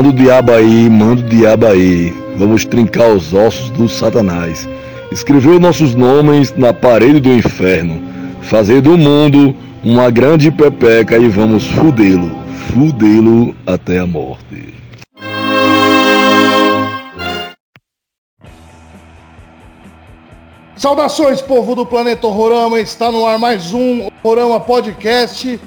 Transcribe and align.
Manda 0.00 0.08
o 0.08 0.12
diabo 0.14 0.52
aí, 0.52 0.88
manda 0.88 1.20
o 1.20 1.24
diabo 1.24 1.66
aí. 1.66 2.10
Vamos 2.38 2.64
trincar 2.64 3.10
os 3.10 3.34
ossos 3.34 3.68
do 3.68 3.86
Satanás. 3.86 4.66
Escreveu 5.12 5.60
nossos 5.60 5.94
nomes 5.94 6.54
na 6.56 6.72
parede 6.72 7.20
do 7.20 7.28
inferno. 7.28 8.00
Fazer 8.40 8.80
do 8.80 8.96
mundo 8.96 9.54
uma 9.84 10.10
grande 10.10 10.50
pepeca 10.50 11.18
e 11.18 11.28
vamos 11.28 11.66
fudê-lo. 11.66 12.30
Fudê-lo 12.72 13.54
até 13.66 13.98
a 13.98 14.06
morte. 14.06 14.72
Saudações, 20.76 21.42
povo 21.42 21.74
do 21.74 21.84
Planeta 21.84 22.26
Horrorama. 22.26 22.80
Está 22.80 23.12
no 23.12 23.26
ar 23.26 23.38
mais 23.38 23.74
um 23.74 24.08
Horrorama 24.22 24.60
Podcast. 24.60 25.60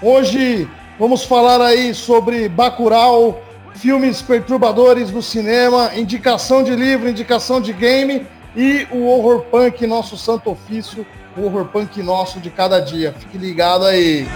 Hoje 0.00 0.68
vamos 0.96 1.24
falar 1.24 1.60
aí 1.60 1.92
sobre 1.92 2.48
Bacurau, 2.48 3.49
filmes 3.74 4.20
perturbadores 4.22 5.10
do 5.10 5.22
cinema, 5.22 5.92
indicação 5.94 6.62
de 6.62 6.74
livro, 6.74 7.08
indicação 7.08 7.60
de 7.60 7.72
game 7.72 8.26
e 8.56 8.86
o 8.90 9.06
horror 9.06 9.42
punk, 9.42 9.86
nosso 9.86 10.16
santo 10.16 10.50
ofício, 10.50 11.06
o 11.36 11.44
horror 11.44 11.66
punk 11.66 12.02
nosso 12.02 12.40
de 12.40 12.50
cada 12.50 12.80
dia. 12.80 13.14
Fique 13.18 13.38
ligado 13.38 13.84
aí. 13.84 14.26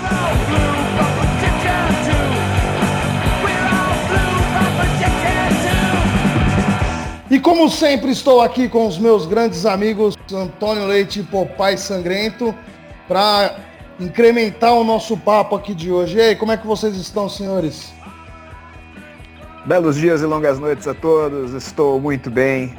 E 7.30 7.40
como 7.40 7.68
sempre 7.68 8.12
estou 8.12 8.40
aqui 8.40 8.68
com 8.68 8.86
os 8.86 8.96
meus 8.96 9.26
grandes 9.26 9.66
amigos 9.66 10.14
Antônio 10.32 10.86
Leite 10.86 11.20
e 11.20 11.22
Popai 11.24 11.76
Sangrento 11.76 12.54
para 13.08 13.56
incrementar 13.98 14.74
o 14.74 14.84
nosso 14.84 15.16
papo 15.16 15.56
aqui 15.56 15.74
de 15.74 15.90
hoje. 15.90 16.18
E 16.18 16.20
aí, 16.20 16.36
como 16.36 16.52
é 16.52 16.56
que 16.56 16.66
vocês 16.66 16.96
estão, 16.96 17.28
senhores? 17.28 17.93
Belos 19.66 19.96
dias 19.96 20.20
e 20.20 20.26
longas 20.26 20.58
noites 20.58 20.86
a 20.86 20.92
todos, 20.92 21.54
estou 21.54 21.98
muito 21.98 22.30
bem 22.30 22.76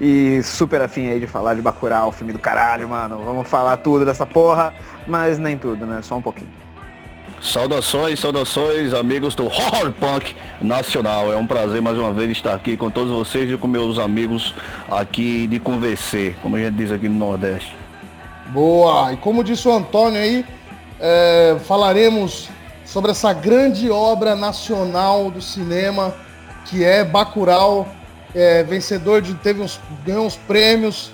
e 0.00 0.40
super 0.44 0.80
afim 0.80 1.08
aí 1.08 1.18
de 1.18 1.26
falar 1.26 1.54
de 1.54 1.60
Bacurau, 1.60 2.12
filme 2.12 2.32
do 2.32 2.38
caralho, 2.38 2.88
mano. 2.88 3.20
Vamos 3.24 3.48
falar 3.48 3.76
tudo 3.78 4.04
dessa 4.04 4.24
porra, 4.24 4.72
mas 5.08 5.38
nem 5.38 5.58
tudo, 5.58 5.84
né? 5.84 6.00
Só 6.02 6.16
um 6.16 6.22
pouquinho. 6.22 6.48
Saudações, 7.42 8.20
saudações, 8.20 8.94
amigos 8.94 9.34
do 9.34 9.46
Horror 9.46 9.92
Punk 9.92 10.36
Nacional. 10.60 11.32
É 11.32 11.36
um 11.36 11.46
prazer 11.46 11.82
mais 11.82 11.98
uma 11.98 12.12
vez 12.12 12.30
estar 12.30 12.54
aqui 12.54 12.76
com 12.76 12.90
todos 12.90 13.10
vocês 13.10 13.50
e 13.50 13.56
com 13.56 13.66
meus 13.66 13.98
amigos 13.98 14.54
aqui 14.88 15.48
de 15.48 15.58
convencer, 15.58 16.36
como 16.42 16.54
a 16.54 16.60
gente 16.60 16.74
diz 16.74 16.92
aqui 16.92 17.08
no 17.08 17.18
Nordeste. 17.18 17.74
Boa! 18.48 19.12
E 19.12 19.16
como 19.16 19.42
disse 19.42 19.66
o 19.66 19.72
Antônio 19.72 20.20
aí, 20.20 20.44
é, 21.00 21.56
falaremos 21.66 22.48
sobre 22.90 23.12
essa 23.12 23.32
grande 23.32 23.88
obra 23.88 24.34
nacional 24.34 25.30
do 25.30 25.40
cinema 25.40 26.12
que 26.66 26.84
é 26.84 27.04
Bacurau, 27.04 27.88
é, 28.34 28.64
vencedor 28.64 29.22
de 29.22 29.32
teve 29.34 29.60
uns 29.60 29.80
ganhou 30.04 30.26
uns 30.26 30.36
prêmios, 30.36 31.12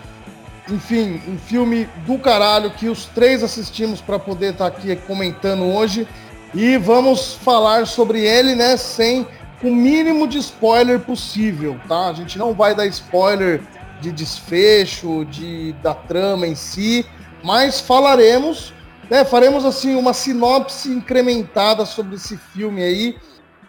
enfim, 0.70 1.20
um 1.28 1.36
filme 1.38 1.86
do 2.06 2.18
caralho 2.18 2.70
que 2.70 2.88
os 2.88 3.04
três 3.04 3.42
assistimos 3.42 4.00
para 4.00 4.18
poder 4.18 4.52
estar 4.52 4.70
tá 4.70 4.76
aqui 4.76 4.96
comentando 5.06 5.64
hoje. 5.64 6.08
E 6.54 6.78
vamos 6.78 7.34
falar 7.34 7.86
sobre 7.86 8.24
ele, 8.24 8.54
né, 8.54 8.78
sem 8.78 9.26
o 9.62 9.70
mínimo 9.70 10.26
de 10.26 10.38
spoiler 10.38 11.00
possível, 11.00 11.78
tá? 11.86 12.08
A 12.08 12.12
gente 12.14 12.38
não 12.38 12.54
vai 12.54 12.74
dar 12.74 12.86
spoiler 12.86 13.60
de 14.00 14.10
desfecho, 14.10 15.26
de 15.26 15.74
da 15.82 15.92
trama 15.92 16.46
em 16.46 16.54
si, 16.54 17.04
mas 17.42 17.80
falaremos, 17.80 18.72
né, 19.10 19.24
faremos 19.24 19.64
assim 19.64 19.94
uma 19.94 20.12
sinopse 20.12 20.90
incrementada 20.90 21.84
sobre 21.84 22.16
esse 22.16 22.36
filme 22.36 22.82
aí, 22.82 23.18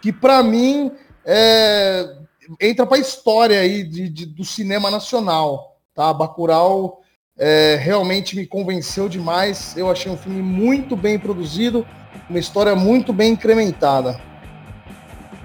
que 0.00 0.12
para 0.12 0.42
mim 0.42 0.92
é, 1.24 2.16
entra 2.60 2.86
para 2.86 2.96
a 2.96 3.00
história 3.00 3.60
aí 3.60 3.84
de, 3.84 4.08
de, 4.08 4.26
do 4.26 4.44
cinema 4.44 4.90
nacional. 4.90 5.76
Tá? 5.94 6.12
Bacurau 6.12 7.02
é, 7.36 7.76
realmente 7.80 8.36
me 8.36 8.46
convenceu 8.46 9.08
demais. 9.08 9.76
Eu 9.76 9.90
achei 9.90 10.10
um 10.10 10.16
filme 10.16 10.42
muito 10.42 10.96
bem 10.96 11.18
produzido, 11.18 11.86
uma 12.28 12.38
história 12.38 12.74
muito 12.74 13.12
bem 13.12 13.32
incrementada. 13.32 14.20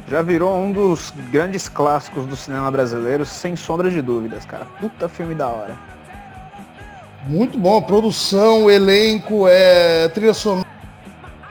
Já 0.08 0.22
virou 0.22 0.56
um 0.56 0.72
dos 0.72 1.12
grandes 1.31 1.70
clássicos 1.70 2.25
do 2.25 2.36
cinema 2.36 2.70
brasileiro, 2.70 3.25
sem 3.25 3.56
sombra 3.56 3.90
de 3.90 4.02
dúvidas, 4.02 4.46
cara. 4.46 4.66
Puta 4.80 5.08
filme 5.08 5.34
da 5.34 5.48
hora. 5.48 5.93
Muito 7.25 7.57
bom, 7.57 7.81
produção, 7.81 8.69
elenco, 8.69 9.47
é, 9.47 10.09
trilha 10.09 10.34
sonora, 10.34 10.67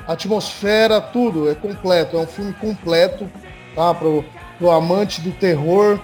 atmosfera, 0.07 1.01
tudo, 1.01 1.51
é 1.51 1.55
completo. 1.55 2.17
É 2.17 2.21
um 2.21 2.27
filme 2.27 2.53
completo, 2.53 3.31
tá? 3.75 3.95
Pro, 3.95 4.23
pro 4.59 4.71
amante 4.71 5.23
do 5.23 5.33
terror, 5.33 5.99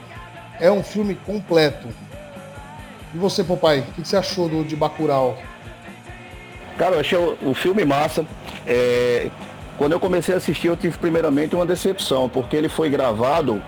é 0.58 0.70
um 0.72 0.82
filme 0.82 1.14
completo. 1.14 1.88
E 3.14 3.18
você, 3.18 3.44
papai, 3.44 3.80
o 3.80 3.92
que 3.92 4.08
você 4.08 4.16
achou 4.16 4.48
do, 4.48 4.64
de 4.64 4.74
Bacurau? 4.74 5.36
Cara, 6.78 6.94
eu 6.94 7.00
achei 7.00 7.18
o, 7.18 7.36
o 7.42 7.54
filme 7.54 7.84
massa. 7.84 8.24
É, 8.66 9.28
quando 9.76 9.92
eu 9.92 10.00
comecei 10.00 10.34
a 10.34 10.38
assistir, 10.38 10.68
eu 10.68 10.76
tive 10.76 10.96
primeiramente 10.96 11.54
uma 11.54 11.66
decepção, 11.66 12.26
porque 12.26 12.56
ele 12.56 12.70
foi 12.70 12.88
gravado 12.88 13.62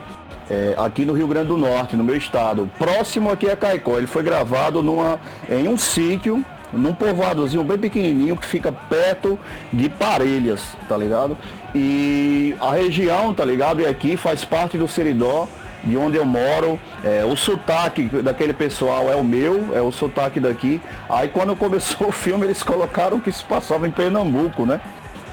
é, 0.50 0.74
aqui 0.76 1.04
no 1.04 1.12
Rio 1.12 1.28
Grande 1.28 1.48
do 1.48 1.56
Norte, 1.56 1.96
no 1.96 2.02
meu 2.02 2.16
estado, 2.16 2.68
próximo 2.76 3.30
aqui 3.30 3.48
a 3.48 3.56
Caicó. 3.56 3.96
Ele 3.96 4.08
foi 4.08 4.22
gravado 4.22 4.82
numa, 4.82 5.20
em 5.48 5.68
um 5.68 5.78
sítio, 5.78 6.44
num 6.72 6.92
povoadozinho 6.92 7.62
bem 7.62 7.78
pequenininho 7.78 8.36
que 8.36 8.46
fica 8.46 8.72
perto 8.72 9.38
de 9.72 9.88
Parelhas, 9.88 10.76
tá 10.88 10.96
ligado? 10.96 11.38
E 11.74 12.54
a 12.60 12.72
região, 12.72 13.32
tá 13.32 13.44
ligado? 13.44 13.80
E 13.80 13.86
aqui 13.86 14.16
faz 14.16 14.44
parte 14.44 14.76
do 14.76 14.88
Seridó 14.88 15.48
de 15.82 15.96
onde 15.96 16.18
eu 16.18 16.26
moro, 16.26 16.78
é, 17.02 17.24
o 17.24 17.34
sotaque 17.34 18.02
daquele 18.22 18.52
pessoal 18.52 19.10
é 19.10 19.16
o 19.16 19.24
meu, 19.24 19.74
é 19.74 19.80
o 19.80 19.90
sotaque 19.90 20.38
daqui. 20.38 20.80
Aí 21.08 21.28
quando 21.28 21.56
começou 21.56 22.08
o 22.08 22.12
filme 22.12 22.44
eles 22.44 22.62
colocaram 22.62 23.20
que 23.20 23.32
se 23.32 23.42
passava 23.44 23.86
em 23.88 23.90
Pernambuco, 23.90 24.66
né? 24.66 24.80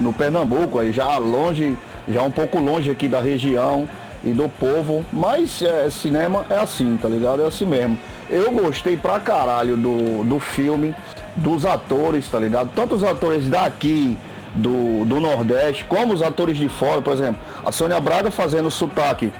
No 0.00 0.12
Pernambuco, 0.12 0.78
aí 0.78 0.92
já 0.92 1.18
longe, 1.18 1.76
já 2.08 2.22
um 2.22 2.30
pouco 2.30 2.58
longe 2.58 2.90
aqui 2.90 3.08
da 3.08 3.20
região 3.20 3.88
e 4.30 4.32
do 4.32 4.48
povo, 4.48 5.04
mas 5.12 5.62
é, 5.62 5.88
cinema 5.90 6.44
é 6.50 6.58
assim, 6.58 6.96
tá 7.00 7.08
ligado? 7.08 7.42
É 7.42 7.46
assim 7.46 7.66
mesmo. 7.66 7.98
Eu 8.28 8.50
gostei 8.52 8.96
pra 8.96 9.18
caralho 9.18 9.76
do, 9.76 10.24
do 10.24 10.38
filme, 10.38 10.94
dos 11.36 11.64
atores, 11.64 12.28
tá 12.28 12.38
ligado? 12.38 12.70
Tanto 12.74 12.94
os 12.94 13.04
atores 13.04 13.48
daqui, 13.48 14.16
do, 14.54 15.04
do 15.04 15.20
Nordeste, 15.20 15.84
como 15.84 16.12
os 16.12 16.22
atores 16.22 16.56
de 16.56 16.68
fora, 16.68 17.00
por 17.00 17.12
exemplo, 17.12 17.40
a 17.64 17.72
Sônia 17.72 18.00
Braga 18.00 18.30
fazendo 18.30 18.70
sotaque 18.70 19.32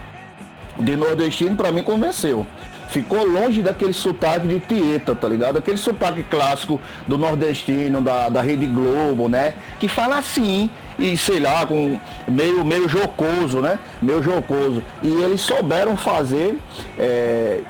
de 0.78 0.96
nordestino, 0.96 1.56
para 1.56 1.72
mim 1.72 1.82
convenceu. 1.82 2.46
Ficou 2.88 3.26
longe 3.26 3.60
daquele 3.60 3.92
sotaque 3.92 4.46
de 4.46 4.60
Tieta, 4.60 5.14
tá 5.14 5.28
ligado? 5.28 5.58
Aquele 5.58 5.76
sotaque 5.76 6.22
clássico 6.22 6.80
do 7.06 7.18
nordestino, 7.18 8.00
da, 8.00 8.28
da 8.28 8.40
Rede 8.40 8.64
Globo, 8.66 9.28
né? 9.28 9.54
Que 9.78 9.88
fala 9.88 10.18
assim, 10.18 10.70
e 10.98 11.16
sei 11.16 11.38
lá, 11.38 11.64
com 11.64 11.98
meio, 12.26 12.64
meio 12.64 12.88
jocoso, 12.88 13.60
né? 13.60 13.78
Meio 14.02 14.22
jocoso. 14.22 14.82
E 15.02 15.08
eles 15.22 15.40
souberam 15.40 15.96
fazer, 15.96 16.58
é, 16.98 17.60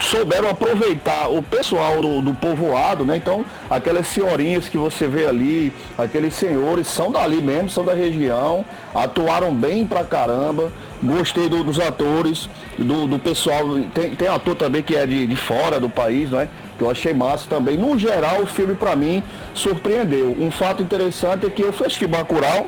souberam 0.00 0.50
aproveitar 0.50 1.28
o 1.28 1.40
pessoal 1.40 2.00
do, 2.00 2.20
do, 2.20 2.34
povoado, 2.34 3.04
né? 3.04 3.16
Então, 3.16 3.44
aquelas 3.70 4.08
senhorinhas 4.08 4.68
que 4.68 4.76
você 4.76 5.06
vê 5.06 5.26
ali, 5.26 5.72
aqueles 5.96 6.34
senhores 6.34 6.88
são 6.88 7.12
dali 7.12 7.40
mesmo, 7.40 7.70
são 7.70 7.84
da 7.84 7.94
região, 7.94 8.64
atuaram 8.92 9.54
bem 9.54 9.86
pra 9.86 10.02
caramba. 10.02 10.72
Gostei 11.00 11.48
do, 11.48 11.62
dos 11.62 11.78
atores, 11.78 12.48
do, 12.78 13.06
do 13.06 13.18
pessoal. 13.18 13.62
Tem, 13.92 14.16
tem 14.16 14.26
ator 14.26 14.56
também 14.56 14.82
que 14.82 14.96
é 14.96 15.06
de, 15.06 15.26
de 15.26 15.36
fora 15.36 15.78
do 15.78 15.88
país, 15.88 16.30
né? 16.30 16.48
Que 16.78 16.84
eu 16.84 16.90
achei 16.90 17.14
massa 17.14 17.46
também. 17.48 17.76
No 17.76 17.98
geral, 17.98 18.42
o 18.42 18.46
filme 18.46 18.74
para 18.74 18.96
mim 18.96 19.22
surpreendeu. 19.54 20.36
Um 20.38 20.50
fato 20.50 20.82
interessante 20.82 21.46
é 21.46 21.50
que 21.50 21.62
eu 21.62 21.72
fui 21.72 21.86
Bacurau 22.06 22.66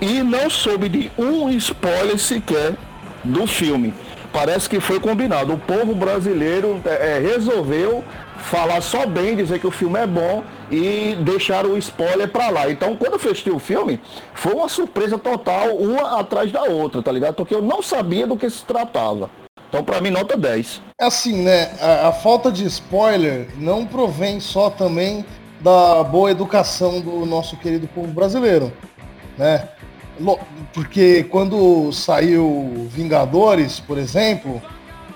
e 0.00 0.22
não 0.22 0.50
soube 0.50 0.88
de 0.88 1.12
um 1.18 1.48
spoiler 1.50 2.18
sequer 2.18 2.74
do 3.22 3.46
filme. 3.46 3.94
Parece 4.32 4.68
que 4.68 4.80
foi 4.80 4.98
combinado. 4.98 5.52
O 5.52 5.58
povo 5.58 5.94
brasileiro 5.94 6.80
é, 6.86 7.16
é 7.16 7.18
resolveu 7.18 8.02
falar 8.42 8.80
só 8.80 9.06
bem, 9.06 9.36
dizer 9.36 9.58
que 9.58 9.66
o 9.66 9.70
filme 9.70 9.98
é 9.98 10.06
bom 10.06 10.42
e 10.70 11.16
deixar 11.20 11.64
o 11.66 11.76
spoiler 11.78 12.28
pra 12.28 12.50
lá. 12.50 12.70
Então, 12.70 12.96
quando 12.96 13.12
eu 13.12 13.18
fechei 13.18 13.52
o 13.52 13.58
filme, 13.58 14.00
foi 14.34 14.54
uma 14.54 14.68
surpresa 14.68 15.18
total, 15.18 15.76
uma 15.76 16.18
atrás 16.18 16.50
da 16.50 16.62
outra, 16.62 17.02
tá 17.02 17.12
ligado? 17.12 17.34
Porque 17.34 17.54
eu 17.54 17.62
não 17.62 17.82
sabia 17.82 18.26
do 18.26 18.36
que 18.36 18.48
se 18.50 18.64
tratava. 18.64 19.30
Então, 19.72 19.82
pra 19.82 20.02
mim, 20.02 20.10
nota 20.10 20.36
10. 20.36 20.82
É 21.00 21.06
assim, 21.06 21.42
né? 21.42 21.70
A, 21.80 22.08
a 22.08 22.12
falta 22.12 22.52
de 22.52 22.66
spoiler 22.66 23.48
não 23.56 23.86
provém 23.86 24.38
só 24.38 24.68
também 24.68 25.24
da 25.62 26.04
boa 26.04 26.30
educação 26.30 27.00
do 27.00 27.24
nosso 27.24 27.56
querido 27.56 27.88
povo 27.88 28.08
brasileiro, 28.08 28.70
né? 29.38 29.66
Porque 30.74 31.24
quando 31.24 31.90
saiu 31.90 32.86
Vingadores, 32.90 33.80
por 33.80 33.96
exemplo, 33.96 34.60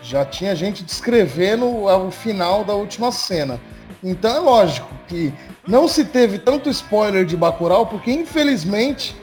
já 0.01 0.25
tinha 0.25 0.57
gente 0.57 0.83
descrevendo 0.83 1.85
o 1.85 2.11
final 2.11 2.65
da 2.65 2.73
última 2.73 3.13
cena. 3.13 3.61
Então 4.03 4.37
é 4.37 4.39
lógico 4.39 4.89
que 5.07 5.35
não 5.69 5.87
se 5.87 6.03
teve 6.03 6.39
tanto 6.39 6.71
spoiler 6.71 7.27
de 7.27 7.37
Bacurau, 7.37 7.85
porque 7.85 8.11
infelizmente 8.11 9.15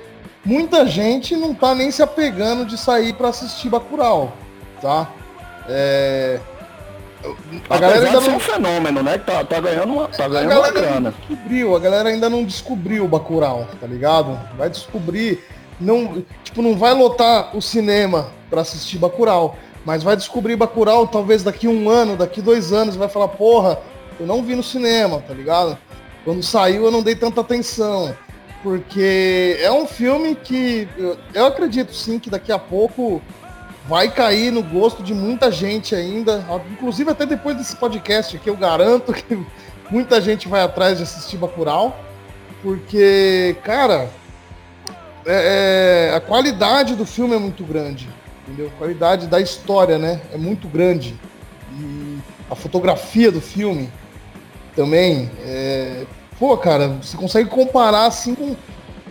muita 0.46 0.86
gente 0.86 1.36
não 1.36 1.56
tá 1.56 1.74
nem 1.74 1.90
se 1.90 2.04
apegando 2.04 2.66
de 2.66 2.78
sair 2.78 3.14
para 3.14 3.30
assistir 3.30 3.70
Bacurau, 3.70 4.32
tá? 4.80 5.10
É... 5.68 6.40
A, 7.70 7.78
galera 7.78 8.06
ainda 8.06 8.20
não... 8.20 8.36
um 8.36 8.40
fenômeno, 8.40 9.04
né? 9.04 9.18
Que 9.18 9.26
tá, 9.26 9.46
tá 9.46 9.60
ganhando 9.62 9.94
uma, 9.94 10.08
tá 10.10 10.28
ganhando 10.28 10.60
uma 10.60 10.72
grana. 10.72 11.14
Descobriu, 11.18 11.76
a 11.76 11.80
galera 11.80 12.10
ainda 12.10 12.30
não 12.30 12.44
descobriu 12.44 13.06
o 13.06 13.08
Bacurau, 13.08 13.68
tá 13.80 13.88
ligado? 13.88 14.38
Vai 14.58 14.70
descobrir, 14.70 15.42
não, 15.80 16.24
tipo, 16.44 16.62
não 16.62 16.76
vai 16.76 16.94
lotar 16.94 17.56
o 17.56 17.62
cinema 17.62 18.30
para 18.50 18.62
assistir 18.62 18.98
Bacurau, 18.98 19.58
mas 19.86 20.04
vai 20.04 20.18
descobrir 20.18 20.58
Bacurau 20.58 21.08
talvez 21.08 21.44
daqui 21.44 21.66
um 21.66 21.90
ano, 21.90 22.18
daqui 22.18 22.42
dois 22.42 22.74
anos, 22.74 22.98
vai 22.98 23.08
falar, 23.08 23.30
porra, 23.30 23.80
eu 24.20 24.28
não 24.28 24.44
vi 24.44 24.56
no 24.56 24.64
cinema, 24.64 25.24
tá 25.26 25.34
ligado? 25.34 25.78
Quando 26.26 26.44
saiu 26.44 26.86
eu 26.86 26.92
não 26.92 27.02
dei 27.02 27.16
tanta 27.16 27.40
atenção 27.40 28.14
porque 28.64 29.58
é 29.60 29.70
um 29.72 29.86
filme 29.86 30.34
que 30.34 30.88
eu 31.34 31.46
acredito 31.46 31.94
sim 31.94 32.18
que 32.18 32.30
daqui 32.30 32.52
a 32.52 32.58
pouco 32.58 33.22
vai 33.88 34.10
cair 34.10 34.52
no 34.52 34.64
gosto 34.64 35.04
de 35.04 35.14
muita 35.14 35.52
gente 35.52 35.94
ainda, 35.94 36.44
inclusive 36.72 37.10
até 37.10 37.26
depois 37.26 37.58
desse 37.58 37.76
podcast 37.76 38.36
aqui, 38.36 38.50
eu 38.50 38.56
garanto 38.56 39.14
que 39.14 39.38
muita 39.90 40.22
gente 40.22 40.48
vai 40.48 40.62
atrás 40.62 40.98
de 40.98 41.04
assistir 41.04 41.38
Bacurau, 41.38 41.98
porque, 42.62 43.56
cara, 43.64 44.10
é, 45.26 46.10
é, 46.12 46.16
a 46.16 46.22
qualidade 46.22 46.96
do 46.96 47.06
filme 47.06 47.36
é 47.36 47.40
muito 47.40 47.64
grande, 47.64 48.10
entendeu? 48.48 48.72
A 48.74 48.78
qualidade 48.78 49.28
da 49.28 49.42
história, 49.42 49.98
né, 49.98 50.22
é 50.34 50.38
muito 50.38 50.68
grande. 50.68 51.16
E 51.78 52.20
a 52.50 52.56
fotografia 52.56 53.32
do 53.32 53.42
filme 53.42 53.90
também 54.76 55.30
é, 55.46 56.06
pô, 56.40 56.58
cara, 56.58 56.90
você 57.02 57.16
consegue 57.16 57.50
comparar 57.50 58.06
assim 58.06 58.36
com 58.36 58.56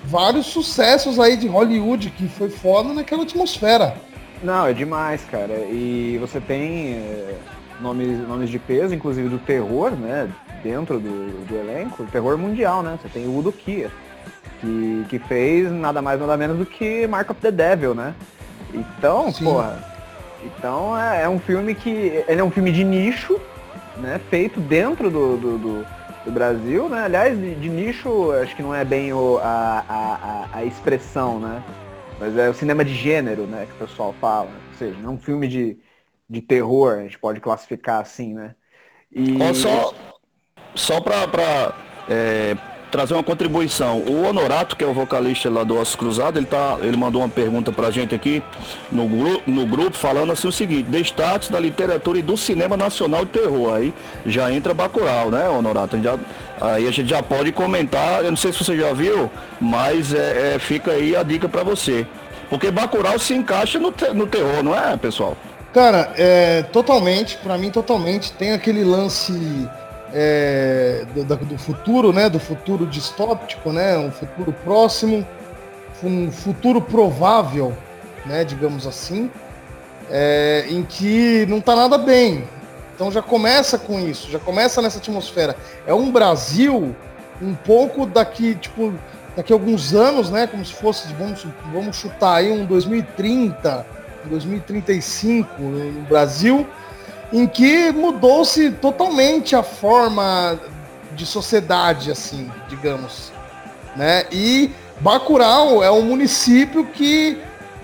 vários 0.04 0.46
sucessos 0.46 1.18
aí 1.18 1.36
de 1.36 1.46
Hollywood 1.46 2.10
que 2.10 2.28
foi 2.28 2.50
foda 2.50 2.92
naquela 2.92 3.22
atmosfera. 3.22 3.96
Não, 4.42 4.66
é 4.66 4.72
demais, 4.72 5.24
cara. 5.24 5.54
E 5.70 6.18
você 6.20 6.40
tem 6.40 6.94
é, 6.94 7.38
nomes, 7.80 8.26
nomes 8.26 8.50
de 8.50 8.58
peso, 8.58 8.94
inclusive 8.94 9.28
do 9.28 9.38
terror, 9.38 9.92
né? 9.92 10.30
Dentro 10.62 10.98
do, 10.98 11.46
do 11.46 11.56
elenco, 11.56 12.04
terror 12.06 12.36
mundial, 12.36 12.82
né? 12.82 12.98
Você 13.00 13.08
tem 13.08 13.26
o 13.26 13.36
Udo 13.36 13.52
Kier, 13.52 13.90
que, 14.60 15.06
que 15.08 15.18
fez 15.18 15.70
nada 15.70 16.00
mais 16.00 16.20
nada 16.20 16.36
menos 16.36 16.58
do 16.58 16.66
que 16.66 17.06
Mark 17.06 17.30
of 17.30 17.40
the 17.40 17.50
Devil, 17.50 17.94
né? 17.94 18.14
Então, 18.72 19.32
Sim. 19.32 19.44
porra. 19.44 19.78
Então 20.44 20.98
é, 20.98 21.22
é, 21.22 21.28
um 21.28 21.38
filme 21.38 21.74
que. 21.74 22.24
Ele 22.26 22.40
é 22.40 22.44
um 22.44 22.50
filme 22.50 22.72
de 22.72 22.84
nicho, 22.84 23.40
né? 23.96 24.20
Feito 24.30 24.60
dentro 24.60 25.10
do, 25.10 25.36
do, 25.36 25.58
do 25.58 25.86
do 26.24 26.30
Brasil, 26.30 26.88
né? 26.88 27.04
Aliás, 27.04 27.38
de, 27.38 27.54
de, 27.54 27.68
nicho, 27.68 28.30
acho 28.40 28.54
que 28.54 28.62
não 28.62 28.74
é 28.74 28.84
bem 28.84 29.12
o, 29.12 29.38
a, 29.42 29.84
a, 29.88 30.48
a, 30.58 30.64
expressão, 30.64 31.38
né? 31.38 31.62
Mas 32.18 32.36
é 32.36 32.48
o 32.48 32.54
cinema 32.54 32.84
de 32.84 32.94
gênero, 32.94 33.46
né? 33.46 33.66
Que 33.66 33.72
o 33.82 33.86
pessoal 33.86 34.14
fala. 34.20 34.50
Ou 34.50 34.78
seja, 34.78 34.98
não 35.00 35.10
é 35.10 35.12
um 35.14 35.18
filme 35.18 35.48
de, 35.48 35.76
de 36.28 36.40
terror, 36.40 36.98
a 36.98 37.02
gente 37.02 37.18
pode 37.18 37.40
classificar 37.40 38.00
assim, 38.00 38.34
né? 38.34 38.54
E... 39.10 39.36
Só, 39.54 39.94
só 40.74 41.00
para 41.00 41.74
é, 42.08 42.56
trazer 42.92 43.14
uma 43.14 43.22
contribuição. 43.22 44.00
O 44.00 44.26
Honorato, 44.26 44.76
que 44.76 44.84
é 44.84 44.86
o 44.86 44.92
vocalista 44.92 45.48
lá 45.48 45.64
do 45.64 45.76
Osso 45.78 45.96
Cruzado, 45.96 46.38
ele, 46.38 46.46
tá, 46.46 46.78
ele 46.82 46.96
mandou 46.96 47.22
uma 47.22 47.28
pergunta 47.28 47.72
pra 47.72 47.90
gente 47.90 48.14
aqui 48.14 48.42
no, 48.92 49.08
gru 49.08 49.42
no 49.46 49.66
grupo, 49.66 49.96
falando 49.96 50.30
assim 50.30 50.46
o 50.46 50.52
seguinte, 50.52 50.90
destaques 50.90 51.48
da 51.48 51.58
literatura 51.58 52.18
e 52.18 52.22
do 52.22 52.36
cinema 52.36 52.76
nacional 52.76 53.24
de 53.24 53.32
terror. 53.32 53.74
Aí 53.74 53.94
já 54.26 54.52
entra 54.52 54.74
Bacurau, 54.74 55.30
né, 55.30 55.48
Honorato? 55.48 56.00
Já, 56.02 56.18
aí 56.62 56.86
a 56.86 56.90
gente 56.90 57.08
já 57.08 57.22
pode 57.22 57.50
comentar, 57.52 58.24
eu 58.24 58.30
não 58.30 58.36
sei 58.36 58.52
se 58.52 58.64
você 58.64 58.76
já 58.76 58.92
viu, 58.92 59.30
mas 59.60 60.14
é, 60.14 60.54
é 60.54 60.58
fica 60.58 60.92
aí 60.92 61.16
a 61.16 61.22
dica 61.22 61.48
para 61.48 61.62
você. 61.62 62.06
Porque 62.48 62.70
Bacurau 62.70 63.18
se 63.18 63.34
encaixa 63.34 63.78
no, 63.78 63.90
te 63.90 64.12
no 64.12 64.26
terror, 64.26 64.62
não 64.62 64.78
é, 64.78 64.96
pessoal? 64.96 65.36
Cara, 65.72 66.12
é, 66.18 66.62
totalmente, 66.64 67.38
para 67.38 67.56
mim 67.56 67.70
totalmente. 67.70 68.32
Tem 68.32 68.52
aquele 68.52 68.84
lance 68.84 69.68
é, 70.12 71.06
do, 71.14 71.24
do, 71.24 71.58
futuro, 71.58 72.12
né? 72.12 72.28
Do 72.28 72.38
futuro 72.38 72.86
distópico, 72.86 73.72
né? 73.72 73.96
Um 73.96 74.10
futuro 74.10 74.52
próximo, 74.64 75.26
um 76.04 76.30
futuro 76.30 76.80
provável, 76.80 77.76
né? 78.26 78.44
Digamos 78.44 78.86
assim, 78.86 79.30
é, 80.10 80.66
em 80.68 80.82
que 80.82 81.46
não 81.48 81.58
está 81.58 81.74
nada 81.74 81.96
bem. 81.96 82.44
Então 83.02 83.10
já 83.10 83.20
começa 83.20 83.76
com 83.76 83.98
isso, 83.98 84.30
já 84.30 84.38
começa 84.38 84.80
nessa 84.80 84.98
atmosfera. 84.98 85.56
É 85.84 85.92
um 85.92 86.12
Brasil 86.12 86.94
um 87.42 87.52
pouco 87.52 88.06
daqui, 88.06 88.54
tipo, 88.54 88.94
daqui 89.36 89.52
a 89.52 89.56
alguns 89.56 89.92
anos, 89.92 90.30
né? 90.30 90.46
Como 90.46 90.64
se 90.64 90.72
fosse, 90.72 91.12
vamos, 91.14 91.44
vamos 91.72 91.96
chutar 91.96 92.36
aí 92.36 92.52
um 92.52 92.64
2030, 92.64 93.84
2035 94.26 95.60
no 95.60 96.02
Brasil 96.02 96.64
em 97.32 97.44
que 97.44 97.90
mudou-se 97.90 98.70
totalmente 98.70 99.56
a 99.56 99.64
forma 99.64 100.56
de 101.16 101.26
sociedade, 101.26 102.08
assim, 102.08 102.48
digamos, 102.68 103.32
né? 103.96 104.26
E 104.30 104.70
Bacurau 105.00 105.82
é 105.82 105.90
um 105.90 106.02
município 106.02 106.86
que 106.86 107.36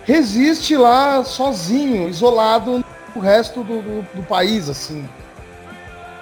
resiste 0.05 0.77
lá 0.77 1.25
sozinho, 1.25 2.09
isolado 2.09 2.85
do 3.19 3.21
resto 3.21 3.65
do, 3.65 3.83
do, 3.83 4.03
do 4.15 4.23
país, 4.23 4.69
assim. 4.69 5.07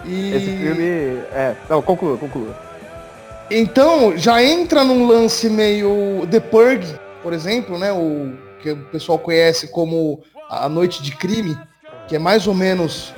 E... 0.04 0.32
Esse 0.32 0.46
filme 0.46 0.84
é, 1.32 1.54
não, 1.68 1.82
conclua, 1.82 2.16
conclua. 2.16 2.56
Então 3.50 4.16
já 4.16 4.42
entra 4.42 4.82
num 4.82 5.06
lance 5.06 5.48
meio 5.48 6.26
The 6.30 6.40
Purge, 6.40 6.98
por 7.22 7.32
exemplo, 7.32 7.78
né? 7.78 7.92
O 7.92 8.32
que 8.60 8.70
o 8.70 8.76
pessoal 8.86 9.18
conhece 9.18 9.68
como 9.68 10.20
a 10.48 10.68
Noite 10.68 11.02
de 11.02 11.12
Crime 11.14 11.56
que 12.06 12.16
é 12.16 12.18
mais 12.18 12.46
ou 12.46 12.54
menos 12.54 13.12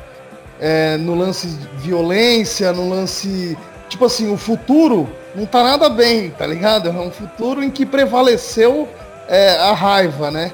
é, 0.58 0.96
no 0.96 1.14
lance 1.14 1.46
de 1.48 1.66
violência, 1.76 2.72
no 2.72 2.88
lance. 2.88 3.56
Tipo 3.88 4.06
assim, 4.06 4.32
o 4.32 4.36
futuro 4.36 5.08
não 5.34 5.46
tá 5.46 5.62
nada 5.62 5.88
bem, 5.88 6.30
tá 6.30 6.46
ligado? 6.46 6.88
É 6.88 6.92
um 6.92 7.10
futuro 7.10 7.62
em 7.62 7.70
que 7.70 7.86
prevaleceu 7.86 8.88
é, 9.28 9.50
a 9.58 9.72
raiva, 9.72 10.30
né? 10.30 10.52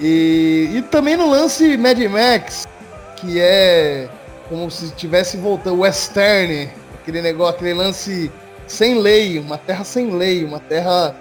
E, 0.00 0.70
e 0.74 0.82
também 0.82 1.16
no 1.16 1.28
lance 1.28 1.76
Mad 1.76 1.98
Max, 1.98 2.66
que 3.16 3.40
é 3.40 4.08
como 4.48 4.70
se 4.70 4.86
estivesse 4.86 5.36
voltando, 5.36 5.80
western, 5.80 6.70
aquele 7.00 7.20
negócio, 7.20 7.56
aquele 7.56 7.74
lance 7.74 8.30
sem 8.66 8.98
lei, 8.98 9.38
uma 9.38 9.58
terra 9.58 9.84
sem 9.84 10.10
lei, 10.10 10.44
uma 10.44 10.60
terra 10.60 11.14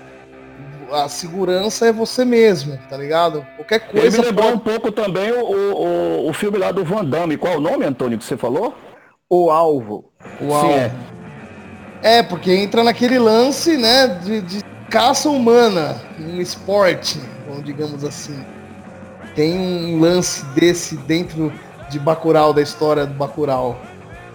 a 0.91 1.09
segurança 1.09 1.87
é 1.87 1.91
você 1.91 2.23
mesmo, 2.23 2.77
tá 2.89 2.95
ligado? 2.95 3.45
Qualquer 3.55 3.79
coisa. 3.79 4.07
Ele 4.07 4.17
me 4.17 4.25
lembrou 4.27 4.45
pode... 4.45 4.57
um 4.57 4.59
pouco 4.59 4.91
também 4.91 5.31
o, 5.31 5.43
o, 5.43 6.29
o 6.29 6.33
filme 6.33 6.57
lá 6.57 6.71
do 6.71 6.85
Van 6.85 7.03
Damme. 7.03 7.37
Qual 7.37 7.53
é 7.53 7.57
o 7.57 7.61
nome, 7.61 7.85
Antônio, 7.85 8.17
que 8.17 8.23
você 8.23 8.37
falou? 8.37 8.73
O 9.29 9.51
Alvo. 9.51 10.05
O 10.39 10.53
Alvo. 10.53 10.73
Sim, 10.73 10.79
é. 12.01 12.19
é, 12.19 12.23
porque 12.23 12.51
entra 12.53 12.83
naquele 12.83 13.19
lance, 13.19 13.75
né, 13.75 14.07
de, 14.07 14.41
de 14.41 14.63
caça 14.89 15.29
humana, 15.29 16.01
um 16.19 16.39
esporte, 16.39 17.19
digamos 17.63 18.03
assim. 18.05 18.45
Tem 19.37 19.57
um 19.57 20.01
lance 20.01 20.43
desse 20.47 20.97
dentro 20.97 21.53
de 21.89 21.97
Bacurau, 21.97 22.53
da 22.53 22.61
história 22.61 23.05
do 23.05 23.13
Bacurau. 23.13 23.79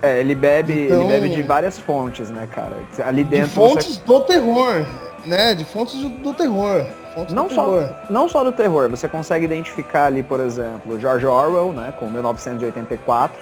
É, 0.00 0.18
ele 0.18 0.35
bebe, 0.35 0.87
então, 0.87 1.02
ele 1.02 1.09
bebe 1.12 1.28
de 1.28 1.42
várias 1.42 1.78
fontes, 1.78 2.30
né, 2.30 2.49
cara? 2.50 2.76
Ali 3.04 3.23
dentro. 3.23 3.49
De 3.49 3.54
fontes 3.54 3.97
você... 3.99 4.04
do 4.06 4.21
terror 4.21 4.87
né, 5.26 5.54
de 5.54 5.64
fontes 5.64 6.00
do 6.00 6.35
terror. 6.35 6.85
Fontes 7.14 7.35
não, 7.35 7.47
do 7.47 7.54
só, 7.54 7.64
terror. 7.64 7.90
não 8.11 8.28
só 8.28 8.44
do 8.44 8.52
terror, 8.52 8.88
você 8.88 9.09
consegue 9.09 9.44
identificar 9.44 10.06
ali, 10.06 10.23
por 10.23 10.40
exemplo, 10.40 10.99
George 10.99 11.26
Orwell, 11.26 11.73
né, 11.73 11.92
com 11.99 12.09
1984, 12.09 13.38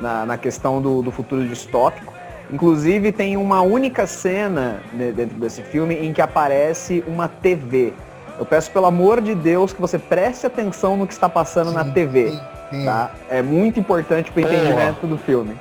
na, 0.00 0.26
na 0.26 0.38
questão 0.38 0.80
do, 0.80 1.02
do 1.02 1.10
futuro 1.10 1.46
distópico. 1.46 2.12
Inclusive 2.50 3.12
tem 3.12 3.36
uma 3.36 3.60
única 3.60 4.06
cena 4.06 4.80
dentro 4.92 5.38
desse 5.38 5.62
filme 5.62 5.94
em 5.94 6.12
que 6.12 6.22
aparece 6.22 7.04
uma 7.06 7.28
TV. 7.28 7.92
Eu 8.38 8.46
peço 8.46 8.70
pelo 8.70 8.86
amor 8.86 9.20
de 9.20 9.34
Deus 9.34 9.72
que 9.72 9.80
você 9.80 9.98
preste 9.98 10.46
atenção 10.46 10.96
no 10.96 11.06
que 11.06 11.12
está 11.12 11.28
passando 11.28 11.70
sim, 11.70 11.74
na 11.74 11.84
TV. 11.84 12.30
Sim, 12.30 12.40
sim. 12.70 12.84
Tá? 12.84 13.10
É 13.28 13.42
muito 13.42 13.80
importante 13.80 14.30
para 14.30 14.42
o 14.42 14.44
entendimento 14.44 15.06
do 15.06 15.18
filme. 15.18 15.56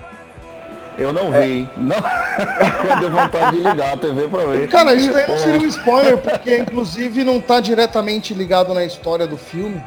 Eu 0.97 1.13
não 1.13 1.31
vi. 1.31 1.63
É. 1.63 1.79
Não. 1.79 1.95
Quando 2.81 2.99
deu 2.99 3.11
vontade 3.11 3.57
de 3.57 3.63
ligar 3.63 3.93
a 3.93 3.97
TV 3.97 4.27
pra 4.27 4.45
ver. 4.45 4.67
Cara, 4.67 4.93
isso 4.93 5.15
aí 5.15 5.27
não 5.27 5.37
seria 5.37 5.59
um 5.59 5.67
spoiler, 5.67 6.17
porque 6.17 6.57
inclusive 6.57 7.23
não 7.23 7.39
tá 7.39 7.59
diretamente 7.59 8.33
ligado 8.33 8.73
na 8.73 8.83
história 8.83 9.27
do 9.27 9.37
filme. 9.37 9.81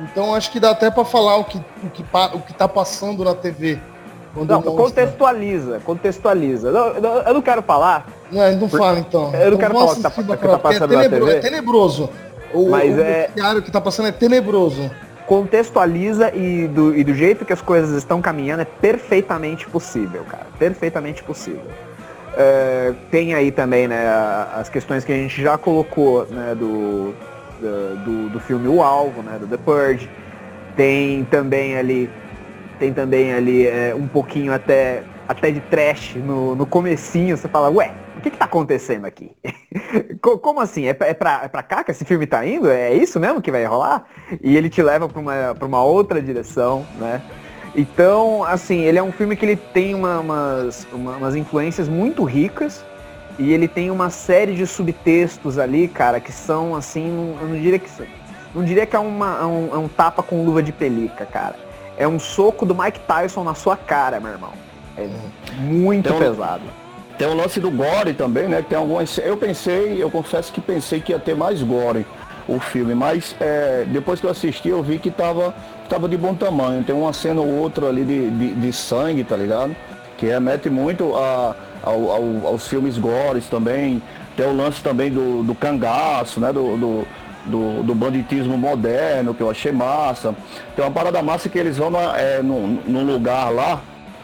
Então 0.00 0.34
acho 0.34 0.50
que 0.50 0.58
dá 0.58 0.70
até 0.70 0.90
para 0.90 1.04
falar 1.04 1.36
o 1.36 1.44
que, 1.44 1.58
o, 1.82 1.90
que, 1.90 2.04
o 2.34 2.40
que 2.40 2.54
tá 2.54 2.68
passando 2.68 3.24
na 3.24 3.34
TV. 3.34 3.80
Não, 4.36 4.62
contextualiza, 4.62 5.80
contextualiza. 5.84 6.68
Eu, 6.68 6.74
eu, 6.74 7.22
eu, 7.22 7.34
não 7.34 7.42
quero 7.42 7.62
falar. 7.62 8.06
Não, 8.32 8.56
não 8.56 8.68
fala 8.68 8.98
então. 8.98 9.32
Eu 9.34 9.52
não 9.52 9.58
quero 9.58 9.74
falar 9.74 9.92
o 9.92 9.94
que 9.94 10.02
tá, 10.02 10.10
que 10.10 10.48
tá 10.48 10.58
passando 10.58 10.94
é, 10.94 10.96
tenebro, 10.96 11.20
na 11.20 11.26
TV. 11.26 11.38
É 11.38 11.40
tenebroso. 11.40 12.10
O, 12.52 12.70
Mas 12.70 12.96
o 12.96 13.00
é... 13.00 13.28
que 13.64 13.70
tá 13.70 13.80
passando 13.80 14.08
é 14.08 14.12
tenebroso 14.12 14.90
contextualiza 15.26 16.34
e 16.34 16.68
do, 16.68 16.96
e 16.96 17.02
do 17.02 17.14
jeito 17.14 17.44
que 17.44 17.52
as 17.52 17.62
coisas 17.62 17.96
estão 17.96 18.20
caminhando 18.20 18.62
é 18.62 18.64
perfeitamente 18.64 19.66
possível, 19.68 20.24
cara. 20.24 20.46
Perfeitamente 20.58 21.22
possível. 21.22 21.64
É, 22.36 22.92
tem 23.10 23.34
aí 23.34 23.50
também 23.50 23.86
né, 23.86 24.06
as 24.54 24.68
questões 24.68 25.04
que 25.04 25.12
a 25.12 25.16
gente 25.16 25.40
já 25.40 25.56
colocou 25.56 26.26
né, 26.26 26.54
do, 26.54 27.14
do, 28.04 28.28
do 28.30 28.40
filme 28.40 28.68
O 28.68 28.82
Alvo, 28.82 29.22
né, 29.22 29.38
do 29.38 29.46
The 29.46 29.56
Purge. 29.56 30.10
Tem 30.76 31.24
também 31.24 31.76
ali, 31.76 32.10
tem 32.78 32.92
também 32.92 33.32
ali 33.32 33.66
é, 33.66 33.94
um 33.94 34.06
pouquinho 34.06 34.52
até, 34.52 35.02
até 35.28 35.50
de 35.50 35.60
trash 35.60 36.16
no, 36.16 36.54
no 36.54 36.66
comecinho. 36.66 37.36
Você 37.36 37.48
fala, 37.48 37.70
ué, 37.70 37.92
o 38.16 38.20
que, 38.20 38.30
que 38.30 38.36
tá 38.36 38.44
acontecendo 38.44 39.04
aqui? 39.04 39.32
Como 40.20 40.60
assim? 40.60 40.86
É 40.86 40.94
pra, 40.94 41.08
é, 41.08 41.14
pra, 41.14 41.40
é 41.44 41.62
cá 41.62 41.84
que 41.84 41.90
esse 41.90 42.04
filme 42.04 42.26
tá 42.26 42.46
indo? 42.46 42.68
É 42.70 42.94
isso 42.94 43.18
mesmo 43.20 43.42
que 43.42 43.50
vai 43.50 43.64
rolar? 43.64 44.04
E 44.42 44.56
ele 44.56 44.68
te 44.68 44.82
leva 44.82 45.08
pra 45.08 45.20
uma, 45.20 45.54
pra 45.54 45.66
uma 45.66 45.82
outra 45.82 46.20
direção, 46.20 46.86
né? 46.98 47.20
Então, 47.76 48.44
assim, 48.44 48.82
ele 48.82 48.98
é 48.98 49.02
um 49.02 49.10
filme 49.10 49.34
que 49.34 49.44
ele 49.44 49.56
tem 49.56 49.94
uma, 49.94 50.20
umas, 50.20 50.86
uma, 50.92 51.16
umas 51.16 51.34
influências 51.34 51.88
muito 51.88 52.22
ricas 52.22 52.84
e 53.36 53.52
ele 53.52 53.66
tem 53.66 53.90
uma 53.90 54.10
série 54.10 54.54
de 54.54 54.64
subtextos 54.64 55.58
ali, 55.58 55.88
cara, 55.88 56.20
que 56.20 56.30
são 56.30 56.76
assim, 56.76 57.36
eu 57.40 57.48
não 57.48 57.60
diria 57.60 57.78
que 57.80 57.88
não 58.54 58.62
diria 58.62 58.86
que 58.86 58.94
é, 58.94 58.98
uma, 58.98 59.40
é, 59.40 59.44
um, 59.44 59.74
é 59.74 59.78
um 59.78 59.88
tapa 59.88 60.22
com 60.22 60.44
luva 60.44 60.62
de 60.62 60.70
pelica, 60.70 61.26
cara. 61.26 61.56
É 61.96 62.06
um 62.06 62.18
soco 62.18 62.66
do 62.66 62.74
Mike 62.74 63.00
Tyson 63.00 63.44
na 63.44 63.54
sua 63.54 63.76
cara, 63.76 64.20
meu 64.20 64.32
irmão. 64.32 64.52
É 64.96 65.08
muito 65.58 66.08
tem 66.08 66.18
pesado. 66.18 66.62
tem 67.18 67.26
o 67.26 67.34
lance 67.34 67.60
do 67.60 67.70
gore 67.70 68.14
também, 68.14 68.48
né? 68.48 68.64
Tem 68.68 68.78
algumas. 68.78 69.18
Eu 69.18 69.36
pensei, 69.36 70.02
eu 70.02 70.10
confesso 70.10 70.52
que 70.52 70.60
pensei 70.60 71.00
que 71.00 71.12
ia 71.12 71.18
ter 71.18 71.34
mais 71.34 71.62
gore 71.62 72.06
o 72.46 72.60
filme, 72.60 72.94
mas 72.94 73.34
é, 73.40 73.84
depois 73.88 74.20
que 74.20 74.26
eu 74.26 74.30
assisti 74.30 74.68
eu 74.68 74.82
vi 74.82 74.98
que 74.98 75.10
tava, 75.10 75.54
tava 75.88 76.08
de 76.08 76.16
bom 76.16 76.34
tamanho. 76.34 76.84
Tem 76.84 76.94
uma 76.94 77.12
cena 77.12 77.40
ou 77.40 77.48
outra 77.48 77.88
ali 77.88 78.04
de, 78.04 78.30
de, 78.30 78.54
de 78.54 78.72
sangue, 78.72 79.24
tá 79.24 79.36
ligado? 79.36 79.74
Que 80.16 80.26
remete 80.26 80.68
muito 80.68 81.16
a, 81.16 81.56
ao, 81.82 82.10
ao, 82.10 82.46
aos 82.46 82.68
filmes 82.68 82.98
gores 82.98 83.46
também. 83.46 84.02
Tem 84.36 84.46
o 84.46 84.56
lance 84.56 84.82
também 84.82 85.10
do, 85.10 85.42
do 85.42 85.54
cangaço, 85.54 86.40
né? 86.40 86.52
Do, 86.52 86.76
do, 86.76 87.06
do, 87.46 87.82
do, 87.82 87.94
banditismo 87.94 88.56
moderno, 88.56 89.34
que 89.34 89.40
eu 89.40 89.50
achei 89.50 89.72
massa. 89.72 90.34
Tem 90.74 90.84
uma 90.84 90.90
parada 90.90 91.22
massa 91.22 91.48
que 91.48 91.58
eles 91.58 91.76
vão 91.76 91.90
na, 91.90 92.18
é, 92.18 92.42
num, 92.42 92.78
num 92.86 93.04
lugar 93.04 93.50
lá, 93.50 93.80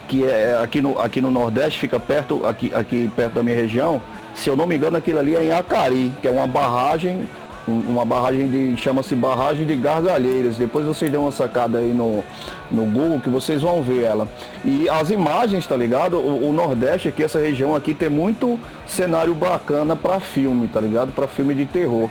que 0.08 0.24
é 0.24 0.58
aqui 0.62 0.80
no, 0.80 0.98
aqui 0.98 1.20
no 1.20 1.30
Nordeste, 1.30 1.78
fica 1.78 2.00
perto, 2.00 2.46
aqui, 2.46 2.72
aqui 2.74 3.10
perto 3.14 3.34
da 3.34 3.42
minha 3.42 3.56
região. 3.56 4.00
Se 4.34 4.48
eu 4.48 4.56
não 4.56 4.66
me 4.66 4.76
engano, 4.76 4.96
aquilo 4.96 5.18
ali 5.18 5.36
é 5.36 5.44
em 5.44 5.52
Acari, 5.52 6.12
que 6.20 6.28
é 6.28 6.30
uma 6.30 6.46
barragem 6.46 7.28
uma 7.70 8.04
barragem 8.04 8.48
de. 8.48 8.76
chama-se 8.76 9.14
barragem 9.14 9.66
de 9.66 9.76
gargalheiras. 9.76 10.56
Depois 10.56 10.84
vocês 10.84 11.10
dão 11.10 11.22
uma 11.22 11.32
sacada 11.32 11.78
aí 11.78 11.92
no, 11.92 12.24
no 12.70 12.84
Google 12.84 13.20
que 13.20 13.28
vocês 13.28 13.62
vão 13.62 13.82
ver 13.82 14.04
ela. 14.04 14.28
E 14.64 14.88
as 14.88 15.10
imagens, 15.10 15.66
tá 15.66 15.76
ligado? 15.76 16.16
O, 16.16 16.48
o 16.48 16.52
Nordeste 16.52 17.08
aqui, 17.08 17.22
essa 17.22 17.38
região 17.38 17.74
aqui, 17.74 17.94
tem 17.94 18.08
muito 18.08 18.58
cenário 18.86 19.34
bacana 19.34 19.94
para 19.94 20.20
filme, 20.20 20.68
tá 20.68 20.80
ligado? 20.80 21.12
Para 21.12 21.26
filme 21.26 21.54
de 21.54 21.66
terror. 21.66 22.08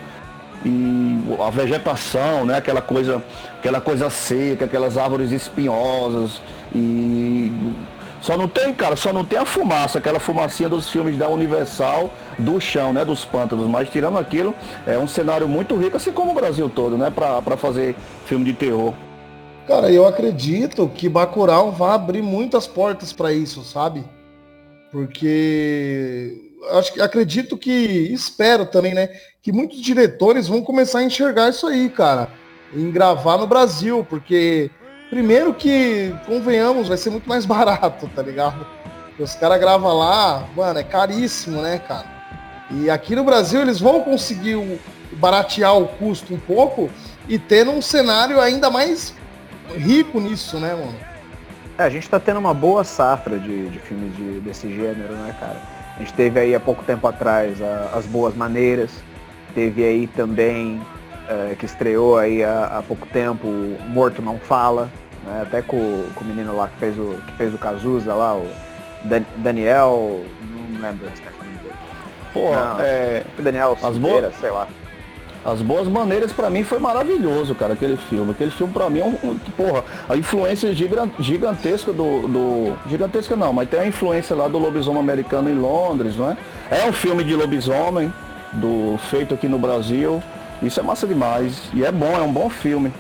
E 0.65 1.17
a 1.41 1.49
vegetação, 1.49 2.45
né? 2.45 2.57
Aquela 2.57 2.81
coisa, 2.81 3.23
aquela 3.57 3.79
coisa 3.79 4.09
seca, 4.09 4.65
aquelas 4.65 4.97
árvores 4.97 5.31
espinhosas 5.31 6.41
e 6.75 7.51
só 8.21 8.37
não 8.37 8.47
tem, 8.47 8.73
cara, 8.73 8.95
só 8.95 9.13
não 9.13 9.23
tem 9.23 9.39
a 9.39 9.45
fumaça, 9.45 9.97
aquela 9.97 10.19
fumacinha 10.19 10.67
dos 10.67 10.89
filmes 10.89 11.17
da 11.17 11.29
Universal 11.29 12.13
do 12.37 12.59
chão, 12.59 12.91
né, 12.91 13.05
dos 13.05 13.23
pântanos. 13.23 13.65
Mas 13.67 13.89
tirando 13.89 14.17
aquilo, 14.17 14.53
é 14.85 14.97
um 14.97 15.07
cenário 15.07 15.47
muito 15.47 15.75
rico, 15.77 15.95
assim 15.95 16.11
como 16.11 16.31
o 16.31 16.35
Brasil 16.35 16.69
todo, 16.69 16.97
né, 16.97 17.09
para 17.09 17.55
fazer 17.55 17.95
filme 18.25 18.43
de 18.45 18.53
terror. 18.53 18.93
Cara, 19.65 19.91
eu 19.91 20.05
acredito 20.05 20.89
que 20.93 21.07
Bacurau 21.07 21.71
vai 21.71 21.91
abrir 21.91 22.21
muitas 22.21 22.67
portas 22.67 23.13
para 23.13 23.31
isso, 23.31 23.63
sabe? 23.63 24.03
Porque 24.91 26.48
acho 26.71 27.01
acredito 27.01 27.57
que 27.57 27.71
espero 27.71 28.65
também, 28.65 28.93
né, 28.93 29.09
que 29.41 29.51
muitos 29.51 29.79
diretores 29.81 30.47
vão 30.47 30.61
começar 30.61 30.99
a 30.99 31.03
enxergar 31.03 31.49
isso 31.49 31.67
aí, 31.67 31.89
cara, 31.89 32.29
em 32.73 32.91
gravar 32.91 33.37
no 33.37 33.47
Brasil, 33.47 34.05
porque 34.09 34.69
Primeiro 35.09 35.55
que, 35.55 36.15
convenhamos, 36.27 36.87
vai 36.87 36.97
ser 36.97 37.09
muito 37.09 37.27
mais 37.27 37.43
barato, 37.45 38.07
tá 38.15 38.21
ligado? 38.21 38.65
Os 39.17 39.35
caras 39.35 39.59
gravam 39.59 39.91
lá, 39.97 40.47
mano, 40.55 40.79
é 40.79 40.83
caríssimo, 40.83 41.61
né, 41.61 41.79
cara? 41.79 42.05
E 42.71 42.89
aqui 42.89 43.15
no 43.15 43.23
Brasil 43.23 43.59
eles 43.61 43.79
vão 43.79 44.01
conseguir 44.01 44.79
baratear 45.13 45.75
o 45.75 45.87
custo 45.87 46.33
um 46.33 46.39
pouco 46.39 46.89
e 47.27 47.39
ter 47.39 47.67
um 47.67 47.81
cenário 47.81 48.39
ainda 48.39 48.69
mais 48.69 49.13
rico 49.75 50.19
nisso, 50.19 50.57
né, 50.59 50.75
mano? 50.75 50.95
É, 51.77 51.83
a 51.83 51.89
gente 51.89 52.07
tá 52.07 52.19
tendo 52.19 52.39
uma 52.39 52.53
boa 52.53 52.83
safra 52.83 53.39
de, 53.39 53.69
de 53.69 53.79
filmes 53.79 54.15
de, 54.15 54.39
desse 54.41 54.69
gênero, 54.69 55.15
né, 55.15 55.35
cara? 55.39 55.78
A 55.99 56.01
gente 56.01 56.13
teve 56.13 56.39
aí 56.39 56.55
há 56.55 56.59
pouco 56.59 56.81
tempo 56.83 57.05
atrás 57.07 57.61
a, 57.61 57.97
As 57.97 58.05
Boas 58.05 58.33
Maneiras, 58.33 58.89
teve 59.53 59.83
aí 59.83 60.07
também 60.07 60.81
é, 61.27 61.55
que 61.55 61.65
estreou 61.65 62.17
aí 62.17 62.41
há, 62.41 62.77
há, 62.77 62.81
pouco 62.81 63.05
tempo, 63.07 63.47
Morto 63.89 64.21
Não 64.21 64.39
Fala, 64.39 64.89
né? 65.25 65.41
até 65.41 65.61
com, 65.61 66.05
com, 66.15 66.23
o 66.23 66.27
menino 66.27 66.55
lá 66.55 66.69
que 66.69 66.77
fez 66.77 66.97
o, 66.97 67.21
que 67.27 67.33
fez 67.33 67.53
o 67.53 67.57
Cazuza 67.57 68.13
lá, 68.13 68.33
o 68.33 68.47
Dan, 69.03 69.23
Daniel, 69.37 70.23
não 70.41 70.81
lembro 70.81 71.05
se 71.13 71.21
tá. 71.21 71.31
Pô, 72.31 72.51
não, 72.53 72.79
é... 72.79 73.23
Daniel 73.39 73.77
as 73.81 73.97
boas, 73.97 74.35
sei 74.39 74.51
lá. 74.51 74.67
As 75.43 75.62
Boas 75.62 75.88
Maneiras 75.88 76.34
para 76.34 76.50
mim 76.50 76.63
foi 76.63 76.79
maravilhoso, 76.79 77.55
cara, 77.55 77.74
aquele 77.74 77.96
filme. 77.96 78.31
Aquele 78.31 78.51
filme 78.51 78.74
para 78.74 78.89
mim 78.89 79.00
é 79.00 79.05
um, 79.05 79.17
um, 79.24 79.39
porra, 79.55 79.84
a 80.10 80.17
influência 80.17 80.74
gigantesca 80.74 81.93
do, 81.93 82.27
do, 82.27 82.77
gigantesca 82.89 83.36
não, 83.36 83.53
mas 83.53 83.69
tem 83.69 83.79
a 83.79 83.88
influência 83.88 84.36
lá 84.36 84.48
do 84.48 84.58
lobisomem 84.58 85.00
americano 85.00 85.50
em 85.50 85.55
Londres, 85.55 86.17
não 86.17 86.31
é? 86.31 86.38
É 86.69 86.86
um 86.86 86.91
filme 86.91 87.24
de 87.24 87.36
lobisomem 87.36 88.13
do 88.53 88.98
feito 89.10 89.34
aqui 89.34 89.48
no 89.48 89.58
Brasil. 89.58 90.22
Isso 90.62 90.79
é 90.79 90.84
massa 90.84 91.08
demais. 91.08 91.62
E 91.74 91.86
é 91.86 91.91
bom, 91.91 92.13
é 92.13 92.22
um 92.22 92.34
bom 92.34 92.50
filme. 92.50 92.91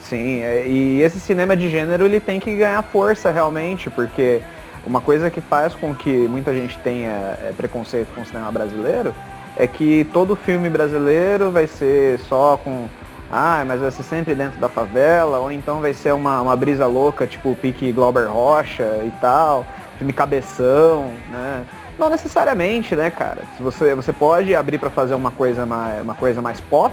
Sim, 0.00 0.42
é, 0.42 0.66
e 0.66 1.02
esse 1.02 1.18
cinema 1.18 1.56
de 1.56 1.68
gênero 1.68 2.04
ele 2.04 2.20
tem 2.20 2.38
que 2.38 2.54
ganhar 2.54 2.82
força 2.82 3.30
realmente, 3.30 3.90
porque 3.90 4.40
uma 4.86 5.00
coisa 5.00 5.30
que 5.30 5.40
faz 5.40 5.74
com 5.74 5.94
que 5.94 6.10
muita 6.10 6.52
gente 6.54 6.78
tenha 6.78 7.10
é, 7.42 7.52
preconceito 7.56 8.08
com 8.14 8.22
o 8.22 8.26
cinema 8.26 8.50
brasileiro 8.50 9.14
é 9.60 9.66
que 9.66 10.08
todo 10.10 10.34
filme 10.34 10.70
brasileiro 10.70 11.50
vai 11.50 11.66
ser 11.66 12.18
só 12.20 12.56
com 12.56 12.88
ah, 13.30 13.62
mas 13.64 13.80
vai 13.80 13.90
ser 13.90 14.02
sempre 14.02 14.34
dentro 14.34 14.58
da 14.58 14.68
favela, 14.68 15.38
ou 15.38 15.52
então 15.52 15.80
vai 15.80 15.92
ser 15.92 16.12
uma, 16.12 16.40
uma 16.40 16.56
brisa 16.56 16.86
louca, 16.86 17.26
tipo 17.26 17.54
pique 17.54 17.92
Glauber 17.92 18.26
Rocha 18.26 19.02
e 19.04 19.12
tal, 19.20 19.64
filme 19.98 20.12
cabeção, 20.12 21.12
né? 21.30 21.64
Não 21.96 22.08
necessariamente, 22.08 22.96
né, 22.96 23.08
cara? 23.10 23.42
Você, 23.60 23.94
você 23.94 24.12
pode 24.12 24.52
abrir 24.54 24.78
para 24.78 24.90
fazer 24.90 25.14
uma 25.14 25.30
coisa, 25.30 25.64
mais, 25.64 26.02
uma 26.02 26.14
coisa 26.14 26.42
mais 26.42 26.60
pop 26.60 26.92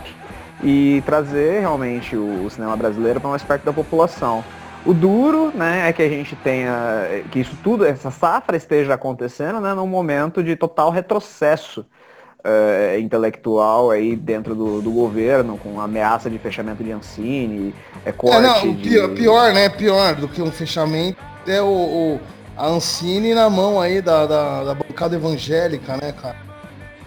e 0.62 1.01
trazer 1.05 1.62
realmente 1.62 2.15
o, 2.15 2.45
o 2.45 2.50
cinema 2.50 2.75
brasileiro 2.75 3.19
para 3.19 3.29
mais 3.29 3.41
perto 3.41 3.63
da 3.63 3.74
população. 3.74 4.43
O 4.86 4.93
duro, 4.93 5.51
né, 5.55 5.89
é 5.89 5.93
que 5.93 6.03
a 6.03 6.09
gente 6.09 6.36
tenha, 6.36 7.24
que 7.31 7.39
isso 7.39 7.57
tudo, 7.63 7.86
essa 7.86 8.12
safra 8.12 8.57
esteja 8.57 8.93
acontecendo, 8.93 9.59
né, 9.59 9.74
num 9.74 9.88
momento 9.88 10.43
de 10.43 10.55
total 10.55 10.91
retrocesso 10.91 11.86
uh, 12.48 13.00
intelectual 13.00 13.92
aí 13.92 14.16
dentro 14.16 14.56
do, 14.56 14.82
do, 14.82 14.92
governo, 14.92 15.58
com 15.58 15.80
ameaça 15.82 16.30
de 16.30 16.39
fechamento 16.39 16.84
de 16.84 16.92
Ancine, 16.92 17.75
é 18.06 18.12
corte 18.12 18.38
é, 18.38 18.42
não, 18.42 18.74
de... 18.74 18.89
pior, 18.89 19.10
pior, 19.10 19.54
né, 19.54 19.70
pior 19.70 20.16
do 20.16 20.27
que 20.27 20.42
um 20.42 20.51
fechamento 20.51 21.18
é 21.46 21.62
o, 21.62 21.66
o 21.66 22.20
a 22.56 22.68
Ancine 22.68 23.34
na 23.34 23.50
mão 23.50 23.80
aí 23.80 24.01
da, 24.01 24.25
da, 24.25 24.63
da 24.63 24.74
bancada 24.74 25.16
evangélica, 25.16 25.98
né, 25.98 26.12
cara? 26.12 26.36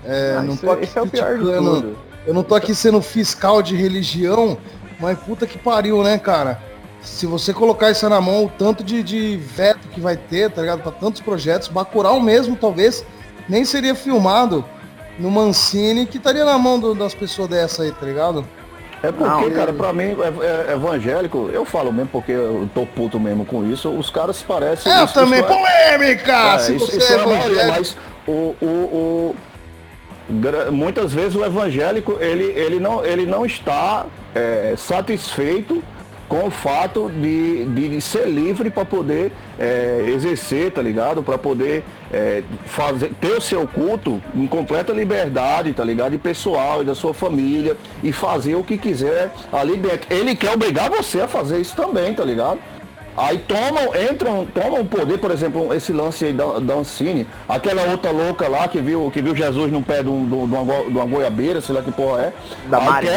É, 0.05 0.37
ah, 0.39 0.43
não 0.43 0.57
tô 0.57 0.71
aqui 0.71 0.85
esse 0.85 0.99
é 0.99 1.03
o 1.03 1.07
pior 1.07 1.37
de 1.37 1.45
tudo. 1.45 1.99
Eu 2.27 2.35
não 2.35 2.43
tô 2.43 2.55
aqui 2.55 2.75
sendo 2.75 3.03
fiscal 3.03 3.61
de 3.63 3.75
religião, 3.75 4.57
mas 5.01 5.19
puta 5.19 5.47
que 5.47 5.59
pariu, 5.59 6.03
né, 6.03 6.19
cara? 6.19 6.61
Se 7.03 7.27
você 7.27 7.53
colocar 7.53 7.91
isso 7.91 8.07
na 8.09 8.21
mão, 8.21 8.45
o 8.45 8.49
tanto 8.49 8.85
de, 8.85 9.03
de 9.03 9.37
veto 9.39 9.89
que 9.89 10.01
vai 10.01 10.17
ter, 10.17 10.51
tá 10.51 10.61
ligado? 10.61 10.83
Pra 10.83 10.93
tantos 10.93 11.21
projetos, 11.21 11.69
Bacurau 11.69 12.21
mesmo, 12.21 12.57
talvez, 12.57 13.05
nem 13.49 13.65
seria 13.65 13.95
filmado 13.95 14.65
no 15.21 15.31
Mancini, 15.31 16.07
que 16.07 16.17
estaria 16.17 16.45
na 16.45 16.59
mão 16.59 16.81
do, 16.81 16.95
das 16.95 17.15
pessoas 17.15 17.49
dessa 17.49 17.83
aí, 17.83 17.93
tá 17.93 18.07
ligado? 18.07 18.45
É 19.03 19.11
porque, 19.11 19.47
não, 19.47 19.51
cara, 19.53 19.73
pra 19.73 19.93
mim, 19.93 20.17
é, 20.21 20.71
é, 20.71 20.75
evangélico, 20.75 21.49
eu 21.53 21.65
falo 21.65 21.93
mesmo 21.93 22.11
porque 22.11 22.33
eu 22.33 22.69
tô 22.75 22.85
puto 22.85 23.19
mesmo 23.19 23.45
com 23.47 23.65
isso, 23.65 23.89
os 23.89 24.11
caras 24.11 24.43
parecem... 24.43 24.93
É, 24.93 25.07
também, 25.07 25.43
polêmica! 25.43 26.55
É, 26.55 26.59
se 26.59 26.77
isso, 26.77 26.87
você 26.87 26.99
isso 26.99 27.13
é, 27.13 27.17
é 27.17 27.21
evangélico... 27.21 27.67
Mas 27.69 27.97
o, 28.27 28.55
o, 28.61 28.67
o, 28.67 29.37
muitas 30.71 31.15
vezes 31.15 31.35
o 31.35 31.45
evangélico, 31.45 32.19
ele, 32.21 32.45
ele, 32.45 32.79
não, 32.79 33.05
ele 33.05 33.25
não 33.25 33.47
está 33.47 34.05
é, 34.35 34.75
satisfeito 34.77 35.83
com 36.31 36.47
o 36.47 36.51
fato 36.51 37.11
de, 37.11 37.65
de 37.65 38.01
ser 38.01 38.29
livre 38.29 38.71
para 38.71 38.85
poder 38.85 39.33
é, 39.59 40.05
exercer, 40.15 40.71
tá 40.71 40.81
ligado? 40.81 41.25
Para 41.25 41.37
poder 41.37 41.83
é, 42.13 42.45
fazer, 42.67 43.11
ter 43.21 43.33
o 43.33 43.41
seu 43.41 43.67
culto 43.67 44.23
em 44.33 44.47
completa 44.47 44.93
liberdade, 44.93 45.73
tá 45.73 45.83
ligado? 45.83 46.15
E 46.15 46.19
pessoal 46.19 46.83
e 46.83 46.85
da 46.85 46.95
sua 46.95 47.13
família 47.13 47.77
e 48.01 48.13
fazer 48.13 48.55
o 48.55 48.63
que 48.63 48.79
quiser 48.79 49.33
ali 49.53 49.77
dentro. 49.77 50.07
Ele 50.09 50.37
quer 50.37 50.53
obrigar 50.53 50.89
você 50.89 51.21
a 51.21 51.27
fazer 51.27 51.59
isso 51.59 51.75
também, 51.75 52.15
tá 52.15 52.25
ligado? 52.25 52.61
Aí 53.17 53.39
tomam, 53.39 53.91
entram, 54.11 54.47
tomam 54.47 54.81
o 54.81 54.85
poder, 54.85 55.19
por 55.19 55.31
exemplo, 55.31 55.75
esse 55.75 55.93
lance 55.93 56.25
aí 56.25 56.33
da, 56.33 56.59
da 56.59 56.75
Ancine, 56.75 57.27
aquela 57.49 57.83
outra 57.91 58.11
louca 58.11 58.49
lá 58.49 58.69
que 58.69 58.81
viu, 58.81 59.11
que 59.11 59.21
viu 59.21 59.35
Jesus 59.35 59.71
no 59.71 59.83
pé 59.83 60.03
de, 60.03 60.09
um, 60.09 60.27
de, 60.27 60.35
uma, 60.35 60.85
de 60.85 60.97
uma 60.97 61.05
goiabeira, 61.05 61.61
sei 61.61 61.75
lá 61.75 61.83
que 61.83 61.91
porra 61.91 62.23
é. 62.23 62.33
Da 62.69 62.81
Maria 62.81 63.11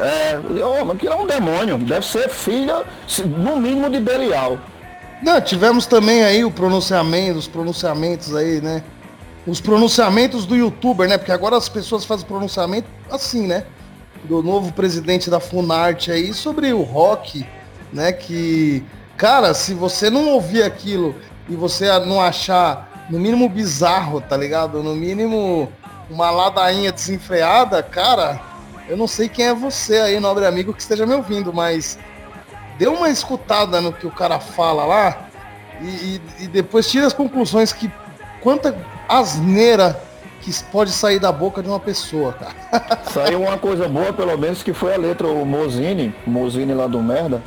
É, 0.00 0.38
oh, 0.64 0.92
aquilo 0.92 1.12
é 1.12 1.16
um 1.16 1.26
demônio, 1.26 1.78
deve 1.78 2.06
ser 2.06 2.28
filha, 2.28 2.84
no 3.24 3.56
mínimo, 3.56 3.90
de 3.90 4.00
Belial. 4.00 4.58
Não, 5.22 5.40
tivemos 5.40 5.86
também 5.86 6.24
aí 6.24 6.44
o 6.44 6.50
pronunciamento, 6.50 7.38
os 7.38 7.46
pronunciamentos 7.46 8.34
aí, 8.34 8.60
né? 8.60 8.82
Os 9.46 9.60
pronunciamentos 9.60 10.46
do 10.46 10.56
youtuber, 10.56 11.08
né? 11.08 11.18
Porque 11.18 11.32
agora 11.32 11.56
as 11.56 11.68
pessoas 11.68 12.04
fazem 12.04 12.26
pronunciamento 12.26 12.88
assim, 13.10 13.46
né? 13.46 13.64
Do 14.24 14.42
novo 14.42 14.72
presidente 14.72 15.28
da 15.28 15.38
Funarte 15.38 16.10
aí 16.10 16.32
sobre 16.32 16.72
o 16.72 16.82
rock, 16.82 17.44
né? 17.92 18.12
Que, 18.12 18.84
cara, 19.16 19.54
se 19.54 19.74
você 19.74 20.08
não 20.08 20.28
ouvir 20.30 20.62
aquilo 20.62 21.14
e 21.48 21.54
você 21.54 21.86
não 22.00 22.20
achar, 22.20 23.06
no 23.10 23.18
mínimo, 23.18 23.48
bizarro, 23.48 24.20
tá 24.20 24.36
ligado? 24.36 24.82
No 24.82 24.94
mínimo, 24.94 25.70
uma 26.08 26.30
ladainha 26.30 26.92
desenfreada, 26.92 27.82
cara, 27.82 28.40
eu 28.88 28.96
não 28.96 29.06
sei 29.06 29.28
quem 29.28 29.46
é 29.46 29.54
você 29.54 29.98
aí, 29.98 30.20
nobre 30.20 30.46
amigo, 30.46 30.72
que 30.72 30.80
esteja 30.80 31.06
me 31.06 31.14
ouvindo, 31.14 31.52
mas 31.52 31.98
dê 32.78 32.86
uma 32.86 33.08
escutada 33.08 33.80
no 33.80 33.92
que 33.92 34.06
o 34.06 34.10
cara 34.10 34.40
fala 34.40 34.84
lá 34.84 35.28
e, 35.80 35.86
e, 35.86 36.20
e 36.40 36.46
depois 36.48 36.90
tira 36.90 37.06
as 37.06 37.12
conclusões 37.12 37.72
que 37.72 37.90
quanta 38.40 38.76
asneira 39.08 40.00
que 40.40 40.52
pode 40.64 40.90
sair 40.90 41.20
da 41.20 41.30
boca 41.30 41.62
de 41.62 41.68
uma 41.68 41.78
pessoa, 41.78 42.32
cara. 42.32 42.98
Saiu 43.12 43.42
uma 43.42 43.56
coisa 43.56 43.88
boa, 43.88 44.12
pelo 44.12 44.36
menos, 44.36 44.62
que 44.62 44.72
foi 44.72 44.92
a 44.94 44.98
letra, 44.98 45.28
o 45.28 45.46
Mozini, 45.46 46.12
Mozini 46.26 46.74
lá 46.74 46.88
do 46.88 47.00
merda, 47.00 47.40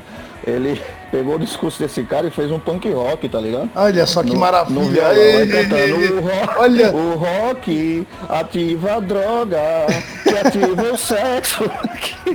ele 0.45 0.81
pegou 1.11 1.35
o 1.35 1.39
discurso 1.39 1.79
desse 1.79 2.03
cara 2.03 2.27
e 2.27 2.31
fez 2.31 2.51
um 2.51 2.59
punk 2.59 2.89
rock, 2.91 3.27
tá 3.27 3.39
ligado? 3.39 3.69
Olha 3.75 4.05
só 4.05 4.21
que 4.21 4.31
no, 4.31 4.39
maravilha. 4.39 4.79
No 4.79 4.89
violão, 4.89 5.15
ei, 5.15 5.47
cantando, 5.47 5.75
ei, 5.75 6.11
o, 6.11 6.21
rock, 6.21 6.59
olha. 6.59 6.95
o 6.95 7.15
rock 7.15 8.07
ativa 8.29 8.93
a 8.95 8.99
droga, 8.99 9.59
que 10.23 10.37
ativa 10.37 10.83
o 10.93 10.97
sexo. 10.97 11.63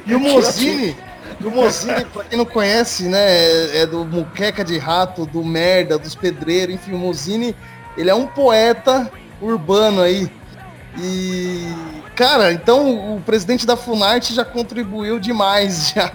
E 0.07 0.14
o 0.14 0.19
Mozini, 0.19 0.97
o 1.45 1.50
Mozini, 1.50 2.05
pra 2.07 2.25
quem 2.25 2.37
não 2.37 2.45
conhece, 2.45 3.05
né, 3.05 3.19
é, 3.19 3.83
é 3.83 3.87
do 3.87 4.05
Muqueca 4.05 4.64
de 4.64 4.76
Rato, 4.76 5.25
do 5.25 5.45
Merda, 5.45 5.97
dos 5.97 6.14
Pedreiros, 6.14 6.75
enfim, 6.75 6.93
o 6.93 6.99
Mozini, 6.99 7.55
ele 7.97 8.11
é 8.11 8.14
um 8.14 8.26
poeta 8.26 9.11
urbano 9.40 10.02
aí. 10.02 10.31
E, 10.99 11.64
cara, 12.17 12.52
então 12.52 13.17
o 13.17 13.21
presidente 13.21 13.64
da 13.64 13.76
Funarte 13.76 14.35
já 14.35 14.45
contribuiu 14.45 15.21
demais, 15.21 15.93
já. 15.95 16.11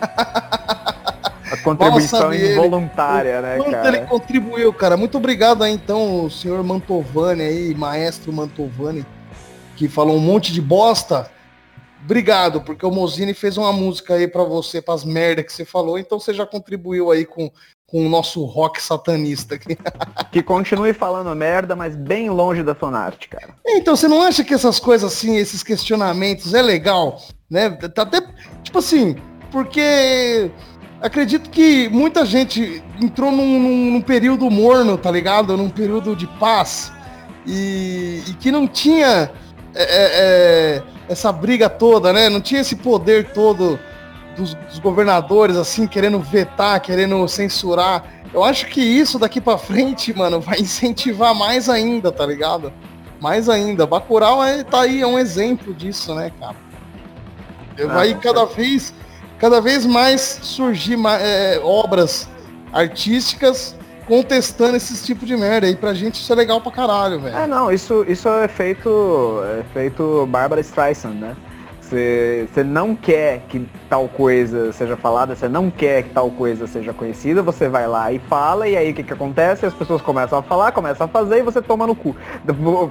A 1.55 1.63
contribuição 1.63 2.33
involuntária, 2.33 3.41
né, 3.41 3.57
quanto 3.57 3.71
cara? 3.71 3.97
ele 3.97 4.05
contribuiu, 4.05 4.73
cara. 4.73 4.97
Muito 4.97 5.17
obrigado 5.17 5.63
aí, 5.63 5.73
então, 5.73 6.25
o 6.25 6.29
senhor 6.29 6.63
Mantovani 6.63 7.41
aí, 7.41 7.75
maestro 7.75 8.31
Mantovani, 8.31 9.05
que 9.75 9.87
falou 9.87 10.15
um 10.15 10.21
monte 10.21 10.53
de 10.53 10.61
bosta. 10.61 11.29
Obrigado, 12.03 12.61
porque 12.61 12.85
o 12.85 12.91
Mozini 12.91 13.33
fez 13.33 13.57
uma 13.57 13.73
música 13.73 14.13
aí 14.13 14.27
para 14.27 14.43
você, 14.43 14.79
para 14.79 14.93
as 14.93 15.03
merda 15.03 15.43
que 15.43 15.51
você 15.51 15.65
falou, 15.65 15.97
então 15.97 16.19
você 16.19 16.35
já 16.35 16.45
contribuiu 16.45 17.09
aí 17.09 17.25
com, 17.25 17.49
com 17.87 18.05
o 18.05 18.09
nosso 18.09 18.45
rock 18.45 18.79
satanista 18.79 19.55
aqui. 19.55 19.75
que 20.31 20.43
continue 20.43 20.93
falando 20.93 21.35
merda, 21.35 21.75
mas 21.75 21.95
bem 21.95 22.29
longe 22.29 22.61
da 22.61 22.75
Sonarte, 22.75 23.27
cara. 23.27 23.55
Então, 23.65 23.95
você 23.95 24.07
não 24.07 24.21
acha 24.21 24.43
que 24.43 24.53
essas 24.53 24.79
coisas 24.79 25.11
assim, 25.11 25.37
esses 25.37 25.63
questionamentos 25.63 26.53
é 26.53 26.61
legal, 26.61 27.19
né? 27.49 27.71
Tá 27.71 28.03
até, 28.03 28.21
tipo 28.61 28.77
assim, 28.77 29.15
porque 29.51 30.51
acredito 31.05 31.49
que 31.49 31.87
muita 31.89 32.25
gente 32.25 32.83
entrou 32.99 33.31
num, 33.31 33.59
num, 33.59 33.91
num 33.91 34.01
período 34.01 34.49
morno, 34.49 34.97
tá 34.97 35.11
ligado? 35.11 35.55
Num 35.55 35.69
período 35.69 36.15
de 36.15 36.25
paz 36.25 36.91
e, 37.45 38.23
e 38.27 38.33
que 38.33 38.51
não 38.51 38.67
tinha 38.67 39.31
é, 39.75 39.83
é, 39.83 39.83
é, 39.83 40.83
essa 41.07 41.31
briga 41.31 41.69
toda, 41.69 42.11
né? 42.11 42.27
Não 42.27 42.41
tinha 42.41 42.61
esse 42.61 42.75
poder 42.75 43.31
todo 43.31 43.79
dos, 44.35 44.55
dos, 44.55 44.79
governadores, 44.79 45.55
assim, 45.55 45.85
querendo 45.85 46.19
vetar, 46.19 46.81
querendo 46.81 47.27
censurar. 47.27 48.03
Eu 48.33 48.43
acho 48.43 48.65
que 48.67 48.81
isso 48.81 49.19
daqui 49.19 49.39
para 49.39 49.57
frente, 49.57 50.11
mano, 50.17 50.41
vai 50.41 50.59
incentivar 50.59 51.35
mais 51.35 51.69
ainda, 51.69 52.11
tá 52.11 52.25
ligado? 52.25 52.73
Mais 53.21 53.47
ainda. 53.47 53.85
Bacurau 53.85 54.43
é, 54.43 54.63
tá 54.63 54.81
aí, 54.81 55.01
é 55.01 55.07
um 55.07 55.19
exemplo 55.19 55.73
disso, 55.73 56.15
né, 56.15 56.31
cara? 56.39 56.55
Ah, 57.77 57.87
vai 57.87 58.13
cada 58.15 58.45
vez, 58.45 58.93
cada 59.39 59.61
vez 59.61 59.85
mais 59.85 60.39
surgir 60.41 60.97
é, 61.19 61.59
obras 61.63 62.29
artísticas 62.71 63.75
contestando 64.07 64.77
esses 64.77 65.05
tipos 65.05 65.27
de 65.27 65.35
merda. 65.35 65.67
E 65.67 65.75
pra 65.75 65.93
gente 65.93 66.15
isso 66.15 66.31
é 66.31 66.35
legal 66.35 66.61
pra 66.61 66.71
caralho, 66.71 67.19
velho. 67.19 67.35
É, 67.35 67.47
não, 67.47 67.71
isso, 67.71 68.05
isso 68.07 68.29
é 68.29 68.47
feito. 68.47 69.41
É 69.59 69.63
feito 69.73 70.25
Barbara 70.27 70.61
Streisand, 70.61 71.15
né? 71.15 71.35
Você 71.81 72.63
não 72.63 72.95
quer 72.95 73.41
que 73.47 73.69
tal 73.87 74.07
coisa 74.07 74.73
seja 74.73 74.97
falada, 74.97 75.35
você 75.35 75.47
não 75.47 75.69
quer 75.69 76.01
que 76.01 76.09
tal 76.09 76.31
coisa 76.31 76.65
seja 76.65 76.91
conhecida, 76.91 77.43
você 77.43 77.69
vai 77.69 77.87
lá 77.87 78.11
e 78.11 78.17
fala, 78.17 78.67
e 78.67 78.75
aí 78.75 78.89
o 78.89 78.93
que, 78.95 79.03
que 79.03 79.13
acontece? 79.13 79.67
As 79.67 79.73
pessoas 79.73 80.01
começam 80.01 80.39
a 80.39 80.41
falar, 80.41 80.71
começam 80.71 81.05
a 81.05 81.07
fazer 81.07 81.39
e 81.39 81.41
você 81.43 81.61
toma 81.61 81.85
no 81.85 81.95
cu. 81.95 82.15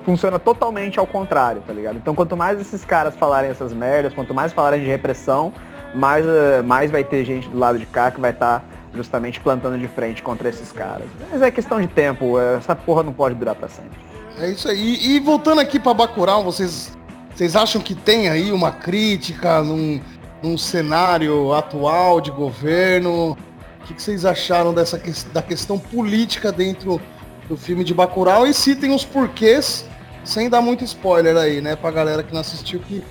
Funciona 0.05 0.39
totalmente 0.39 1.01
ao 1.01 1.09
contrário, 1.09 1.61
tá 1.67 1.73
ligado? 1.73 1.97
Então 1.97 2.15
quanto 2.15 2.37
mais 2.37 2.61
esses 2.61 2.85
caras 2.85 3.17
falarem 3.17 3.51
essas 3.51 3.73
merdas, 3.73 4.15
quanto 4.15 4.33
mais 4.33 4.53
falarem 4.53 4.81
de 4.81 4.87
repressão, 4.87 5.53
mais, 5.95 6.27
eh, 6.27 6.63
mais 6.63 6.91
vai 6.91 7.05
ter 7.05 7.25
gente 7.25 7.49
do 7.49 7.59
lado 7.59 7.79
de 7.79 7.87
cá 7.87 8.11
que 8.11 8.21
vai 8.21 8.31
estar 8.31 8.61
tá 8.61 8.67
justamente 8.95 9.41
plantando 9.41 9.79
de 9.79 9.89
frente 9.89 10.23
contra 10.23 10.49
esses 10.49 10.71
caras. 10.73 11.07
Mas 11.31 11.43
é 11.43 11.51
questão 11.51 11.81
de 11.81 11.87
tempo, 11.87 12.39
essa 12.39 12.75
porra 12.75 13.03
não 13.03 13.13
pode 13.13 13.35
durar 13.35 13.55
para 13.55 13.69
sempre. 13.69 13.99
É 14.39 14.51
isso 14.51 14.69
aí. 14.69 14.99
E, 15.01 15.21
voltando 15.21 15.61
aqui 15.61 15.79
para 15.79 15.95
Bacurau, 15.95 16.43
vocês, 16.43 16.97
vocês 17.35 17.55
acham 17.55 17.81
que 17.81 17.95
tem 17.95 18.29
aí 18.29 18.51
uma 18.51 18.73
crítica 18.73 19.63
num, 19.63 20.01
num 20.43 20.59
cenário 20.59 21.53
atual 21.53 22.21
de 22.21 22.31
governo? 22.31 23.33
O 23.33 23.87
que, 23.87 23.95
que 23.95 24.03
vocês 24.03 24.25
acharam 24.25 24.75
dessa 24.75 25.01
da 25.33 25.43
questão 25.43 25.79
política 25.79 26.51
dentro 26.51 27.01
do 27.49 27.57
filme 27.57 27.85
de 27.85 27.95
Bacurau? 27.95 28.47
E 28.47 28.55
citem 28.55 28.93
os 28.93 29.05
porquês, 29.05 29.85
sem 30.25 30.49
dar 30.49 30.61
muito 30.61 30.83
spoiler 30.85 31.37
aí, 31.37 31.61
né? 31.61 31.77
Pra 31.77 31.91
galera 31.91 32.23
que 32.23 32.33
não 32.33 32.41
assistiu, 32.41 32.81
que 32.81 33.05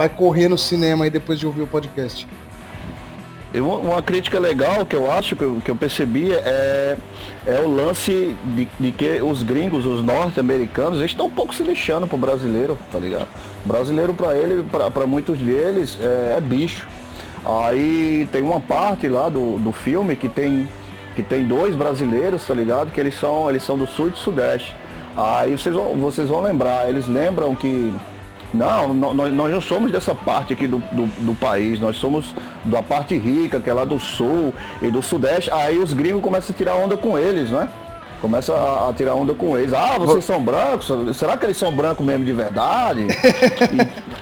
vai 0.00 0.08
correr 0.08 0.48
no 0.48 0.56
cinema 0.56 1.04
aí 1.04 1.10
depois 1.10 1.38
de 1.38 1.46
ouvir 1.46 1.60
o 1.60 1.66
podcast. 1.66 2.26
Uma 3.54 4.00
crítica 4.00 4.38
legal 4.38 4.86
que 4.86 4.96
eu 4.96 5.12
acho, 5.12 5.36
que 5.36 5.42
eu, 5.42 5.60
que 5.62 5.70
eu 5.70 5.76
percebi, 5.76 6.32
é, 6.32 6.96
é 7.46 7.60
o 7.60 7.68
lance 7.68 8.34
de, 8.56 8.66
de 8.80 8.92
que 8.92 9.20
os 9.20 9.42
gringos, 9.42 9.84
os 9.84 10.02
norte-americanos, 10.02 11.00
eles 11.00 11.10
estão 11.10 11.26
um 11.26 11.30
pouco 11.30 11.54
se 11.54 11.62
lixando 11.62 12.06
pro 12.06 12.16
brasileiro, 12.16 12.78
tá 12.90 12.98
ligado? 12.98 13.28
brasileiro 13.62 14.14
para 14.14 14.34
ele, 14.34 14.64
para 14.70 15.06
muitos 15.06 15.38
deles, 15.38 15.98
é, 16.00 16.36
é, 16.38 16.40
bicho. 16.40 16.88
Aí 17.44 18.26
tem 18.32 18.40
uma 18.40 18.58
parte 18.58 19.06
lá 19.06 19.28
do, 19.28 19.58
do 19.58 19.70
filme 19.70 20.16
que 20.16 20.30
tem, 20.30 20.66
que 21.14 21.22
tem 21.22 21.46
dois 21.46 21.76
brasileiros, 21.76 22.46
tá 22.46 22.54
ligado? 22.54 22.90
Que 22.90 23.00
eles 23.00 23.18
são, 23.20 23.50
eles 23.50 23.62
são 23.62 23.76
do 23.76 23.86
sul 23.86 24.08
e 24.08 24.10
do 24.12 24.16
sudeste. 24.16 24.74
Aí 25.14 25.58
vocês 25.58 25.74
vão, 25.74 25.94
vocês 25.96 26.26
vão 26.26 26.40
lembrar, 26.40 26.88
eles 26.88 27.06
lembram 27.06 27.54
que 27.54 27.92
não, 28.52 28.92
nós, 28.92 29.32
nós 29.32 29.52
não 29.52 29.60
somos 29.60 29.92
dessa 29.92 30.14
parte 30.14 30.52
aqui 30.52 30.66
do, 30.66 30.78
do, 30.92 31.06
do, 31.06 31.34
país, 31.34 31.78
nós 31.78 31.96
somos 31.96 32.34
da 32.64 32.82
parte 32.82 33.16
rica, 33.16 33.60
que 33.60 33.70
é 33.70 33.74
lá 33.74 33.84
do 33.84 33.98
sul 33.98 34.52
e 34.82 34.90
do 34.90 35.02
sudeste. 35.02 35.50
Aí 35.52 35.78
os 35.78 35.92
gringos 35.92 36.22
começam 36.22 36.54
a 36.54 36.56
tirar 36.56 36.74
onda 36.74 36.96
com 36.96 37.18
eles, 37.18 37.50
né? 37.50 37.68
Começa 38.20 38.52
a, 38.52 38.90
a 38.90 38.92
tirar 38.92 39.14
onda 39.14 39.32
com 39.32 39.56
eles. 39.56 39.72
Ah, 39.72 39.96
vocês 39.98 40.24
são 40.24 40.42
brancos? 40.42 40.90
Será 41.16 41.36
que 41.36 41.46
eles 41.46 41.56
são 41.56 41.74
brancos 41.74 42.04
mesmo 42.04 42.24
de 42.24 42.32
verdade? 42.32 43.06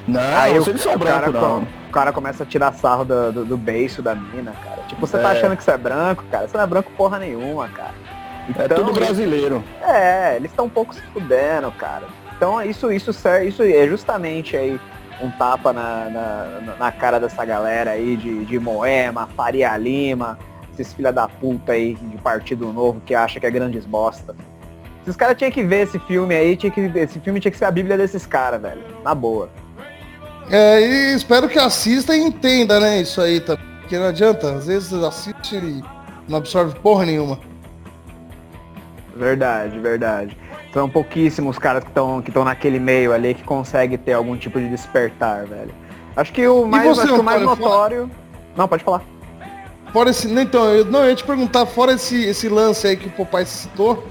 E, 0.08 0.10
não, 0.10 0.20
Aí 0.38 0.58
vocês 0.58 0.80
são 0.80 0.96
brancos 0.96 1.32
não. 1.32 1.66
O 1.88 1.90
cara 1.90 2.12
começa 2.12 2.42
a 2.42 2.46
tirar 2.46 2.72
sarro 2.74 3.04
do, 3.04 3.32
do, 3.32 3.44
do 3.44 3.56
beiço 3.56 4.02
da 4.02 4.14
mina, 4.14 4.52
cara. 4.62 4.82
Tipo, 4.88 5.06
você 5.06 5.18
tá 5.18 5.34
é. 5.34 5.38
achando 5.38 5.56
que 5.56 5.64
você 5.64 5.70
é 5.70 5.78
branco, 5.78 6.24
cara? 6.30 6.46
Você 6.46 6.56
não 6.56 6.64
é 6.64 6.66
branco 6.66 6.92
porra 6.96 7.18
nenhuma, 7.18 7.68
cara. 7.68 7.94
Então, 8.48 8.64
é 8.64 8.68
tudo 8.68 8.92
brasileiro. 8.92 9.62
É, 9.82 10.36
eles 10.36 10.50
estão 10.50 10.66
um 10.66 10.70
pouco 10.70 10.94
se 10.94 11.02
fudendo, 11.12 11.70
cara. 11.72 12.04
Então 12.38 12.62
isso, 12.62 12.92
isso, 12.92 13.10
isso 13.44 13.62
é 13.64 13.88
justamente 13.88 14.56
aí 14.56 14.80
um 15.20 15.28
tapa 15.32 15.72
na, 15.72 16.08
na, 16.08 16.76
na 16.78 16.92
cara 16.92 17.18
dessa 17.18 17.44
galera 17.44 17.90
aí 17.90 18.16
de, 18.16 18.44
de 18.44 18.60
Moema, 18.60 19.28
Faria 19.36 19.76
Lima, 19.76 20.38
esses 20.72 20.94
filha 20.94 21.12
da 21.12 21.26
puta 21.26 21.72
aí 21.72 21.96
de 21.96 22.16
Partido 22.18 22.72
Novo 22.72 23.02
que 23.04 23.12
acha 23.12 23.40
que 23.40 23.46
é 23.46 23.50
grandes 23.50 23.84
bosta. 23.84 24.36
Esses 25.02 25.16
caras 25.16 25.36
tinham 25.36 25.50
que 25.50 25.64
ver 25.64 25.82
esse 25.82 25.98
filme 25.98 26.32
aí, 26.32 26.56
tinha 26.56 26.70
que, 26.70 26.80
esse 26.80 27.18
filme 27.18 27.40
tinha 27.40 27.50
que 27.50 27.58
ser 27.58 27.64
a 27.64 27.70
bíblia 27.72 27.98
desses 27.98 28.24
caras, 28.24 28.62
velho. 28.62 28.82
Na 29.02 29.14
boa. 29.14 29.50
É, 30.48 30.80
e 30.80 31.14
espero 31.16 31.48
que 31.48 31.58
assista 31.58 32.14
e 32.14 32.20
entenda, 32.20 32.78
né, 32.78 33.00
isso 33.00 33.20
aí 33.20 33.40
também. 33.40 33.66
Porque 33.80 33.98
não 33.98 34.06
adianta, 34.06 34.52
às 34.52 34.66
vezes 34.66 34.92
assiste 34.92 35.56
e 35.56 35.82
não 36.28 36.38
absorve 36.38 36.78
porra 36.78 37.04
nenhuma. 37.04 37.40
Verdade, 39.16 39.78
verdade. 39.80 40.36
São 40.78 40.88
pouquíssimos 40.88 41.58
caras 41.58 41.82
que 41.82 41.90
estão 41.90 42.22
que 42.22 42.30
naquele 42.38 42.78
meio 42.78 43.12
ali 43.12 43.34
que 43.34 43.42
conseguem 43.42 43.98
ter 43.98 44.12
algum 44.12 44.36
tipo 44.36 44.60
de 44.60 44.68
despertar, 44.68 45.44
velho. 45.44 45.74
Acho 46.14 46.32
que 46.32 46.46
o 46.46 46.66
mais, 46.66 46.86
você, 46.86 47.04
que 47.08 47.12
o 47.14 47.20
mais 47.20 47.42
notório. 47.42 48.08
Não, 48.56 48.68
pode 48.68 48.84
falar. 48.84 49.02
fora 49.92 50.10
esse. 50.10 50.30
Então, 50.30 50.66
eu, 50.72 50.84
não, 50.84 51.00
eu 51.00 51.10
ia 51.10 51.16
te 51.16 51.24
perguntar, 51.24 51.66
fora 51.66 51.94
esse, 51.94 52.24
esse 52.24 52.48
lance 52.48 52.86
aí 52.86 52.96
que 52.96 53.08
o 53.08 53.10
papai 53.10 53.44
citou, 53.44 54.06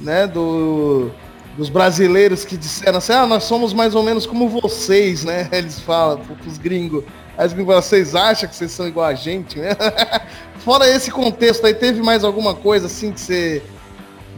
né? 0.00 0.26
Do, 0.26 1.12
dos 1.56 1.68
brasileiros 1.68 2.44
que 2.44 2.56
disseram 2.56 2.98
assim, 2.98 3.12
ah, 3.12 3.24
nós 3.24 3.44
somos 3.44 3.72
mais 3.72 3.94
ou 3.94 4.02
menos 4.02 4.26
como 4.26 4.48
vocês, 4.48 5.22
né? 5.22 5.48
Eles 5.52 5.78
falam 5.78 6.20
os 6.44 6.58
gringos. 6.58 7.04
Aí 7.36 7.46
os 7.46 7.52
gringos 7.52 7.76
vocês 7.76 8.16
acham 8.16 8.48
que 8.48 8.56
vocês 8.56 8.72
são 8.72 8.88
igual 8.88 9.06
a 9.06 9.14
gente, 9.14 9.56
né? 9.56 9.70
fora 10.64 10.88
esse 10.88 11.12
contexto 11.12 11.64
aí, 11.64 11.74
teve 11.74 12.02
mais 12.02 12.24
alguma 12.24 12.56
coisa 12.56 12.86
assim 12.86 13.12
que 13.12 13.20
você 13.20 13.62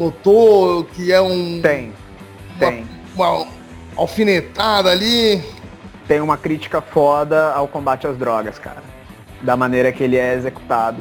notou 0.00 0.84
que 0.84 1.12
é 1.12 1.20
um. 1.20 1.60
Tem. 1.60 1.92
Uma, 2.56 2.70
tem. 2.70 2.86
Uma 3.14 3.46
alfinetada 3.96 4.90
ali. 4.90 5.42
Tem 6.08 6.20
uma 6.20 6.36
crítica 6.36 6.80
foda 6.80 7.52
ao 7.52 7.68
combate 7.68 8.06
às 8.06 8.16
drogas, 8.16 8.58
cara. 8.58 8.82
Da 9.42 9.56
maneira 9.56 9.92
que 9.92 10.02
ele 10.02 10.16
é 10.16 10.34
executado. 10.34 10.98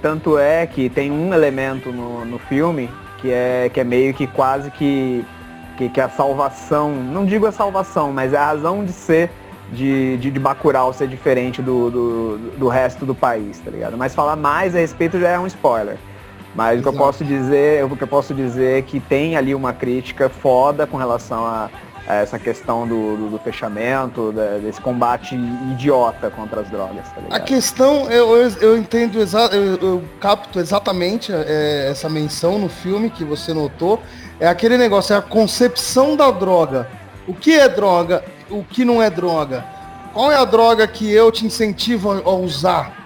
Tanto 0.00 0.38
é 0.38 0.66
que 0.66 0.88
tem 0.88 1.10
um 1.10 1.32
elemento 1.32 1.90
no, 1.90 2.24
no 2.24 2.38
filme 2.38 2.90
que 3.18 3.32
é, 3.32 3.70
que 3.72 3.80
é 3.80 3.84
meio 3.84 4.12
que 4.12 4.26
quase 4.26 4.70
que, 4.70 5.24
que, 5.78 5.88
que 5.88 6.00
a 6.00 6.08
salvação, 6.10 6.92
não 6.92 7.24
digo 7.24 7.46
a 7.46 7.52
salvação, 7.52 8.12
mas 8.12 8.34
é 8.34 8.36
a 8.36 8.46
razão 8.46 8.84
de 8.84 8.92
ser 8.92 9.30
de, 9.72 10.18
de, 10.18 10.30
de 10.30 10.38
Bacurau 10.38 10.92
ser 10.92 11.08
diferente 11.08 11.62
do, 11.62 11.90
do, 11.90 12.38
do 12.58 12.68
resto 12.68 13.06
do 13.06 13.14
país, 13.14 13.58
tá 13.58 13.70
ligado? 13.70 13.96
Mas 13.96 14.14
falar 14.14 14.36
mais 14.36 14.76
a 14.76 14.78
respeito 14.78 15.18
já 15.18 15.30
é 15.30 15.38
um 15.38 15.46
spoiler. 15.46 15.96
Mas 16.54 16.78
o 16.78 16.82
que 16.82 16.88
eu 16.88 16.92
posso 16.92 17.24
dizer, 17.24 17.84
o 17.84 17.96
que 17.96 18.02
eu 18.04 18.08
posso 18.08 18.32
dizer 18.32 18.78
é 18.78 18.82
que 18.82 19.00
tem 19.00 19.36
ali 19.36 19.54
uma 19.54 19.72
crítica 19.72 20.28
foda 20.28 20.86
com 20.86 20.96
relação 20.96 21.44
a, 21.44 21.68
a 22.06 22.14
essa 22.14 22.38
questão 22.38 22.86
do, 22.86 23.16
do, 23.16 23.30
do 23.30 23.38
fechamento, 23.38 24.30
da, 24.30 24.58
desse 24.58 24.80
combate 24.80 25.34
idiota 25.34 26.30
contra 26.30 26.60
as 26.60 26.70
drogas. 26.70 27.04
Tá 27.10 27.36
a 27.36 27.40
questão, 27.40 28.08
eu, 28.08 28.36
eu, 28.36 28.50
eu 28.60 28.78
entendo, 28.78 29.20
exa 29.20 29.50
eu, 29.52 29.76
eu, 29.76 30.04
capto 30.20 30.60
exatamente 30.60 31.32
é, 31.32 31.88
essa 31.90 32.08
menção 32.08 32.58
no 32.58 32.68
filme 32.68 33.10
que 33.10 33.24
você 33.24 33.52
notou. 33.52 34.00
É 34.38 34.46
aquele 34.46 34.76
negócio, 34.76 35.12
é 35.14 35.16
a 35.16 35.22
concepção 35.22 36.16
da 36.16 36.30
droga. 36.30 36.88
O 37.26 37.34
que 37.34 37.52
é 37.52 37.68
droga? 37.68 38.24
O 38.48 38.62
que 38.62 38.84
não 38.84 39.02
é 39.02 39.10
droga? 39.10 39.64
Qual 40.12 40.30
é 40.30 40.36
a 40.36 40.44
droga 40.44 40.86
que 40.86 41.10
eu 41.10 41.32
te 41.32 41.44
incentivo 41.44 42.12
a 42.12 42.30
usar? 42.30 43.03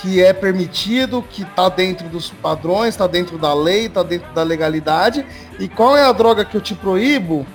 Que 0.00 0.22
é 0.22 0.32
permitido, 0.32 1.22
que 1.22 1.42
está 1.42 1.68
dentro 1.68 2.08
dos 2.08 2.30
padrões, 2.30 2.88
está 2.88 3.06
dentro 3.06 3.36
da 3.36 3.52
lei, 3.52 3.86
está 3.86 4.02
dentro 4.02 4.32
da 4.32 4.42
legalidade, 4.42 5.26
e 5.58 5.68
qual 5.68 5.96
é 5.96 6.04
a 6.04 6.12
droga 6.12 6.44
que 6.44 6.56
eu 6.56 6.60
te 6.60 6.74
proíbo 6.74 7.46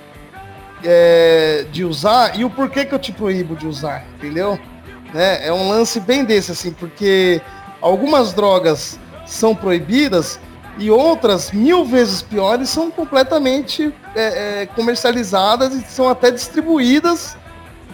é, 0.84 1.66
de 1.72 1.84
usar 1.84 2.38
e 2.38 2.44
o 2.44 2.50
porquê 2.50 2.84
que 2.84 2.94
eu 2.94 2.98
te 2.98 3.10
proíbo 3.10 3.56
de 3.56 3.66
usar, 3.66 4.04
entendeu? 4.14 4.58
Né? 5.12 5.46
É 5.46 5.52
um 5.52 5.68
lance 5.68 5.98
bem 5.98 6.24
desse, 6.24 6.52
assim, 6.52 6.72
porque 6.72 7.40
algumas 7.80 8.32
drogas 8.32 8.98
são 9.26 9.54
proibidas 9.54 10.38
e 10.78 10.90
outras, 10.90 11.50
mil 11.50 11.84
vezes 11.84 12.22
piores, 12.22 12.68
são 12.68 12.90
completamente 12.90 13.92
é, 14.14 14.62
é, 14.62 14.66
comercializadas 14.66 15.74
e 15.74 15.80
são 15.82 16.08
até 16.08 16.30
distribuídas 16.30 17.36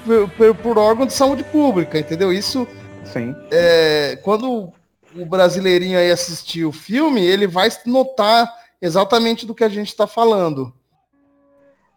por, 0.05 0.29
por, 0.31 0.55
por 0.57 0.79
órgão 0.79 1.07
de 1.07 1.13
saúde 1.13 1.45
pública, 1.45 1.99
entendeu? 1.99 2.33
Isso 2.33 2.67
Sim. 3.05 3.35
É, 3.51 4.19
quando 4.23 4.73
o 5.15 5.27
brasileirinho 5.27 5.99
aí 5.99 6.11
assistir 6.11 6.65
o 6.65 6.73
filme, 6.73 7.25
ele 7.25 7.47
vai 7.47 7.69
notar 7.87 8.51
exatamente 8.81 9.47
do 9.47 9.55
que 9.55 9.65
a 9.65 9.69
gente 9.69 9.89
está 9.89 10.07
falando. 10.07 10.73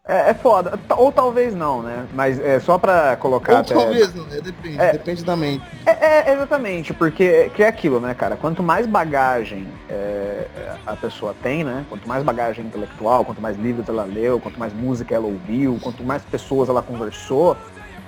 É, 0.08 0.30
é, 0.30 0.34
foda. 0.36 0.80
Ou 0.98 1.12
talvez 1.12 1.56
não, 1.56 1.82
né? 1.82 2.06
Mas 2.14 2.40
é 2.40 2.60
só 2.60 2.78
pra 2.78 3.16
colocar. 3.16 3.54
Ou 3.54 3.60
até... 3.60 3.74
talvez 3.74 4.14
não, 4.14 4.24
né? 4.26 4.40
Depende, 4.40 4.80
é, 4.80 4.92
depende 4.92 5.24
da 5.24 5.36
mente. 5.36 5.64
É, 5.84 6.30
é, 6.30 6.34
exatamente, 6.34 6.94
porque 6.94 7.50
que 7.56 7.64
é 7.64 7.68
aquilo, 7.68 8.00
né, 8.00 8.14
cara? 8.14 8.38
Quanto 8.38 8.62
mais 8.62 8.86
bagagem 8.86 9.68
é, 9.90 10.46
a 10.86 10.96
pessoa 10.96 11.36
tem, 11.42 11.64
né? 11.64 11.84
Quanto 11.90 12.08
mais 12.08 12.24
bagagem 12.24 12.66
intelectual, 12.66 13.26
quanto 13.26 13.42
mais 13.42 13.58
livros 13.58 13.90
ela 13.90 14.04
leu, 14.04 14.40
quanto 14.40 14.60
mais 14.60 14.72
música 14.74 15.16
ela 15.16 15.26
ouviu, 15.26 15.80
quanto 15.82 16.04
mais 16.04 16.24
pessoas 16.24 16.70
ela 16.70 16.84
conversou, 16.84 17.58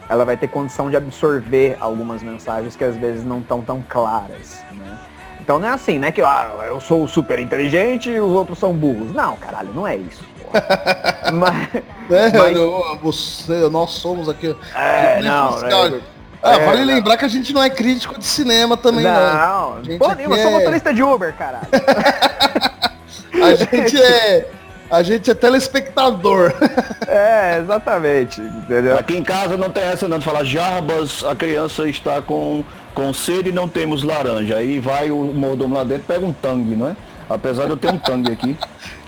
ela 0.10 0.26
vai 0.26 0.38
ter 0.38 0.48
condição 0.48 0.90
de 0.90 0.96
absorver 0.96 1.78
algumas 1.80 2.24
mensagens 2.24 2.76
que 2.76 2.84
às 2.84 2.96
vezes 2.96 3.26
não 3.26 3.40
estão 3.40 3.62
tão 3.62 3.84
claras, 3.88 4.64
né? 4.72 4.98
Então 5.40 5.60
não 5.60 5.68
é 5.68 5.72
assim, 5.72 6.00
né? 6.00 6.12
Que 6.12 6.22
ah, 6.22 6.52
eu 6.68 6.80
sou 6.80 7.08
super 7.08 7.40
inteligente 7.40 8.10
e 8.10 8.20
os 8.20 8.32
outros 8.32 8.60
são 8.60 8.74
burros. 8.74 9.14
Não, 9.14 9.36
caralho, 9.38 9.70
não 9.74 9.88
é 9.88 9.96
isso. 9.96 10.22
mas, 11.34 11.70
é, 12.10 12.38
mas... 12.38 13.02
você, 13.02 13.70
nós 13.70 13.92
somos 13.92 14.30
aqui. 14.30 14.56
É, 14.76 15.22
não, 15.22 15.60
né? 15.62 16.02
Ah, 16.42 16.54
é, 16.54 16.66
vale 16.66 16.80
não. 16.80 16.86
lembrar 16.86 17.18
que 17.18 17.26
a 17.26 17.28
gente 17.28 17.54
não 17.54 17.64
é 17.64 17.70
crítico 17.70 18.18
de 18.18 18.26
cinema 18.26 18.78
também, 18.78 19.04
não. 19.04 19.82
Não, 19.82 19.98
pô, 19.98 20.12
eu 20.12 20.30
sou 20.30 20.38
é... 20.38 20.52
motorista 20.52 20.94
de 20.94 21.04
Uber, 21.04 21.34
caralho. 21.36 21.68
a 23.44 23.56
gente 23.56 24.02
é 24.02 24.50
a 24.90 25.04
gente 25.04 25.30
é 25.30 25.34
telespectador. 25.34 26.54
É, 27.10 27.60
exatamente. 27.60 28.42
Entendeu? 28.42 28.98
Aqui 28.98 29.16
em 29.16 29.24
casa 29.24 29.56
não 29.56 29.70
tem 29.70 29.84
essa 29.84 30.10
não 30.10 30.20
de 30.20 30.26
falar 30.26 30.44
Jarbas, 30.44 31.24
a 31.24 31.34
criança 31.34 31.88
está 31.88 32.22
com, 32.22 32.66
com 32.94 33.14
sede 33.14 33.50
e 33.50 33.52
não 33.54 33.68
temos 33.68 34.04
laranja. 34.04 34.58
Aí 34.58 34.78
vai 34.78 35.10
o 35.10 35.18
mordomo 35.34 35.76
lá 35.76 35.86
dentro 35.86 36.04
pega 36.04 36.26
um 36.26 36.34
tangue, 36.34 36.76
não 36.76 36.90
é? 36.90 36.98
Apesar 37.30 37.64
de 37.64 37.72
eu 37.72 37.78
ter 37.78 37.90
um 37.92 37.98
tangue 37.98 38.34
aqui. 38.34 38.58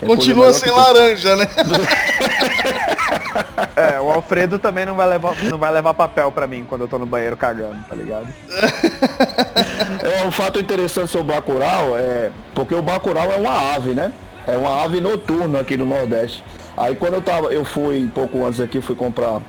Continua 0.04 0.52
sem 0.54 0.72
laranja, 0.72 1.36
né? 1.36 1.46
É, 3.76 4.00
o 4.00 4.10
Alfredo 4.10 4.58
também 4.58 4.84
não 4.84 4.96
vai 4.96 5.08
levar, 5.08 5.34
não 5.44 5.56
vai 5.56 5.72
levar 5.72 5.94
papel 5.94 6.32
para 6.32 6.46
mim 6.46 6.64
quando 6.68 6.82
eu 6.82 6.88
tô 6.88 6.98
no 6.98 7.06
banheiro 7.06 7.36
cagando, 7.36 7.76
tá 7.88 7.94
ligado? 7.94 8.26
É, 10.02 10.26
um 10.26 10.32
fato 10.32 10.58
interessante 10.58 11.10
sobre 11.10 11.32
o 11.32 11.36
Bacurau 11.36 11.96
é 11.96 12.30
porque 12.54 12.74
o 12.74 12.82
Bacurau 12.82 13.30
é 13.30 13.36
uma 13.36 13.74
ave, 13.74 13.94
né? 13.94 14.12
É 14.50 14.56
uma 14.56 14.82
ave 14.82 15.00
noturna 15.00 15.60
aqui 15.60 15.76
no 15.76 15.86
Nordeste. 15.86 16.42
Aí 16.76 16.96
quando 16.96 17.14
eu 17.14 17.22
tava, 17.22 17.52
eu 17.52 17.64
fui 17.64 18.10
pouco 18.12 18.44
antes 18.44 18.58
aqui, 18.58 18.80
fui 18.80 18.96
comprar, 18.96 19.40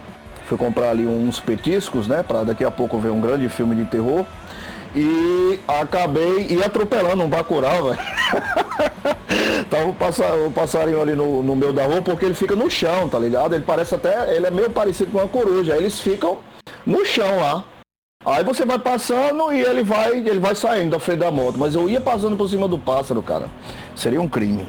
fui 0.45 0.55
comprar 0.59 0.91
ali 0.91 1.07
uns 1.07 1.39
petiscos, 1.39 2.07
né? 2.07 2.21
Para 2.21 2.43
daqui 2.43 2.63
a 2.63 2.69
pouco 2.69 2.99
ver 2.99 3.09
um 3.09 3.19
grande 3.19 3.49
filme 3.49 3.75
de 3.75 3.85
terror. 3.85 4.23
E 4.95 5.59
acabei 5.67 6.45
e 6.51 6.63
atropelando 6.63 7.23
um 7.23 7.27
bacurau, 7.27 7.85
velho. 7.85 7.99
Tava 9.71 9.87
o 10.45 10.51
passarinho 10.51 11.01
ali 11.01 11.15
no, 11.15 11.41
no 11.41 11.55
meio 11.55 11.73
da 11.73 11.83
rua 11.85 12.01
porque 12.03 12.25
ele 12.25 12.35
fica 12.35 12.55
no 12.55 12.69
chão, 12.69 13.09
tá 13.09 13.17
ligado? 13.17 13.55
Ele 13.55 13.63
parece 13.65 13.95
até, 13.95 14.35
ele 14.35 14.45
é 14.45 14.51
meio 14.51 14.69
parecido 14.69 15.09
com 15.09 15.17
uma 15.17 15.27
coruja. 15.27 15.73
Aí 15.73 15.79
eles 15.79 15.99
ficam 15.99 16.37
no 16.85 17.03
chão 17.05 17.39
lá. 17.39 17.63
Aí 18.23 18.43
você 18.43 18.65
vai 18.65 18.77
passando 18.77 19.51
e 19.51 19.61
ele 19.61 19.81
vai, 19.81 20.11
ele 20.11 20.39
vai 20.39 20.53
saindo 20.53 20.91
da 20.91 20.99
frente 20.99 21.19
da 21.19 21.31
moto. 21.31 21.57
Mas 21.57 21.73
eu 21.73 21.89
ia 21.89 21.99
passando 21.99 22.37
por 22.37 22.47
cima 22.47 22.67
do 22.67 22.77
pássaro, 22.77 23.23
cara. 23.23 23.49
Seria 23.95 24.21
um 24.21 24.27
crime. 24.27 24.67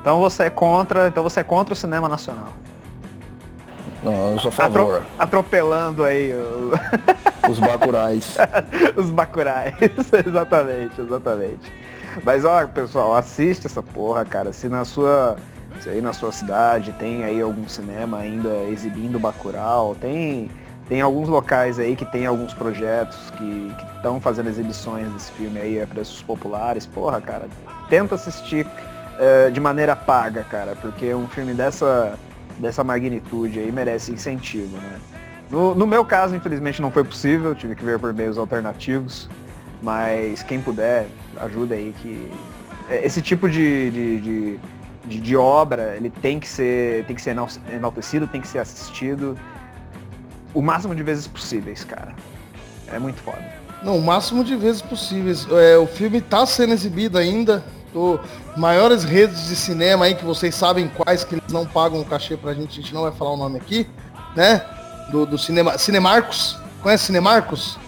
Então 0.00 0.18
você 0.20 0.44
é 0.44 0.50
contra, 0.50 1.08
então 1.08 1.22
você 1.22 1.40
é 1.40 1.44
contra 1.44 1.74
o 1.74 1.76
cinema 1.76 2.08
nacional. 2.08 2.52
Não, 4.02 4.32
eu 4.32 4.38
sou 4.38 4.48
a 4.48 4.52
favor. 4.52 4.96
Atro 4.96 5.06
atropelando 5.18 6.04
aí 6.04 6.32
o... 6.32 6.72
os 7.50 7.58
bacurais. 7.58 8.36
os 8.96 9.10
bacurais, 9.10 9.74
exatamente, 10.26 11.00
exatamente. 11.00 11.72
Mas 12.24 12.44
ó, 12.44 12.66
pessoal, 12.66 13.14
assiste 13.14 13.66
essa 13.66 13.82
porra, 13.82 14.24
cara. 14.24 14.52
Se 14.52 14.68
na 14.68 14.84
sua, 14.84 15.36
se 15.80 15.88
aí 15.90 16.00
na 16.00 16.14
sua 16.14 16.32
cidade 16.32 16.92
tem 16.92 17.24
aí 17.24 17.40
algum 17.40 17.68
cinema 17.68 18.18
ainda 18.18 18.48
exibindo 18.70 19.18
Bacurau, 19.18 19.94
tem 19.94 20.50
tem 20.88 21.00
alguns 21.00 21.28
locais 21.28 21.78
aí 21.78 21.94
que 21.94 22.04
tem 22.04 22.26
alguns 22.26 22.52
projetos 22.52 23.16
que 23.38 23.72
estão 23.94 24.20
fazendo 24.20 24.48
exibições 24.48 25.08
desse 25.12 25.30
filme 25.30 25.60
aí 25.60 25.80
a 25.80 25.86
preços 25.86 26.20
populares. 26.20 26.84
Porra, 26.84 27.20
cara, 27.20 27.48
tenta 27.88 28.16
assistir 28.16 28.66
uh, 29.20 29.50
de 29.50 29.60
maneira 29.60 29.94
paga, 29.94 30.44
cara, 30.44 30.74
porque 30.74 31.14
um 31.14 31.28
filme 31.28 31.54
dessa, 31.54 32.18
dessa 32.58 32.82
magnitude 32.82 33.58
aí 33.58 33.70
merece 33.70 34.12
incentivo, 34.12 34.76
né? 34.78 34.98
No, 35.50 35.74
no 35.74 35.86
meu 35.86 36.04
caso, 36.04 36.34
infelizmente, 36.34 36.80
não 36.80 36.90
foi 36.90 37.04
possível, 37.04 37.54
tive 37.54 37.74
que 37.74 37.84
ver 37.84 37.98
por 37.98 38.14
meios 38.14 38.38
alternativos, 38.38 39.28
mas 39.82 40.42
quem 40.42 40.60
puder, 40.60 41.06
ajuda 41.36 41.74
aí 41.74 41.92
que 42.00 42.30
é, 42.88 43.04
esse 43.04 43.20
tipo 43.20 43.48
de, 43.48 43.90
de, 43.90 44.20
de, 44.20 44.60
de, 45.06 45.20
de 45.20 45.36
obra, 45.36 45.94
ele 45.96 46.10
tem 46.10 46.38
que 46.38 46.48
ser, 46.48 47.04
tem 47.06 47.16
que 47.16 47.22
ser 47.22 47.36
enaltecido, 47.72 48.26
tem 48.26 48.40
que 48.40 48.48
ser 48.48 48.58
assistido 48.58 49.36
o 50.52 50.60
máximo 50.60 50.94
de 50.94 51.02
vezes 51.02 51.26
possíveis, 51.26 51.84
cara. 51.84 52.14
É 52.92 52.98
muito 52.98 53.20
foda. 53.20 53.44
Não, 53.82 53.96
o 53.96 54.02
máximo 54.02 54.44
de 54.44 54.56
vezes 54.56 54.82
possíveis. 54.82 55.46
É, 55.50 55.78
o 55.78 55.86
filme 55.86 56.20
tá 56.20 56.44
sendo 56.44 56.72
exibido 56.72 57.16
ainda. 57.16 57.64
Maiores 58.56 59.04
redes 59.04 59.46
de 59.46 59.56
cinema 59.56 60.04
aí 60.04 60.14
que 60.14 60.24
vocês 60.24 60.54
sabem 60.54 60.88
quais 60.88 61.24
que 61.24 61.34
eles 61.34 61.52
não 61.52 61.66
pagam 61.66 62.00
o 62.00 62.04
cachê 62.04 62.36
pra 62.36 62.54
gente, 62.54 62.78
a 62.78 62.82
gente 62.82 62.94
não 62.94 63.02
vai 63.02 63.12
falar 63.12 63.32
o 63.32 63.36
nome 63.36 63.58
aqui, 63.58 63.88
né? 64.36 64.64
Do, 65.10 65.26
do 65.26 65.38
cinema. 65.38 65.76
Cinemarcos. 65.78 66.58
Conhece 66.82 67.06
Cinemarcos? 67.06 67.78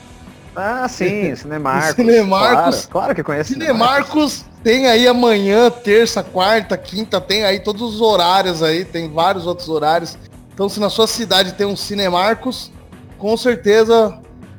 Ah, 0.55 0.87
sim, 0.89 1.35
Cinemarcos. 1.37 1.95
Cinemarcos. 1.95 2.87
Claro, 2.87 2.89
claro 2.91 3.15
que 3.15 3.23
conhece 3.23 3.55
Cinemarcos. 3.55 4.33
Cinemarcos 4.33 4.45
tem 4.63 4.87
aí 4.87 5.09
amanhã, 5.09 5.71
terça, 5.71 6.23
quarta, 6.23 6.77
quinta, 6.77 7.21
tem 7.21 7.45
aí 7.45 7.61
todos 7.61 7.83
os 7.83 8.01
horários 8.01 8.63
aí, 8.63 8.85
tem 8.85 9.11
vários 9.11 9.47
outros 9.47 9.69
horários 9.69 10.17
então, 10.55 10.69
se 10.69 10.79
na 10.79 10.91
sua 10.91 11.07
cidade 11.07 11.55
tem 11.55 11.67
um 11.67 11.77
Cinemarcos, 11.77 12.71
com 13.19 13.37
certeza 13.37 14.19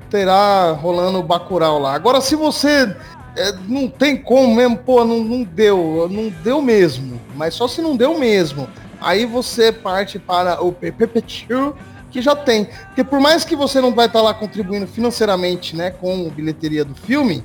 terá 0.09 0.71
rolando 0.71 1.19
o 1.19 1.23
Bacurau 1.23 1.79
lá. 1.79 1.93
Agora, 1.93 2.19
se 2.19 2.35
você 2.35 2.95
é, 3.35 3.53
não 3.67 3.87
tem 3.87 4.15
como 4.15 4.55
mesmo, 4.55 4.77
pô, 4.77 5.03
não, 5.03 5.23
não 5.23 5.43
deu, 5.43 6.07
não 6.09 6.29
deu 6.43 6.61
mesmo, 6.61 7.19
mas 7.35 7.53
só 7.53 7.67
se 7.67 7.81
não 7.81 7.95
deu 7.95 8.17
mesmo. 8.17 8.67
Aí 9.01 9.25
você 9.25 9.71
parte 9.71 10.19
para 10.19 10.63
o 10.63 10.71
PPP2, 10.71 11.73
que 12.11 12.21
já 12.21 12.35
tem. 12.35 12.65
Porque 12.87 13.03
por 13.03 13.19
mais 13.19 13.43
que 13.43 13.55
você 13.55 13.81
não 13.81 13.93
vai 13.93 14.05
estar 14.05 14.21
lá 14.21 14.33
contribuindo 14.33 14.87
financeiramente, 14.87 15.75
né, 15.75 15.89
com 15.89 16.27
a 16.27 16.29
bilheteria 16.29 16.85
do 16.85 16.93
filme, 16.95 17.43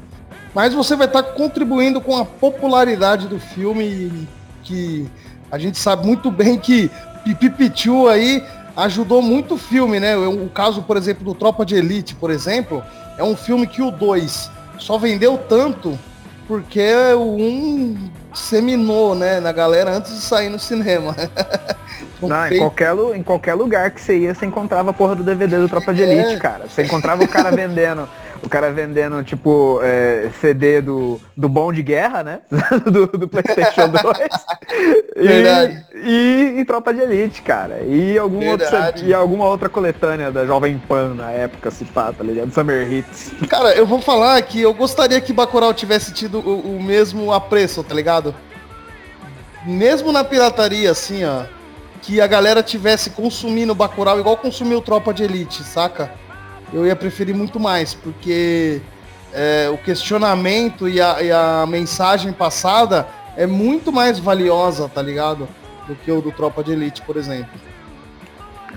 mas 0.54 0.74
você 0.74 0.94
vai 0.94 1.06
estar 1.06 1.22
contribuindo 1.22 2.00
com 2.00 2.16
a 2.16 2.24
popularidade 2.24 3.26
do 3.26 3.40
filme, 3.40 4.28
que 4.62 5.08
a 5.50 5.58
gente 5.58 5.78
sabe 5.78 6.06
muito 6.06 6.30
bem 6.30 6.58
que 6.58 6.90
Pipipichu 7.24 8.08
aí 8.08 8.44
ajudou 8.76 9.20
muito 9.20 9.54
o 9.54 9.58
filme, 9.58 9.98
né? 9.98 10.16
O 10.16 10.48
caso, 10.48 10.82
por 10.82 10.96
exemplo, 10.96 11.24
do 11.24 11.34
Tropa 11.34 11.64
de 11.64 11.74
Elite, 11.74 12.14
por 12.14 12.30
exemplo, 12.30 12.82
é 13.16 13.24
um 13.24 13.36
filme 13.36 13.66
que 13.66 13.82
o 13.82 13.90
2 13.90 14.50
só 14.78 14.98
vendeu 14.98 15.36
tanto 15.36 15.98
porque 16.46 16.90
o 17.14 17.36
1 17.36 17.40
um 17.40 18.10
seminou, 18.34 19.14
né, 19.14 19.40
na 19.40 19.52
galera 19.52 19.90
antes 19.90 20.14
de 20.14 20.20
sair 20.20 20.48
no 20.48 20.58
cinema. 20.58 21.14
Não, 22.20 22.48
em 22.48 22.58
qualquer, 22.58 22.94
em 23.14 23.22
qualquer 23.22 23.54
lugar 23.54 23.90
que 23.92 24.00
você 24.00 24.18
ia, 24.18 24.34
você 24.34 24.44
encontrava 24.44 24.90
a 24.90 24.92
porra 24.92 25.14
do 25.14 25.22
DVD 25.22 25.56
do 25.56 25.68
Tropa 25.68 25.94
de 25.94 26.02
Elite, 26.02 26.34
é. 26.34 26.38
cara. 26.38 26.66
Você 26.68 26.82
encontrava 26.82 27.22
o 27.22 27.28
cara 27.28 27.50
vendendo 27.54 28.08
o 28.42 28.48
cara 28.48 28.70
vendendo, 28.72 29.22
tipo, 29.22 29.80
é, 29.82 30.30
CD 30.40 30.80
do, 30.80 31.20
do 31.36 31.48
Bom 31.48 31.72
de 31.72 31.82
Guerra, 31.82 32.22
né? 32.22 32.40
do, 32.90 33.06
do 33.06 33.28
Playstation 33.28 33.88
2. 33.88 34.18
Verdade. 35.16 35.84
E, 35.94 36.54
e, 36.56 36.60
e, 36.60 36.64
Tropa 36.64 36.92
de 36.92 37.00
Elite, 37.00 37.42
cara. 37.42 37.80
E, 37.82 38.18
algum 38.18 38.48
outro, 38.48 38.66
e 39.02 39.12
alguma 39.12 39.46
outra 39.46 39.68
coletânea 39.68 40.30
da 40.30 40.46
Jovem 40.46 40.78
Pan 40.78 41.14
na 41.14 41.30
época, 41.30 41.70
se 41.70 41.84
pá, 41.84 42.12
tá 42.12 42.22
ligado? 42.24 42.52
Summer 42.52 42.90
Hits. 42.90 43.32
Cara, 43.48 43.74
eu 43.74 43.86
vou 43.86 44.00
falar 44.00 44.40
que 44.42 44.60
eu 44.60 44.72
gostaria 44.72 45.20
que 45.20 45.32
Bacurau 45.32 45.74
tivesse 45.74 46.12
tido 46.12 46.38
o, 46.40 46.76
o 46.76 46.82
mesmo 46.82 47.32
apreço, 47.32 47.82
tá 47.82 47.94
ligado? 47.94 48.34
Mesmo 49.66 50.12
na 50.12 50.24
pirataria, 50.24 50.90
assim, 50.90 51.24
ó, 51.24 51.44
que 52.00 52.20
a 52.20 52.26
galera 52.26 52.62
tivesse 52.62 53.10
consumindo 53.10 53.74
Bacurau 53.74 54.18
igual 54.18 54.36
consumiu 54.36 54.80
Tropa 54.80 55.12
de 55.12 55.24
Elite, 55.24 55.62
saca? 55.62 56.10
Eu 56.72 56.86
ia 56.86 56.96
preferir 56.96 57.34
muito 57.34 57.58
mais, 57.58 57.94
porque 57.94 58.80
é, 59.32 59.68
o 59.72 59.78
questionamento 59.78 60.88
e 60.88 61.00
a, 61.00 61.22
e 61.22 61.30
a, 61.30 61.66
mensagem 61.66 62.32
passada 62.32 63.06
é 63.36 63.46
muito 63.46 63.92
mais 63.92 64.18
valiosa, 64.18 64.88
tá 64.88 65.02
ligado? 65.02 65.48
Do 65.86 65.94
que 65.94 66.10
o 66.10 66.20
do 66.20 66.32
Tropa 66.32 66.62
de 66.62 66.72
Elite, 66.72 67.02
por 67.02 67.16
exemplo. 67.16 67.58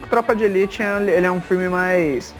Tropa 0.09 0.35
de 0.35 0.43
Elite 0.43 0.81
ele 0.83 1.25
é 1.25 1.31
um 1.31 1.39
filme 1.39 1.69
mais, 1.69 2.35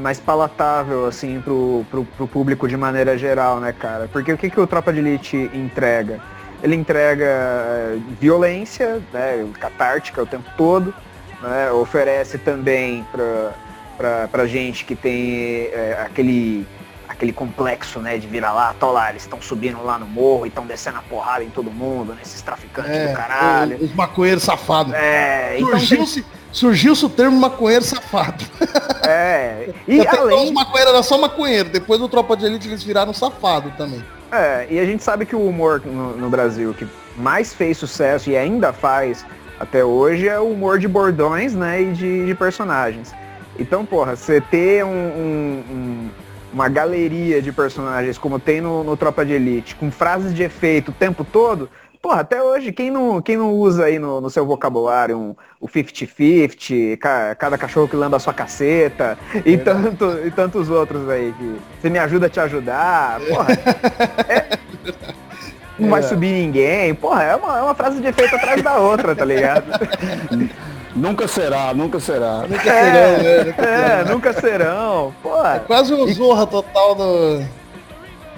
mais, 0.00 0.18
palatável, 0.18 1.06
assim, 1.06 1.40
pro, 1.40 1.86
pro, 1.88 2.04
pro, 2.04 2.26
público 2.26 2.66
de 2.66 2.76
maneira 2.76 3.16
geral, 3.16 3.60
né, 3.60 3.72
cara? 3.72 4.08
Porque 4.12 4.32
o 4.32 4.36
que, 4.36 4.50
que 4.50 4.60
o 4.60 4.66
Tropa 4.66 4.92
de 4.92 4.98
Elite 4.98 5.50
entrega? 5.54 6.20
Ele 6.60 6.74
entrega 6.74 7.24
é, 7.24 7.98
violência, 8.20 9.00
né, 9.12 9.46
catártica 9.60 10.20
o 10.20 10.26
tempo 10.26 10.50
todo, 10.56 10.92
né, 11.40 11.70
oferece 11.70 12.36
também 12.36 13.06
para 13.12 13.52
pra, 13.98 14.28
pra 14.28 14.46
gente 14.46 14.84
que 14.84 14.96
tem 14.96 15.68
é, 15.72 15.98
aquele 16.06 16.66
aquele 17.06 17.32
complexo, 17.32 17.98
né, 17.98 18.16
de 18.16 18.28
virar 18.28 18.52
lá, 18.52 18.72
tá 18.78 18.86
lá, 18.86 19.10
eles 19.10 19.22
estão 19.22 19.42
subindo 19.42 19.82
lá 19.82 19.98
no 19.98 20.06
morro 20.06 20.46
e 20.46 20.50
estão 20.50 20.64
descendo 20.64 20.98
a 20.98 21.02
porrada 21.02 21.42
em 21.42 21.50
todo 21.50 21.68
mundo, 21.68 22.14
nesses 22.14 22.40
traficantes 22.42 22.92
é, 22.92 23.08
do 23.08 23.16
caralho. 23.16 23.76
Os 23.80 23.92
maconheiros 23.92 24.44
safados. 24.44 24.92
É, 24.94 25.56
surgiu-se 25.58 26.20
então 26.20 26.38
surgiu 26.52 26.92
o 26.92 27.08
termo 27.08 27.38
maconheiro 27.38 27.84
safado. 27.84 28.44
É, 29.02 29.70
e 29.86 30.00
Até 30.00 30.18
além... 30.18 30.44
Os 30.44 30.50
maconheiros 30.50 30.92
eram 30.92 31.02
só 31.02 31.18
maconheiro, 31.18 31.70
depois 31.70 31.98
do 31.98 32.08
Tropa 32.08 32.36
de 32.36 32.44
Elite 32.44 32.68
eles 32.68 32.82
viraram 32.82 33.12
safado 33.12 33.72
também. 33.76 34.04
É, 34.30 34.66
e 34.70 34.78
a 34.78 34.84
gente 34.84 35.02
sabe 35.02 35.24
que 35.24 35.34
o 35.34 35.46
humor 35.46 35.82
no, 35.84 36.16
no 36.16 36.28
Brasil 36.28 36.74
que 36.74 36.86
mais 37.16 37.54
fez 37.54 37.78
sucesso 37.78 38.28
e 38.30 38.36
ainda 38.36 38.72
faz 38.72 39.24
até 39.58 39.84
hoje 39.84 40.28
é 40.28 40.38
o 40.38 40.50
humor 40.50 40.78
de 40.78 40.86
bordões, 40.86 41.54
né, 41.54 41.82
e 41.82 41.92
de, 41.92 42.26
de 42.26 42.34
personagens. 42.34 43.12
Então, 43.58 43.84
porra, 43.84 44.14
você 44.14 44.40
ter 44.40 44.84
um, 44.84 44.88
um, 44.88 45.64
um, 45.70 46.10
uma 46.52 46.68
galeria 46.68 47.42
de 47.42 47.50
personagens 47.50 48.16
como 48.16 48.38
tem 48.38 48.60
no, 48.60 48.84
no, 48.84 48.96
Tropa 48.96 49.24
de 49.24 49.32
Elite, 49.32 49.74
com 49.74 49.90
frases 49.90 50.32
de 50.32 50.44
efeito 50.44 50.90
o 50.90 50.94
tempo 50.94 51.24
todo, 51.24 51.68
porra, 52.00 52.20
até 52.20 52.40
hoje, 52.40 52.72
quem 52.72 52.90
não, 52.90 53.20
quem 53.20 53.36
não 53.36 53.52
usa 53.52 53.86
aí 53.86 53.98
no, 53.98 54.20
no 54.20 54.30
seu 54.30 54.46
vocabulário 54.46 55.18
um, 55.18 55.34
o 55.60 55.66
50-50, 55.66 56.96
cada 57.36 57.58
cachorro 57.58 57.88
que 57.88 57.96
lamba 57.96 58.16
a 58.16 58.20
sua 58.20 58.32
caceta, 58.32 59.18
e, 59.44 59.58
tanto, 59.58 60.04
e 60.24 60.30
tantos 60.30 60.70
outros 60.70 61.08
aí, 61.08 61.34
que 61.36 61.56
você 61.80 61.90
me 61.90 61.98
ajuda 61.98 62.26
a 62.26 62.30
te 62.30 62.38
ajudar, 62.38 63.20
porra. 63.28 63.48
É, 64.28 64.58
não 65.78 65.90
vai 65.90 66.00
é. 66.00 66.02
subir 66.04 66.32
ninguém, 66.32 66.94
porra, 66.94 67.24
é 67.24 67.36
uma, 67.36 67.58
é 67.58 67.62
uma 67.62 67.74
frase 67.74 68.00
de 68.00 68.06
efeito 68.06 68.36
atrás 68.36 68.62
da 68.62 68.78
outra, 68.78 69.16
tá 69.16 69.24
ligado? 69.24 69.64
Nunca 70.98 71.28
será, 71.28 71.72
nunca 71.72 72.00
será. 72.00 72.44
Nunca 72.48 72.70
é, 72.70 72.84
serão, 72.84 73.22
né? 73.22 73.44
Nunca 73.44 73.62
é, 73.62 74.04
nunca 74.04 74.32
serão. 74.32 75.14
Pô, 75.22 75.46
é 75.46 75.60
quase 75.60 75.94
o 75.94 76.12
Zorra 76.12 76.46
total 76.46 76.94
do. 76.94 77.44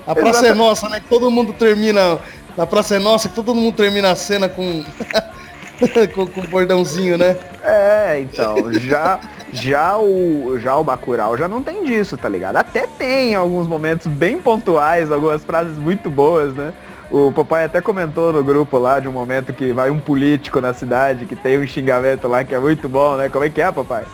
A 0.06 0.14
Praça 0.14 0.46
é 0.46 0.54
Nossa, 0.54 0.88
né? 0.88 1.00
Que 1.00 1.08
todo 1.08 1.30
mundo 1.30 1.52
termina. 1.52 2.18
Na 2.56 2.66
Praça 2.66 2.96
é 2.96 2.98
Nossa, 2.98 3.28
que 3.28 3.34
todo 3.34 3.54
mundo 3.54 3.74
termina 3.74 4.10
a 4.10 4.16
cena 4.16 4.48
com. 4.48 4.84
com, 6.14 6.26
com 6.26 6.40
o 6.40 6.48
bordãozinho, 6.48 7.16
né? 7.16 7.36
É, 7.64 8.20
então, 8.20 8.70
já, 8.74 9.18
já, 9.52 9.96
o, 9.96 10.58
já 10.58 10.76
o 10.76 10.84
Bacurau 10.84 11.38
já 11.38 11.48
não 11.48 11.62
tem 11.62 11.84
disso, 11.84 12.18
tá 12.18 12.28
ligado? 12.28 12.56
Até 12.56 12.86
tem 12.86 13.34
alguns 13.34 13.66
momentos 13.66 14.06
bem 14.06 14.38
pontuais, 14.38 15.10
algumas 15.10 15.42
frases 15.42 15.78
muito 15.78 16.10
boas, 16.10 16.54
né? 16.54 16.74
O 17.10 17.32
papai 17.32 17.64
até 17.64 17.80
comentou 17.80 18.32
no 18.32 18.44
grupo 18.44 18.78
lá 18.78 19.00
de 19.00 19.08
um 19.08 19.12
momento 19.12 19.52
que 19.52 19.72
vai 19.72 19.90
um 19.90 19.98
político 19.98 20.60
na 20.60 20.72
cidade 20.72 21.26
que 21.26 21.34
tem 21.34 21.58
um 21.58 21.66
xingamento 21.66 22.28
lá 22.28 22.44
que 22.44 22.54
é 22.54 22.58
muito 22.58 22.88
bom, 22.88 23.16
né? 23.16 23.28
Como 23.28 23.44
é 23.44 23.50
que 23.50 23.60
é, 23.60 23.72
papai? 23.72 24.04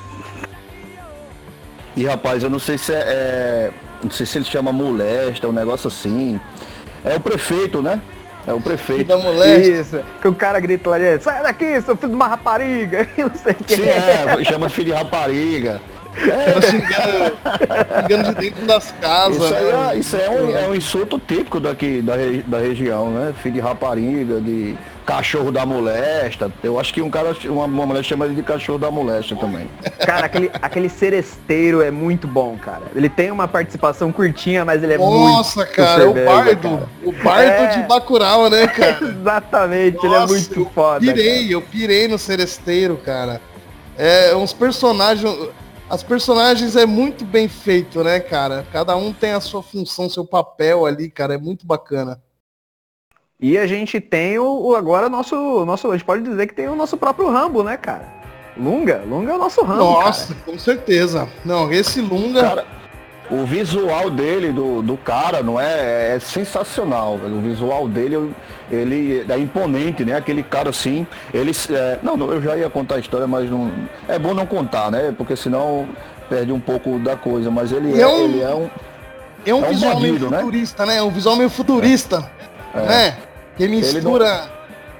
E 1.94 2.06
rapaz, 2.06 2.42
eu 2.42 2.48
não 2.48 2.58
sei 2.58 2.78
se 2.78 2.92
é, 2.92 2.98
é 2.98 3.70
não 4.02 4.10
sei 4.10 4.24
se 4.24 4.38
ele 4.38 4.44
chama 4.44 4.72
molesta, 4.72 5.46
um 5.46 5.52
negócio 5.52 5.88
assim. 5.88 6.40
É 7.04 7.16
o 7.16 7.20
prefeito, 7.20 7.82
né? 7.82 8.00
É 8.46 8.52
o 8.52 8.60
prefeito. 8.60 9.08
Da 9.08 9.18
molesta. 9.18 9.68
Isso, 9.68 10.00
que 10.22 10.28
o 10.28 10.34
cara 10.34 10.58
grita 10.60 10.90
lá, 10.90 10.96
sai 11.20 11.42
daqui, 11.42 11.80
seu 11.82 11.96
filho 11.96 12.10
de 12.10 12.14
uma 12.14 12.28
rapariga, 12.28 13.06
não 13.18 13.34
sei 13.34 13.52
o 13.52 13.64
que. 13.64 13.76
Sim, 13.76 13.88
é, 13.88 14.44
chama 14.44 14.68
filho 14.68 14.92
de 14.92 14.92
rapariga. 14.92 15.80
É. 16.16 16.60
Xingando, 16.62 17.36
xingando 18.00 18.34
de 18.34 18.40
dentro 18.40 18.66
das 18.66 18.92
casas. 19.00 19.36
Isso, 19.36 19.52
né? 19.52 19.90
é, 19.92 19.98
isso 19.98 20.16
é, 20.16 20.30
um, 20.30 20.56
é 20.56 20.68
um 20.68 20.74
insulto 20.74 21.18
típico 21.18 21.60
daqui 21.60 22.00
da, 22.00 22.14
da 22.46 22.58
região, 22.58 23.10
né? 23.10 23.34
Filho 23.42 23.54
de 23.54 23.60
rapariga, 23.60 24.40
de 24.40 24.76
cachorro 25.06 25.52
da 25.52 25.64
molesta. 25.64 26.50
Eu 26.62 26.80
acho 26.80 26.92
que 26.92 27.00
um 27.00 27.08
cara, 27.08 27.34
uma, 27.44 27.64
uma 27.64 27.86
mulher 27.86 28.02
chama 28.02 28.24
ele 28.26 28.34
de 28.34 28.42
cachorro 28.42 28.78
da 28.78 28.90
molesta 28.90 29.36
também. 29.36 29.70
Cara, 30.04 30.26
aquele, 30.26 30.50
aquele 30.60 30.88
seresteiro 30.88 31.80
é 31.80 31.90
muito 31.90 32.26
bom, 32.26 32.56
cara. 32.58 32.82
Ele 32.94 33.08
tem 33.08 33.30
uma 33.30 33.46
participação 33.46 34.10
curtinha, 34.10 34.64
mas 34.64 34.82
ele 34.82 34.94
é 34.94 34.98
Nossa, 34.98 35.10
muito. 35.10 35.32
Nossa, 35.36 35.66
cara, 35.66 36.02
é 36.02 36.06
o 36.06 36.14
bardo. 36.14 36.68
Cara. 36.68 36.88
O 37.04 37.12
bardo 37.12 37.50
é... 37.50 37.66
de 37.76 37.82
Bacurau, 37.84 38.50
né, 38.50 38.66
cara? 38.66 38.98
Exatamente, 39.06 39.96
Nossa, 39.96 40.06
ele 40.06 40.16
é 40.16 40.26
muito 40.26 40.60
eu 40.60 40.70
foda. 40.74 41.00
Pirei, 41.00 41.40
cara. 41.42 41.52
eu 41.52 41.62
pirei 41.62 42.08
no 42.08 42.18
seresteiro, 42.18 42.96
cara. 42.96 43.40
É, 43.96 44.34
uns 44.34 44.52
personagens 44.52 45.24
as 45.88 46.02
personagens 46.02 46.76
é 46.76 46.84
muito 46.84 47.24
bem 47.24 47.48
feito, 47.48 48.02
né, 48.02 48.18
cara? 48.18 48.66
Cada 48.72 48.96
um 48.96 49.12
tem 49.12 49.32
a 49.32 49.40
sua 49.40 49.62
função, 49.62 50.08
seu 50.08 50.24
papel 50.24 50.84
ali, 50.84 51.08
cara. 51.08 51.34
É 51.34 51.38
muito 51.38 51.66
bacana. 51.66 52.20
E 53.38 53.56
a 53.58 53.66
gente 53.66 54.00
tem 54.00 54.38
o, 54.38 54.74
agora 54.74 55.08
nosso, 55.08 55.64
nosso. 55.64 55.90
A 55.90 55.96
gente 55.96 56.06
pode 56.06 56.22
dizer 56.22 56.46
que 56.46 56.54
tem 56.54 56.68
o 56.68 56.74
nosso 56.74 56.96
próprio 56.96 57.30
Rambo, 57.30 57.62
né, 57.62 57.76
cara? 57.76 58.14
Lunga, 58.56 59.02
Lunga 59.06 59.32
é 59.32 59.34
o 59.34 59.38
nosso 59.38 59.62
Rambo. 59.62 59.84
Nossa, 59.84 60.34
cara. 60.34 60.46
com 60.46 60.58
certeza. 60.58 61.28
Não, 61.44 61.70
esse 61.70 62.00
Lunga. 62.00 62.42
Cara, 62.42 62.66
o 63.30 63.44
visual 63.44 64.08
dele, 64.10 64.52
do, 64.52 64.82
do 64.82 64.96
cara, 64.96 65.42
não 65.42 65.60
é, 65.60 66.14
é 66.14 66.18
sensacional. 66.20 67.18
Velho. 67.18 67.36
O 67.36 67.40
visual 67.40 67.88
dele, 67.88 68.32
ele 68.70 69.24
é 69.28 69.38
imponente, 69.38 70.04
né? 70.04 70.16
Aquele 70.16 70.42
cara 70.42 70.70
assim, 70.70 71.06
ele. 71.34 71.52
É, 71.70 71.98
não, 72.02 72.16
eu 72.32 72.40
já 72.40 72.56
ia 72.56 72.70
contar 72.70 72.96
a 72.96 72.98
história, 72.98 73.26
mas 73.26 73.50
não. 73.50 73.70
É 74.08 74.18
bom 74.18 74.32
não 74.32 74.46
contar, 74.46 74.90
né? 74.90 75.14
Porque 75.16 75.34
senão 75.34 75.88
perde 76.28 76.52
um 76.52 76.60
pouco 76.60 76.98
da 76.98 77.16
coisa. 77.16 77.50
Mas 77.50 77.72
ele, 77.72 77.98
é, 77.98 78.02
é, 78.02 78.06
um, 78.06 78.24
ele 78.24 78.40
é 78.40 78.54
um. 78.54 78.70
É 79.44 79.54
um, 79.54 79.64
é 79.64 79.68
um 79.68 79.70
visual 79.70 79.94
bandido, 79.94 80.18
meio 80.18 80.30
né? 80.30 80.38
futurista, 80.38 80.86
né? 80.86 80.96
É 80.96 81.02
um 81.02 81.10
visual 81.10 81.36
meio 81.36 81.50
futurista. 81.50 82.30
É. 82.74 82.80
Né? 82.80 83.16
Que 83.56 83.66
mistura 83.66 84.36
não... 84.36 84.48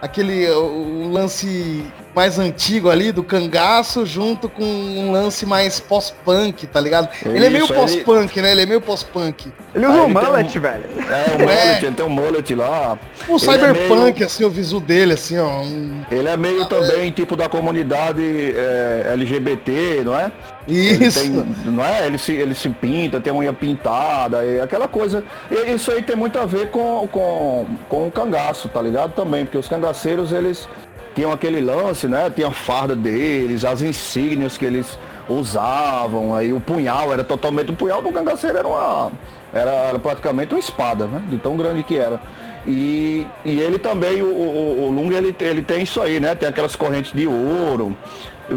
aquele 0.01 0.49
o 0.51 1.11
lance 1.13 1.85
mais 2.17 2.39
antigo 2.39 2.89
ali, 2.89 3.13
do 3.13 3.23
cangaço, 3.23 4.07
junto 4.07 4.49
com 4.49 4.65
um 4.65 5.13
lance 5.13 5.45
mais 5.45 5.79
pós-punk, 5.79 6.67
tá 6.67 6.81
ligado? 6.81 7.11
ele 7.27 7.45
é 7.45 7.51
meio 7.51 7.69
pós-punk, 7.69 8.39
ele... 8.39 8.47
né? 8.47 8.53
Ele 8.53 8.63
é 8.63 8.67
meio 8.67 8.81
pós-punk. 8.81 9.53
Ele 9.75 9.87
usa 9.87 10.03
um 10.03 10.09
mullet, 10.09 10.59
um... 10.59 10.61
velho. 10.63 10.85
É, 11.11 11.35
o 11.35 11.39
mullet, 11.39 11.85
é. 11.85 11.87
ele 11.87 11.95
tem 11.95 12.07
um 12.07 12.09
mullet 12.09 12.55
lá. 12.55 12.99
O 13.29 13.39
cyberpunk, 13.39 13.93
é 13.93 14.15
meio... 14.15 14.25
assim, 14.25 14.45
o 14.45 14.51
visu 14.51 14.81
dele, 14.81 15.13
assim, 15.13 15.39
ó. 15.39 15.61
Um... 15.61 16.01
Ele 16.11 16.27
é 16.27 16.37
meio 16.39 16.63
ah, 16.63 16.67
também, 16.67 17.09
é. 17.09 17.11
tipo, 17.11 17.37
da 17.37 17.51
comunidade 17.51 18.23
é, 18.57 19.11
LGBT, 19.13 20.03
não 20.03 20.19
é? 20.19 20.33
Isso. 20.67 21.21
Tem, 21.21 21.31
não 21.67 21.85
é? 21.85 22.07
Ele 22.07 22.17
se, 22.17 22.33
ele 22.33 22.55
se 22.55 22.71
pinta, 22.71 23.21
tem 23.21 23.31
unha 23.31 23.53
pintada, 23.53 24.43
e 24.43 24.59
aquela 24.59 24.89
coisa. 24.89 25.23
E 25.51 25.75
isso 25.75 25.91
aí 25.93 26.03
tem 26.03 26.17
muito 26.17 26.39
a 26.39 26.47
ver 26.47 26.71
com, 26.71 27.07
com, 27.13 27.67
com 27.91 28.09
o 28.09 28.11
cangaço, 28.11 28.71
tá 28.71 28.81
ligado? 28.81 29.13
Também, 29.13 29.45
porque 29.45 29.59
os 29.59 29.69
cangaceiros, 29.69 30.33
eles 30.33 30.67
tinham 31.17 31.33
aquele 31.33 31.63
lance, 31.63 32.07
né? 32.07 32.31
Tinha 32.31 32.49
a 32.49 32.53
farda 32.53 32.95
deles, 32.95 33.65
as 33.65 33.81
insígnias 33.81 34.57
que 34.59 34.67
eles 34.67 34.99
usavam, 35.29 36.35
aí 36.35 36.53
o 36.53 36.61
punhal 36.61 37.13
era 37.13 37.25
totalmente. 37.25 37.73
O 37.73 37.75
punhal 37.75 38.03
do 38.03 38.13
cangaceiro 38.13 38.59
era 38.59 38.69
uma. 38.69 39.11
Era, 39.53 39.71
era 39.71 39.99
praticamente 39.99 40.53
uma 40.53 40.61
espada, 40.61 41.07
né? 41.07 41.23
De 41.29 41.39
tão 41.39 41.57
grande 41.57 41.83
que 41.83 41.97
era. 41.97 42.21
E, 42.67 43.27
e 43.45 43.59
ele 43.59 43.79
também, 43.79 44.23
o, 44.23 44.27
o, 44.27 44.87
o 44.87 44.91
Lung, 44.91 45.15
ele, 45.15 45.35
ele 45.41 45.63
tem 45.63 45.83
isso 45.83 46.03
aí, 46.03 46.21
né? 46.21 46.35
Tem 46.35 46.49
aquelas 46.49 46.77
correntes 46.77 47.13
de 47.13 47.27
ouro. 47.27 47.97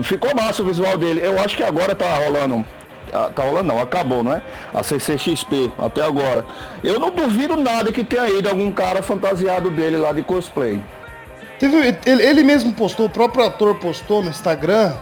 Ficou 0.04 0.36
massa 0.36 0.62
o 0.62 0.66
visual 0.66 0.98
dele. 0.98 1.22
Eu 1.24 1.40
acho 1.40 1.56
que 1.56 1.64
agora 1.64 1.96
tá 1.96 2.14
rolando. 2.18 2.66
Ah, 3.14 3.32
tá 3.34 3.42
rolando 3.42 3.70
não, 3.70 3.80
acabou, 3.80 4.22
não 4.22 4.34
é? 4.34 4.42
A 4.74 4.84
CCXP, 4.84 5.72
até 5.78 6.04
agora. 6.04 6.46
Eu 6.84 7.00
não 7.00 7.10
duvido 7.10 7.56
nada 7.56 7.92
que 7.92 8.04
tenha 8.04 8.30
ido 8.30 8.50
algum 8.50 8.72
cara 8.72 9.02
fantasiado 9.02 9.72
dele 9.72 9.98
lá 9.98 10.12
de 10.12 10.22
cosplay. 10.22 10.80
Teve, 11.60 11.96
ele, 12.06 12.24
ele 12.24 12.44
mesmo 12.44 12.74
postou, 12.74 13.08
o 13.08 13.10
próprio 13.10 13.46
ator 13.46 13.76
postou 13.76 14.24
no 14.24 14.30
Instagram 14.30 14.94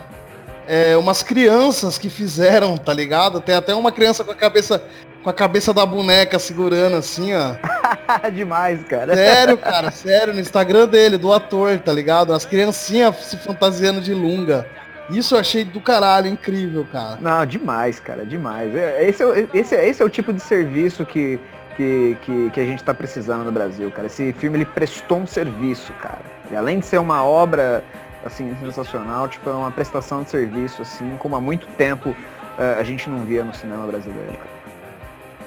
é, 0.67 0.97
umas 0.97 1.23
crianças 1.23 1.97
que 1.97 2.09
fizeram, 2.09 2.77
tá 2.77 2.93
ligado? 2.93 3.39
Tem 3.39 3.55
até 3.55 3.73
uma 3.73 3.91
criança 3.91 4.23
com 4.23 4.31
a 4.31 4.35
cabeça 4.35 4.83
com 5.23 5.31
a 5.31 5.33
cabeça 5.33 5.73
da 5.73 5.85
boneca 5.85 6.39
segurando 6.39 6.95
assim, 6.95 7.33
ó. 7.33 7.55
Demais, 8.31 8.83
cara. 8.85 9.13
Sério, 9.13 9.57
cara, 9.59 9.91
sério, 9.91 10.33
no 10.33 10.39
Instagram 10.39 10.87
dele, 10.87 11.17
do 11.17 11.33
ator, 11.33 11.77
tá 11.79 11.91
ligado? 11.91 12.33
As 12.33 12.45
criancinhas 12.45 13.15
se 13.17 13.35
fantasiando 13.35 13.99
de 13.99 14.13
lunga. 14.13 14.65
Isso 15.09 15.35
eu 15.35 15.39
achei 15.39 15.63
do 15.63 15.81
caralho, 15.81 16.27
incrível, 16.27 16.85
cara. 16.91 17.17
Não, 17.19 17.45
demais, 17.45 17.99
cara, 17.99 18.25
demais. 18.25 18.73
É, 18.75 19.07
esse 19.07 19.23
é, 19.23 19.47
esse, 19.53 19.75
é, 19.75 19.89
esse 19.89 20.01
é 20.01 20.05
o 20.05 20.09
tipo 20.09 20.31
de 20.31 20.39
serviço 20.39 21.05
que, 21.05 21.39
que, 21.77 22.17
que, 22.23 22.49
que 22.49 22.59
a 22.59 22.65
gente 22.65 22.83
tá 22.83 22.93
precisando 22.93 23.45
no 23.45 23.51
Brasil, 23.51 23.89
cara. 23.91 24.07
Esse 24.07 24.33
filme, 24.33 24.57
ele 24.57 24.65
prestou 24.65 25.19
um 25.19 25.27
serviço, 25.27 25.93
cara. 25.93 26.21
E 26.51 26.55
além 26.55 26.79
de 26.79 26.85
ser 26.87 26.97
uma 26.97 27.23
obra 27.23 27.83
assim 28.25 28.57
sensacional, 28.59 29.29
tipo, 29.29 29.47
é 29.47 29.53
uma 29.53 29.71
prestação 29.71 30.23
de 30.23 30.31
serviço 30.31 30.81
assim, 30.81 31.15
como 31.19 31.35
há 31.35 31.41
muito 31.41 31.67
tempo 31.77 32.09
uh, 32.09 32.79
a 32.79 32.83
gente 32.83 33.07
não 33.09 33.23
via 33.23 33.43
no 33.43 33.53
cinema 33.53 33.85
brasileiro. 33.85 34.39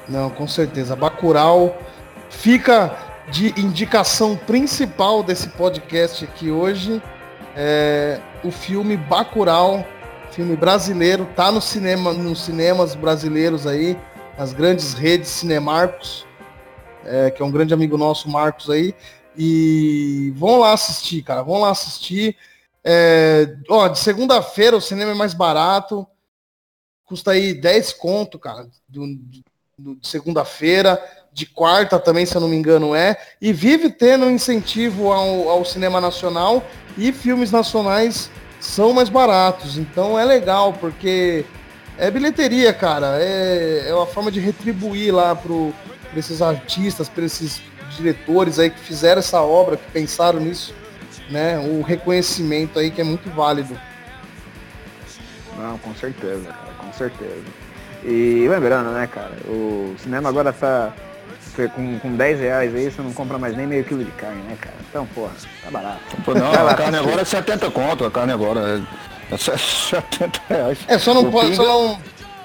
Não, 0.08 0.30
com 0.30 0.46
certeza. 0.46 0.94
Bacurau 0.94 1.76
fica 2.30 2.94
de 3.28 3.48
indicação 3.60 4.36
principal 4.36 5.22
desse 5.22 5.48
podcast 5.48 6.24
aqui 6.24 6.50
hoje. 6.50 7.02
É, 7.56 8.20
o 8.44 8.52
filme 8.52 8.96
Bacurau, 8.96 9.84
filme 10.30 10.56
brasileiro, 10.56 11.26
tá 11.34 11.50
no 11.50 11.60
cinema, 11.60 12.12
nos 12.12 12.44
cinemas 12.44 12.94
brasileiros 12.94 13.66
aí, 13.66 13.96
as 14.40 14.54
grandes 14.54 14.94
redes 14.94 15.28
Cinemarcos, 15.28 16.26
é, 17.04 17.30
que 17.30 17.42
é 17.42 17.44
um 17.44 17.50
grande 17.50 17.74
amigo 17.74 17.98
nosso, 17.98 18.26
Marcos 18.26 18.70
aí. 18.70 18.94
E 19.36 20.32
vão 20.34 20.60
lá 20.60 20.72
assistir, 20.72 21.20
cara. 21.20 21.42
Vão 21.42 21.60
lá 21.60 21.68
assistir. 21.68 22.34
É, 22.82 23.54
ó, 23.68 23.86
de 23.88 23.98
segunda-feira 23.98 24.74
o 24.74 24.80
cinema 24.80 25.10
é 25.10 25.14
mais 25.14 25.34
barato. 25.34 26.06
Custa 27.04 27.32
aí 27.32 27.52
10 27.52 27.92
conto, 27.92 28.38
cara. 28.38 28.66
De, 28.88 29.14
de, 29.16 29.44
de 29.78 30.08
segunda-feira. 30.08 30.98
De 31.30 31.44
quarta 31.44 31.98
também, 31.98 32.24
se 32.24 32.34
eu 32.34 32.40
não 32.40 32.48
me 32.48 32.56
engano, 32.56 32.94
é. 32.94 33.16
E 33.42 33.52
vive 33.52 33.90
tendo 33.90 34.30
incentivo 34.30 35.12
ao, 35.12 35.50
ao 35.50 35.64
cinema 35.66 36.00
nacional. 36.00 36.64
E 36.96 37.12
filmes 37.12 37.52
nacionais 37.52 38.30
são 38.58 38.94
mais 38.94 39.10
baratos. 39.10 39.76
Então 39.76 40.18
é 40.18 40.24
legal, 40.24 40.72
porque 40.72 41.44
é 42.00 42.10
bilheteria, 42.10 42.72
cara. 42.72 43.18
É, 43.20 43.84
é 43.88 43.94
uma 43.94 44.06
forma 44.06 44.30
de 44.32 44.40
retribuir 44.40 45.14
lá 45.14 45.36
para 45.36 45.52
esses 46.16 46.40
artistas, 46.40 47.08
para 47.08 47.24
esses 47.24 47.60
diretores 47.96 48.58
aí 48.58 48.70
que 48.70 48.80
fizeram 48.80 49.18
essa 49.18 49.40
obra, 49.42 49.76
que 49.76 49.90
pensaram 49.92 50.40
nisso, 50.40 50.74
né? 51.28 51.58
O 51.58 51.82
reconhecimento 51.82 52.78
aí 52.78 52.90
que 52.90 53.02
é 53.02 53.04
muito 53.04 53.28
válido. 53.30 53.78
Não, 55.58 55.76
com 55.78 55.94
certeza, 55.94 56.46
cara, 56.46 56.72
com 56.78 56.92
certeza. 56.94 57.44
E 58.02 58.46
lembrando, 58.48 58.92
né, 58.92 59.06
cara, 59.06 59.32
o 59.46 59.94
cinema 59.98 60.30
agora 60.30 60.54
tá 60.54 60.94
com, 61.74 61.98
com 61.98 62.16
10 62.16 62.40
reais 62.40 62.74
aí, 62.74 62.90
você 62.90 63.02
não 63.02 63.12
compra 63.12 63.38
mais 63.38 63.54
nem 63.54 63.66
meio 63.66 63.84
quilo 63.84 64.02
de 64.02 64.10
carne, 64.12 64.42
né, 64.44 64.56
cara? 64.58 64.76
Então, 64.88 65.06
porra, 65.08 65.32
tá 65.62 65.70
barato. 65.70 66.00
Não, 66.26 66.66
a 66.66 66.74
carne 66.74 66.96
agora 66.96 67.20
é 67.20 67.24
70 67.26 67.70
conto, 67.70 68.06
a 68.06 68.10
carne 68.10 68.32
agora 68.32 68.60
é 68.60 69.19
70 69.36 70.40
reais. 70.48 70.78
É, 70.86 70.98
só 70.98 71.14
não 71.14 71.30
pode, 71.30 71.54
só 71.56 71.64
não 71.64 71.98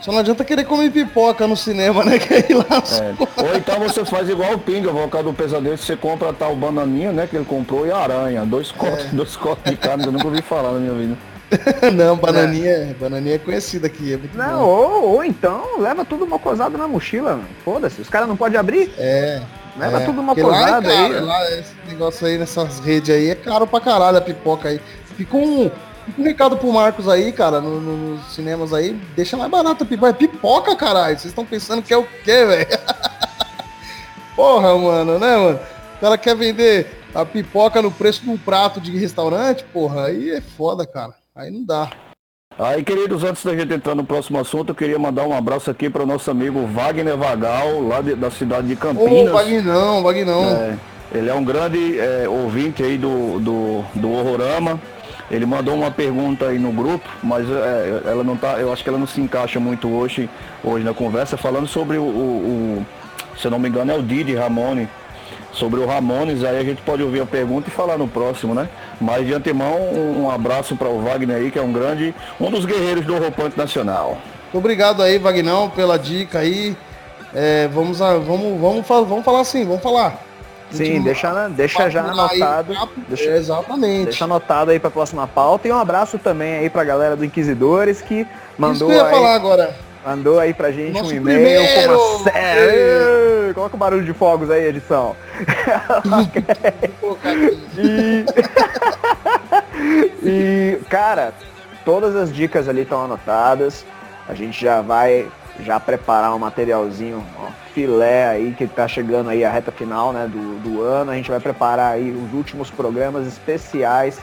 só 0.05 0.11
não 0.11 0.19
adianta 0.19 0.45
querer 0.45 0.65
comer 0.65 0.91
pipoca 0.91 1.47
no 1.47 1.57
cinema, 1.57 2.05
né? 2.05 2.19
Que 2.21 2.35
aí 2.35 2.53
lá. 2.53 2.65
É. 3.01 3.41
Ou 3.41 3.55
então 3.55 3.79
você 3.79 4.05
faz 4.05 4.29
igual 4.29 4.53
o 4.53 4.59
Pinga, 4.59 4.91
o 4.91 4.93
vocal 4.93 5.23
do 5.23 5.33
pesadelo, 5.33 5.75
você 5.75 5.95
compra 5.95 6.31
tal 6.31 6.55
bananinha, 6.55 7.11
né? 7.11 7.25
Que 7.25 7.37
ele 7.37 7.45
comprou 7.45 7.87
e 7.87 7.91
aranha. 7.91 8.45
Dois 8.45 8.71
cortes, 8.71 9.05
é. 9.05 9.09
dois 9.09 9.35
cortes 9.35 9.71
de 9.71 9.75
carne, 9.75 10.05
eu 10.05 10.11
nunca 10.11 10.27
ouvi 10.27 10.43
falar 10.43 10.73
na 10.73 10.79
minha 10.79 10.93
vida. 10.93 11.17
não, 11.91 12.15
bananinha, 12.17 12.69
é. 12.69 12.95
bananinha 12.99 13.35
é 13.35 13.39
conhecida 13.39 13.87
aqui. 13.87 14.13
É 14.13 14.19
não, 14.37 14.63
ou, 14.63 15.15
ou, 15.15 15.23
então 15.23 15.79
leva 15.79 16.05
tudo 16.05 16.27
mocosado 16.27 16.77
na 16.77 16.87
mochila, 16.87 17.39
Foda-se, 17.63 17.99
os 17.99 18.09
caras 18.09 18.27
não 18.27 18.37
podem 18.37 18.59
abrir. 18.59 18.93
É. 18.99 19.41
Leva 19.75 20.03
é. 20.03 20.05
tudo 20.05 20.21
mocosado 20.21 20.87
aí. 20.87 21.13
É 21.13 21.19
lá, 21.19 21.51
esse 21.51 21.73
negócio 21.87 22.27
aí 22.27 22.37
nessas 22.37 22.79
redes 22.79 23.09
aí 23.09 23.31
é 23.31 23.35
caro 23.35 23.65
pra 23.65 23.79
caralho 23.79 24.19
a 24.19 24.21
pipoca 24.21 24.69
aí. 24.69 24.79
Fica 25.17 25.35
um, 25.35 25.71
um 26.17 26.23
recado 26.23 26.57
pro 26.57 26.71
Marcos 26.71 27.07
aí, 27.07 27.31
cara, 27.31 27.59
no, 27.59 27.79
no, 27.79 28.15
nos 28.15 28.33
cinemas 28.33 28.73
aí, 28.73 28.93
deixa 29.15 29.37
mais 29.37 29.49
barato 29.49 29.83
a 29.83 29.87
pipoca. 29.87 30.09
É 30.09 30.13
pipoca, 30.13 30.75
caralho. 30.75 31.17
Vocês 31.17 31.31
estão 31.31 31.45
pensando 31.45 31.81
que 31.81 31.93
é 31.93 31.97
o 31.97 32.07
quê, 32.23 32.45
velho? 32.45 32.67
Porra, 34.35 34.77
mano, 34.77 35.17
né, 35.17 35.37
mano? 35.37 35.59
O 35.95 35.99
cara 35.99 36.17
quer 36.17 36.35
vender 36.35 37.01
a 37.13 37.25
pipoca 37.25 37.81
no 37.81 37.89
preço 37.89 38.23
de 38.23 38.29
um 38.29 38.37
prato 38.37 38.81
de 38.81 38.97
restaurante, 38.97 39.63
porra, 39.71 40.07
aí 40.07 40.31
é 40.31 40.41
foda, 40.41 40.85
cara. 40.85 41.13
Aí 41.33 41.49
não 41.49 41.63
dá. 41.63 41.89
Aí, 42.59 42.83
queridos, 42.83 43.23
antes 43.23 43.43
da 43.43 43.55
gente 43.55 43.73
entrar 43.73 43.95
no 43.95 44.03
próximo 44.03 44.39
assunto, 44.39 44.69
eu 44.69 44.75
queria 44.75 44.99
mandar 44.99 45.25
um 45.25 45.33
abraço 45.33 45.71
aqui 45.71 45.89
para 45.89 46.03
o 46.03 46.05
nosso 46.05 46.29
amigo 46.29 46.65
Wagner 46.67 47.17
Vagal, 47.17 47.81
lá 47.81 48.01
de, 48.01 48.15
da 48.15 48.29
cidade 48.29 48.67
de 48.67 48.75
Campinas. 48.75 49.29
Ô, 49.29 49.33
Vagnão, 49.33 50.03
Vagnão. 50.03 50.43
É, 50.43 50.77
ele 51.13 51.29
é 51.29 51.33
um 51.33 51.43
grande 51.43 51.99
é, 51.99 52.27
ouvinte 52.27 52.83
aí 52.83 52.97
do, 52.97 53.39
do, 53.39 53.83
do 53.95 54.11
Horrorama. 54.11 54.79
Ele 55.29 55.45
mandou 55.45 55.73
uma 55.75 55.89
pergunta 55.89 56.47
aí 56.47 56.59
no 56.59 56.71
grupo, 56.71 57.07
mas 57.23 57.49
é, 57.49 58.01
ela 58.05 58.23
não 58.23 58.37
tá, 58.37 58.59
eu 58.59 58.71
acho 58.71 58.83
que 58.83 58.89
ela 58.89 58.99
não 58.99 59.07
se 59.07 59.19
encaixa 59.19 59.59
muito 59.59 59.89
hoje, 59.89 60.29
hoje 60.63 60.85
na 60.85 60.93
conversa, 60.93 61.35
falando 61.35 61.67
sobre 61.67 61.97
o, 61.97 62.03
o, 62.03 62.05
o 62.05 62.85
se 63.37 63.47
eu 63.47 63.51
não 63.51 63.59
me 63.59 63.67
engano, 63.67 63.91
é 63.91 63.95
o 63.95 64.03
Didi 64.03 64.35
Ramone, 64.35 64.87
sobre 65.51 65.79
o 65.79 65.85
Ramones, 65.85 66.43
aí 66.43 66.57
a 66.57 66.63
gente 66.63 66.81
pode 66.81 67.01
ouvir 67.01 67.21
a 67.21 67.25
pergunta 67.25 67.69
e 67.69 67.71
falar 67.71 67.97
no 67.97 68.07
próximo, 68.07 68.53
né? 68.53 68.69
Mas 68.99 69.25
de 69.25 69.33
antemão, 69.33 69.81
um, 69.81 70.23
um 70.23 70.29
abraço 70.29 70.75
para 70.75 70.89
o 70.89 71.01
Wagner 71.01 71.37
aí, 71.37 71.51
que 71.51 71.57
é 71.57 71.61
um 71.61 71.71
grande, 71.71 72.13
um 72.39 72.51
dos 72.51 72.65
guerreiros 72.65 73.05
do 73.05 73.17
Roupante 73.17 73.57
Nacional. 73.57 74.17
Obrigado 74.53 75.01
aí, 75.01 75.17
Vagnão, 75.17 75.69
pela 75.69 75.97
dica 75.97 76.39
aí. 76.39 76.75
É, 77.33 77.67
vamos, 77.69 78.01
a, 78.01 78.17
vamos, 78.17 78.59
vamos, 78.59 78.87
vamos 78.87 79.25
falar 79.25 79.41
assim, 79.41 79.65
vamos 79.65 79.81
falar. 79.81 80.21
Sim, 80.71 81.01
deixa, 81.01 81.47
deixa 81.49 81.89
já 81.89 82.03
anotado. 82.03 82.73
Aí, 82.73 82.89
deixa, 83.07 83.29
exatamente. 83.31 84.05
Deixa 84.05 84.25
anotado 84.25 84.71
aí 84.71 84.79
para 84.79 84.87
a 84.89 84.91
próxima 84.91 85.27
pauta. 85.27 85.67
E 85.67 85.71
um 85.71 85.77
abraço 85.77 86.17
também 86.17 86.57
aí 86.57 86.67
para 86.69 86.81
a 86.81 86.85
galera 86.85 87.15
do 87.15 87.23
Inquisidores 87.23 88.01
que 88.01 88.27
mandou. 88.57 88.89
Isso 88.89 88.89
que 88.89 88.91
eu 88.91 88.97
ia 88.97 89.05
aí, 89.05 89.11
falar 89.11 89.35
agora. 89.35 89.75
Mandou 90.05 90.39
aí 90.39 90.53
pra 90.53 90.71
gente 90.71 90.93
Nosso 90.93 91.13
um 91.13 91.17
e-mail 91.17 91.87
com 91.87 91.93
uma 91.93 92.23
série. 92.23 93.53
Coloca 93.53 93.75
o 93.75 93.79
barulho 93.79 94.05
de 94.05 94.13
fogos 94.13 94.51
aí, 94.51 94.65
edição. 94.65 95.15
e... 97.77 98.25
e, 100.23 100.79
cara, 100.89 101.33
todas 101.83 102.15
as 102.15 102.31
dicas 102.31 102.69
ali 102.69 102.81
estão 102.81 103.03
anotadas. 103.03 103.85
A 104.27 104.33
gente 104.33 104.61
já 104.61 104.81
vai 104.81 105.27
já 105.61 105.79
preparar 105.79 106.35
um 106.35 106.39
materialzinho, 106.39 107.25
ó, 107.39 107.47
filé 107.73 108.27
aí, 108.27 108.53
que 108.53 108.67
tá 108.67 108.87
chegando 108.87 109.29
aí 109.29 109.43
a 109.43 109.51
reta 109.51 109.71
final 109.71 110.13
né, 110.13 110.27
do, 110.27 110.59
do 110.59 110.81
ano. 110.81 111.11
A 111.11 111.15
gente 111.15 111.29
vai 111.29 111.39
preparar 111.39 111.93
aí 111.93 112.11
os 112.11 112.33
últimos 112.33 112.69
programas 112.69 113.27
especiais. 113.27 114.19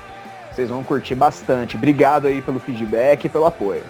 Vocês 0.50 0.68
vão 0.68 0.84
curtir 0.84 1.14
bastante. 1.14 1.76
Obrigado 1.76 2.26
aí 2.26 2.42
pelo 2.42 2.60
feedback 2.60 3.24
e 3.24 3.28
pelo 3.28 3.46
apoio. 3.46 3.82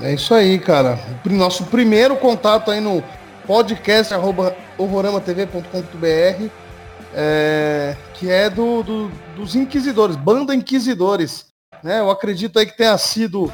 É 0.00 0.14
isso 0.14 0.32
aí, 0.32 0.58
cara. 0.58 0.98
Nosso 1.24 1.64
primeiro 1.64 2.16
contato 2.16 2.70
aí 2.70 2.80
no 2.80 3.02
podcast 3.46 4.14
horroramatv.com.br 4.14 6.68
é, 7.14 7.96
que 8.14 8.30
é 8.30 8.50
do, 8.50 8.82
do, 8.82 9.08
dos 9.36 9.54
Inquisidores, 9.54 10.16
Banda 10.16 10.54
Inquisidores. 10.54 11.46
né? 11.82 12.00
Eu 12.00 12.10
acredito 12.10 12.58
aí 12.58 12.66
que 12.66 12.76
tenha 12.76 12.96
sido 12.98 13.52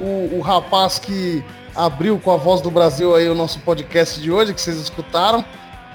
o, 0.00 0.36
o 0.36 0.40
rapaz 0.40 0.98
que 0.98 1.44
abriu 1.76 2.18
com 2.18 2.32
a 2.32 2.36
voz 2.36 2.60
do 2.60 2.70
Brasil 2.70 3.14
aí 3.14 3.28
o 3.28 3.34
nosso 3.34 3.60
podcast 3.60 4.20
de 4.20 4.32
hoje, 4.32 4.54
que 4.54 4.60
vocês 4.60 4.78
escutaram. 4.78 5.44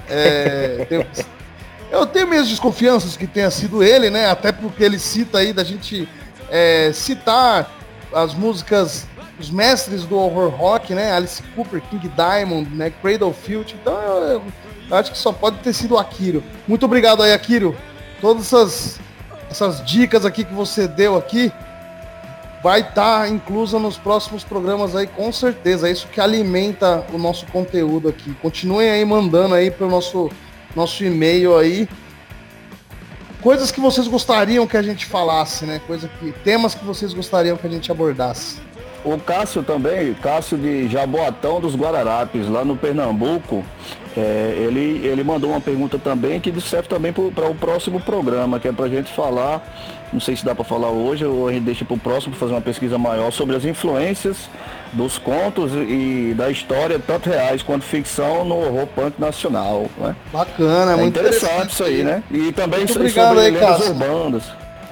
É, 0.08 1.06
eu 1.92 2.06
tenho 2.06 2.28
minhas 2.28 2.48
desconfianças 2.48 3.18
que 3.18 3.26
tenha 3.26 3.50
sido 3.50 3.84
ele, 3.84 4.10
né? 4.10 4.30
Até 4.30 4.52
porque 4.52 4.84
ele 4.84 5.00
cita 5.00 5.40
aí 5.40 5.52
da 5.52 5.64
gente 5.64 6.08
é, 6.50 6.92
citar 6.94 7.72
as 8.14 8.36
músicas, 8.36 9.08
os 9.40 9.50
mestres 9.50 10.04
do 10.04 10.18
horror 10.18 10.50
rock, 10.50 10.94
né? 10.94 11.12
Alice 11.12 11.42
Cooper, 11.56 11.82
King 11.90 12.10
Diamond, 12.10 12.70
né? 12.76 12.94
Cradle 13.02 13.34
Field. 13.34 13.76
Então 13.82 13.94
eu, 13.94 14.44
eu, 14.90 14.98
acho 14.98 15.12
que 15.12 15.18
só 15.18 15.34
pode 15.34 15.58
ter 15.60 15.74
sido 15.74 15.96
o 15.96 15.98
Akiro. 15.98 16.44
Muito 16.68 16.86
obrigado 16.86 17.24
aí, 17.24 17.34
Akiro. 17.34 17.76
Todas 18.20 18.46
essas, 18.46 19.00
essas 19.50 19.84
dicas 19.84 20.26
aqui 20.26 20.44
que 20.44 20.54
você 20.54 20.88
deu 20.88 21.18
aqui 21.18 21.52
vai 22.64 22.82
estar 22.82 23.22
tá 23.22 23.30
inclusa 23.30 23.80
nos 23.80 23.98
próximos 23.98 24.44
programas 24.44 24.96
aí, 24.96 25.08
com 25.08 25.32
certeza. 25.32 25.88
É 25.88 25.92
isso 25.92 26.08
que 26.08 26.22
alimenta 26.22 27.06
o 27.14 27.18
nosso 27.18 27.46
conteúdo 27.48 28.10
aqui. 28.10 28.34
Continuem 28.42 28.90
aí 28.90 29.04
mandando 29.04 29.56
aí 29.56 29.72
para 29.72 29.88
o 29.88 29.90
nosso, 29.90 30.30
nosso 30.76 31.04
e-mail 31.04 31.58
aí. 31.58 31.88
Coisas 33.42 33.72
que 33.72 33.82
vocês 33.82 34.08
gostariam 34.08 34.68
que 34.68 34.78
a 34.78 34.84
gente 34.84 35.06
falasse, 35.06 35.66
né? 35.66 35.82
Coisa 35.88 36.08
que, 36.20 36.32
temas 36.44 36.76
que 36.76 36.86
vocês 36.86 37.14
gostariam 37.14 37.58
que 37.58 37.66
a 37.66 37.70
gente 37.70 37.92
abordasse. 37.92 38.60
O 39.04 39.18
Cássio 39.18 39.64
também, 39.64 40.14
Cássio 40.14 40.60
de 40.60 40.88
Jaboatão 40.88 41.60
dos 41.60 41.76
Guararapes, 41.76 42.48
lá 42.48 42.64
no 42.64 42.78
Pernambuco, 42.78 43.66
é, 44.16 44.54
ele, 44.60 45.04
ele 45.04 45.24
mandou 45.24 45.50
uma 45.50 45.60
pergunta 45.60 45.98
também 45.98 46.40
que 46.40 46.54
serve 46.62 46.88
também 46.88 47.12
para 47.12 47.50
o 47.50 47.56
próximo 47.56 48.00
programa, 48.00 48.60
que 48.60 48.68
é 48.68 48.72
para 48.72 48.86
a 48.86 48.90
gente 48.90 49.12
falar, 49.12 49.64
não 50.12 50.20
sei 50.20 50.36
se 50.36 50.44
dá 50.44 50.54
para 50.54 50.64
falar 50.64 50.90
hoje 50.90 51.26
ou 51.26 51.48
a 51.48 51.54
gente 51.54 51.64
deixa 51.64 51.86
para 51.86 51.94
o 51.96 52.00
próximo 52.00 52.36
fazer 52.36 52.52
uma 52.54 52.62
pesquisa 52.62 52.98
maior 52.98 53.32
sobre 53.32 53.56
as 53.56 53.64
influências 53.64 54.50
dos 54.94 55.18
contos 55.18 55.72
e 55.74 56.34
da 56.36 56.50
história, 56.50 57.00
tanto 57.00 57.30
reais 57.30 57.64
quanto 57.64 57.86
ficção, 57.86 58.44
no 58.44 58.58
horror 58.58 58.88
punk 58.88 59.20
nacional. 59.20 59.88
Né? 59.98 60.16
Bacana, 60.34 60.92
é 60.92 60.96
muito 60.96 61.18
interessante, 61.18 61.44
interessante 61.44 61.74
isso 61.74 61.84
aí, 61.84 62.04
né? 62.04 62.24
E 62.30 62.52
também 62.52 62.80
muito 62.80 62.96
obrigado 62.96 63.28
sobre 63.30 63.46
aí, 63.46 63.52
lendas 63.52 63.88
urbanas, 63.88 64.44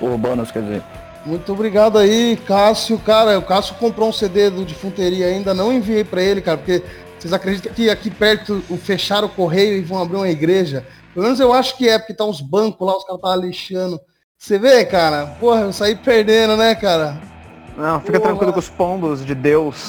urbanas, 0.01 0.51
quer 0.51 0.61
dizer. 0.63 0.81
Muito 1.25 1.51
obrigado 1.51 1.97
aí, 1.97 2.37
Cássio. 2.37 2.97
Cara, 2.97 3.37
o 3.37 3.41
Cássio 3.41 3.75
comprou 3.75 4.07
um 4.07 4.13
CD 4.13 4.49
do 4.49 4.63
Difunteria 4.63 5.27
ainda, 5.27 5.53
não 5.53 5.73
enviei 5.73 6.03
para 6.03 6.21
ele, 6.21 6.41
cara, 6.41 6.57
porque 6.57 6.81
vocês 7.19 7.33
acreditam 7.33 7.73
que 7.73 7.89
aqui 7.89 8.09
perto 8.09 8.63
fecharam 8.81 9.27
o 9.27 9.31
correio 9.31 9.77
e 9.77 9.81
vão 9.81 10.01
abrir 10.01 10.15
uma 10.15 10.29
igreja? 10.29 10.85
Pelo 11.13 11.25
menos 11.25 11.39
eu 11.41 11.51
acho 11.51 11.77
que 11.77 11.89
é, 11.89 11.99
porque 11.99 12.13
tá 12.13 12.23
uns 12.23 12.39
bancos 12.39 12.87
lá, 12.87 12.95
os 12.95 13.03
caras 13.03 13.21
tá 13.21 13.35
lixando. 13.35 13.99
Você 14.39 14.57
vê, 14.57 14.85
cara? 14.85 15.25
Porra, 15.37 15.63
eu 15.63 15.73
saí 15.73 15.97
perdendo, 15.97 16.55
né, 16.55 16.73
cara? 16.73 17.17
Não, 17.77 17.99
fica 17.99 18.13
Porra. 18.13 18.29
tranquilo 18.31 18.53
que 18.53 18.59
os 18.59 18.69
pombos 18.69 19.25
de 19.25 19.35
Deus 19.35 19.85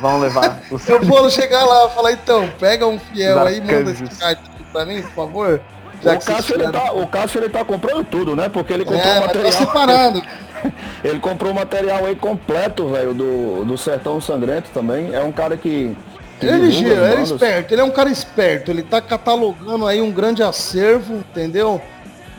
vão 0.00 0.18
levar. 0.18 0.60
Os... 0.72 0.88
Eu 0.88 1.00
vou 1.02 1.30
chegar 1.30 1.64
lá 1.64 1.86
e 1.86 1.94
falar, 1.94 2.12
então, 2.12 2.50
pega 2.58 2.84
um 2.84 2.98
fiel 2.98 3.38
aí 3.38 3.58
e 3.58 3.60
manda 3.60 3.92
esse 3.92 4.04
cartão 4.18 4.52
pra 4.72 4.84
mim, 4.84 5.02
por 5.02 5.12
favor. 5.12 5.60
Já 6.02 6.14
o 6.14 6.20
Cássio, 6.20 6.54
ele 6.56 6.72
tá, 6.72 6.92
o 6.92 7.06
Cássio 7.06 7.40
ele 7.40 7.48
tá 7.48 7.64
comprando 7.64 8.04
tudo, 8.04 8.34
né? 8.34 8.48
Porque 8.48 8.72
ele 8.72 8.84
comprou 8.84 9.06
é, 9.06 9.20
material. 9.20 9.52
Tá 9.52 9.58
separado. 9.58 10.22
ele 11.04 11.20
comprou 11.20 11.54
material 11.54 12.04
aí 12.04 12.16
completo, 12.16 12.88
velho, 12.88 13.14
do, 13.14 13.64
do 13.64 13.78
Sertão 13.78 14.20
Sangrento 14.20 14.68
também. 14.74 15.14
É 15.14 15.20
um 15.20 15.30
cara 15.30 15.56
que. 15.56 15.96
que 16.40 16.46
ele 16.46 16.72
gira, 16.72 17.12
ele 17.12 17.20
é 17.20 17.22
esperto, 17.22 17.72
ele 17.72 17.80
é 17.80 17.84
um 17.84 17.90
cara 17.90 18.10
esperto, 18.10 18.72
ele 18.72 18.82
tá 18.82 19.00
catalogando 19.00 19.86
aí 19.86 20.00
um 20.00 20.10
grande 20.10 20.42
acervo, 20.42 21.18
entendeu? 21.18 21.80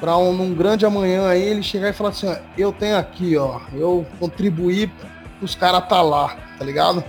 Pra 0.04 0.18
um, 0.18 0.32
um 0.32 0.54
grande 0.54 0.86
amanhã 0.86 1.30
aí 1.30 1.42
ele 1.42 1.64
chegar 1.64 1.88
e 1.88 1.94
falar 1.94 2.10
assim, 2.10 2.28
ó, 2.28 2.36
eu 2.58 2.74
tenho 2.74 2.98
aqui, 2.98 3.38
ó, 3.38 3.62
eu 3.74 4.06
contribuí 4.20 4.92
os 5.42 5.56
caras 5.56 5.88
tá 5.88 6.02
lá, 6.02 6.36
tá 6.60 6.66
ligado? 6.66 7.02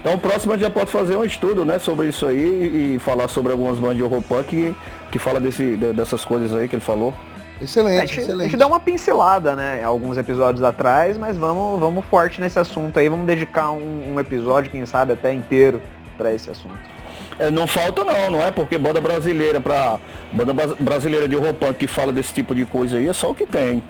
Então 0.00 0.14
o 0.14 0.18
próximo 0.20 0.52
a 0.52 0.56
gente 0.56 0.64
já 0.64 0.70
pode 0.70 0.88
fazer 0.88 1.16
um 1.16 1.24
estudo, 1.24 1.64
né, 1.64 1.80
sobre 1.80 2.06
isso 2.06 2.24
aí 2.24 2.94
e 2.94 2.98
falar 3.00 3.26
sobre 3.26 3.50
algumas 3.50 3.80
bandas 3.80 3.96
de 3.96 4.04
horror 4.04 4.22
punk 4.22 4.46
que, 4.46 4.76
que 5.10 5.18
fala 5.18 5.40
desse, 5.40 5.76
dessas 5.76 6.24
coisas 6.24 6.54
aí 6.54 6.68
que 6.68 6.76
ele 6.76 6.84
falou. 6.84 7.12
Excelente, 7.60 7.96
a 7.96 8.06
gente, 8.06 8.20
excelente. 8.20 8.46
A 8.46 8.50
gente 8.50 8.60
dá 8.60 8.68
uma 8.68 8.78
pincelada, 8.78 9.56
né, 9.56 9.82
alguns 9.82 10.16
episódios 10.16 10.62
atrás, 10.62 11.18
mas 11.18 11.36
vamos, 11.36 11.80
vamos 11.80 12.04
forte 12.04 12.40
nesse 12.40 12.60
assunto 12.60 12.96
aí, 12.96 13.08
vamos 13.08 13.26
dedicar 13.26 13.72
um, 13.72 14.14
um 14.14 14.20
episódio, 14.20 14.70
quem 14.70 14.86
sabe 14.86 15.14
até 15.14 15.32
inteiro, 15.32 15.82
para 16.16 16.32
esse 16.32 16.48
assunto. 16.48 16.95
É, 17.38 17.50
não 17.50 17.66
falta 17.66 18.02
não, 18.02 18.30
não 18.30 18.42
é? 18.42 18.50
Porque 18.50 18.78
banda 18.78 19.00
brasileira 19.00 19.60
para 19.60 19.98
banda 20.32 20.54
brasileira 20.80 21.28
de 21.28 21.36
punk 21.36 21.74
que 21.74 21.86
fala 21.86 22.12
desse 22.12 22.32
tipo 22.32 22.54
de 22.54 22.64
coisa 22.64 22.96
aí 22.96 23.08
é 23.08 23.12
só 23.12 23.30
o 23.30 23.34
que 23.34 23.46
tem. 23.46 23.82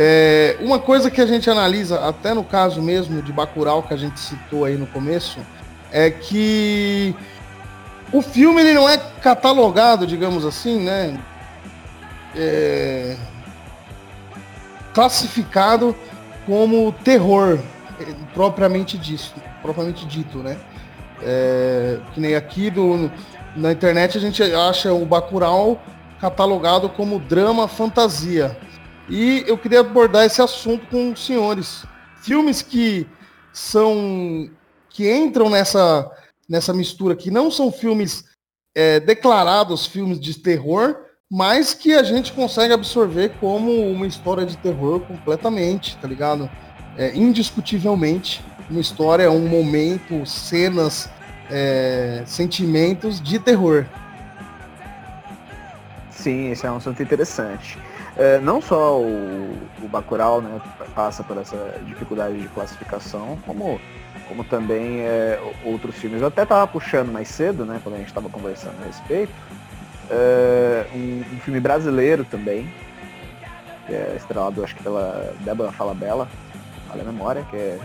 É, 0.00 0.56
uma 0.60 0.78
coisa 0.78 1.10
que 1.10 1.20
a 1.20 1.26
gente 1.26 1.50
analisa, 1.50 2.06
até 2.06 2.32
no 2.32 2.44
caso 2.44 2.80
mesmo 2.80 3.20
de 3.20 3.32
Bacurau, 3.32 3.82
que 3.82 3.92
a 3.92 3.96
gente 3.96 4.20
citou 4.20 4.64
aí 4.64 4.76
no 4.76 4.86
começo, 4.86 5.40
é 5.90 6.08
que 6.08 7.16
o 8.12 8.22
filme 8.22 8.60
ele 8.60 8.74
não 8.74 8.88
é 8.88 8.96
catalogado, 9.20 10.06
digamos 10.06 10.44
assim, 10.46 10.78
né? 10.80 11.18
É, 12.36 13.16
classificado 14.98 15.94
como 16.44 16.90
terror, 16.90 17.56
propriamente 18.34 18.98
disso, 18.98 19.32
propriamente 19.62 20.04
dito, 20.04 20.38
né? 20.38 20.58
É, 21.22 22.00
que 22.12 22.20
nem 22.20 22.34
aqui 22.34 22.68
do, 22.68 23.08
na 23.54 23.70
internet 23.70 24.18
a 24.18 24.20
gente 24.20 24.42
acha 24.42 24.92
o 24.92 25.06
Bacurau 25.06 25.80
catalogado 26.20 26.88
como 26.88 27.20
drama 27.20 27.68
fantasia. 27.68 28.58
E 29.08 29.44
eu 29.46 29.56
queria 29.56 29.80
abordar 29.80 30.26
esse 30.26 30.42
assunto 30.42 30.84
com 30.88 31.12
os 31.12 31.24
senhores. 31.24 31.84
Filmes 32.20 32.60
que 32.60 33.06
são 33.52 34.50
que 34.90 35.08
entram 35.08 35.48
nessa 35.48 36.10
nessa 36.48 36.74
mistura, 36.74 37.14
que 37.14 37.30
não 37.30 37.52
são 37.52 37.70
filmes 37.70 38.24
é, 38.74 38.98
declarados 38.98 39.86
filmes 39.86 40.18
de 40.18 40.36
terror, 40.40 40.96
mas 41.30 41.74
que 41.74 41.94
a 41.94 42.02
gente 42.02 42.32
consegue 42.32 42.72
absorver 42.72 43.32
como 43.38 43.70
uma 43.90 44.06
história 44.06 44.46
de 44.46 44.56
terror 44.56 45.00
completamente, 45.00 45.96
tá 45.98 46.08
ligado? 46.08 46.48
É, 46.96 47.14
indiscutivelmente, 47.14 48.42
uma 48.70 48.80
história, 48.80 49.30
um 49.30 49.46
momento, 49.46 50.24
cenas, 50.24 51.10
é, 51.50 52.22
sentimentos 52.26 53.20
de 53.20 53.38
terror. 53.38 53.84
Sim, 56.10 56.50
esse 56.50 56.66
é 56.66 56.70
um 56.70 56.76
assunto 56.76 57.02
interessante. 57.02 57.78
É, 58.16 58.40
não 58.40 58.60
só 58.60 58.98
o, 58.98 59.56
o 59.82 59.88
Bacurau 59.88 60.40
né, 60.40 60.60
passa 60.94 61.22
por 61.22 61.36
essa 61.36 61.80
dificuldade 61.86 62.40
de 62.40 62.48
classificação, 62.48 63.38
como, 63.46 63.80
como 64.26 64.42
também 64.44 65.02
é, 65.02 65.38
outros 65.64 65.94
filmes. 65.94 66.20
Eu 66.20 66.28
até 66.28 66.42
estava 66.42 66.66
puxando 66.66 67.12
mais 67.12 67.28
cedo, 67.28 67.64
né, 67.64 67.80
quando 67.82 67.94
a 67.94 67.98
gente 67.98 68.08
estava 68.08 68.28
conversando 68.28 68.74
a 68.82 68.86
respeito, 68.86 69.32
é, 70.10 70.86
um, 70.94 71.22
um, 71.34 71.40
filme 71.40 71.60
brasileiro 71.60 72.24
também, 72.24 72.68
que 73.86 73.94
é 73.94 74.14
estrelado 74.16 74.62
acho 74.62 74.74
que 74.74 74.82
pela 74.82 75.32
Débora 75.40 75.72
Falabella, 75.72 76.28
olha 76.90 77.02
a 77.02 77.04
memória, 77.04 77.44
que 77.50 77.56
é, 77.56 77.78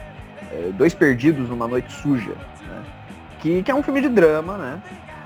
é 0.52 0.72
Dois 0.78 0.94
Perdidos 0.94 1.50
numa 1.50 1.68
Noite 1.68 1.92
Suja, 1.92 2.34
né, 2.68 2.84
que, 3.40 3.64
que 3.64 3.72
é 3.72 3.76
um 3.76 3.84
filme 3.84 4.02
de 4.02 4.10
drama, 4.10 4.58
né? 4.58 4.82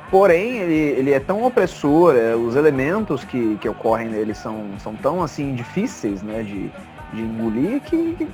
Porém, 0.10 0.58
ele, 0.58 1.00
ele 1.00 1.12
é 1.12 1.20
tão 1.20 1.44
opressor, 1.44 2.16
é, 2.16 2.34
os 2.34 2.56
elementos 2.56 3.26
que, 3.26 3.58
que 3.58 3.68
ocorrem 3.68 4.08
nele 4.08 4.34
são, 4.34 4.70
são 4.80 4.96
tão 4.96 5.22
assim 5.22 5.54
difíceis 5.54 6.24
né, 6.24 6.44
de, 6.44 6.72
de 7.14 7.22
engolir 7.22 7.82
que, 7.82 8.16
que 8.18 8.28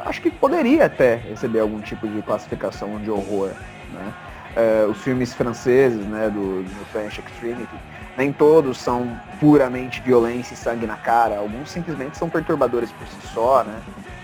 acho 0.00 0.22
que 0.22 0.30
poderia 0.30 0.86
até 0.86 1.16
receber 1.16 1.60
algum 1.60 1.80
tipo 1.80 2.08
de 2.08 2.22
classificação 2.22 2.98
de 2.98 3.10
horror. 3.10 3.50
Né? 3.92 4.12
É, 4.56 4.86
os 4.86 4.98
filmes 5.02 5.34
franceses 5.34 6.04
né, 6.06 6.30
do, 6.30 6.62
do 6.62 6.84
French 6.86 7.20
Extremity, 7.20 7.68
nem 8.16 8.32
todos 8.32 8.78
são 8.78 9.18
puramente 9.38 10.00
violência 10.00 10.54
e 10.54 10.56
sangue 10.56 10.86
na 10.86 10.96
cara, 10.96 11.38
alguns 11.38 11.70
simplesmente 11.70 12.18
são 12.18 12.28
perturbadores 12.28 12.90
por 12.92 13.06
si 13.06 13.26
só, 13.32 13.64
né? 13.64 13.80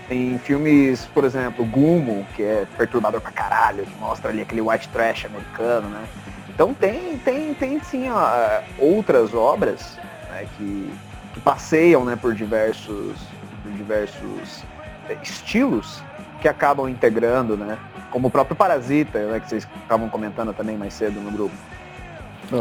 Tem 0.07 0.37
filmes, 0.39 1.05
por 1.13 1.25
exemplo, 1.25 1.65
Gumo, 1.65 2.25
que 2.35 2.41
é 2.41 2.65
perturbador 2.77 3.19
pra 3.19 3.31
caralho, 3.31 3.85
que 3.85 3.99
mostra 3.99 4.29
ali 4.29 4.41
aquele 4.41 4.61
white 4.61 4.87
trash 4.89 5.25
americano, 5.25 5.89
né? 5.89 6.05
Então 6.47 6.73
tem, 6.73 7.17
tem, 7.19 7.53
tem 7.53 7.79
sim 7.83 8.09
ó, 8.09 8.61
outras 8.79 9.33
obras 9.33 9.97
né, 10.29 10.47
que, 10.57 10.93
que 11.33 11.39
passeiam 11.41 12.05
né, 12.05 12.15
por 12.15 12.33
diversos, 12.33 13.17
por 13.61 13.71
diversos 13.73 14.63
é, 15.09 15.17
estilos 15.21 16.01
que 16.41 16.47
acabam 16.47 16.87
integrando, 16.87 17.57
né? 17.57 17.77
Como 18.09 18.29
o 18.29 18.31
próprio 18.31 18.55
Parasita, 18.55 19.19
né, 19.19 19.39
que 19.39 19.49
vocês 19.49 19.67
estavam 19.81 20.09
comentando 20.09 20.53
também 20.53 20.77
mais 20.77 20.93
cedo 20.93 21.19
no 21.19 21.31
grupo. 21.31 21.55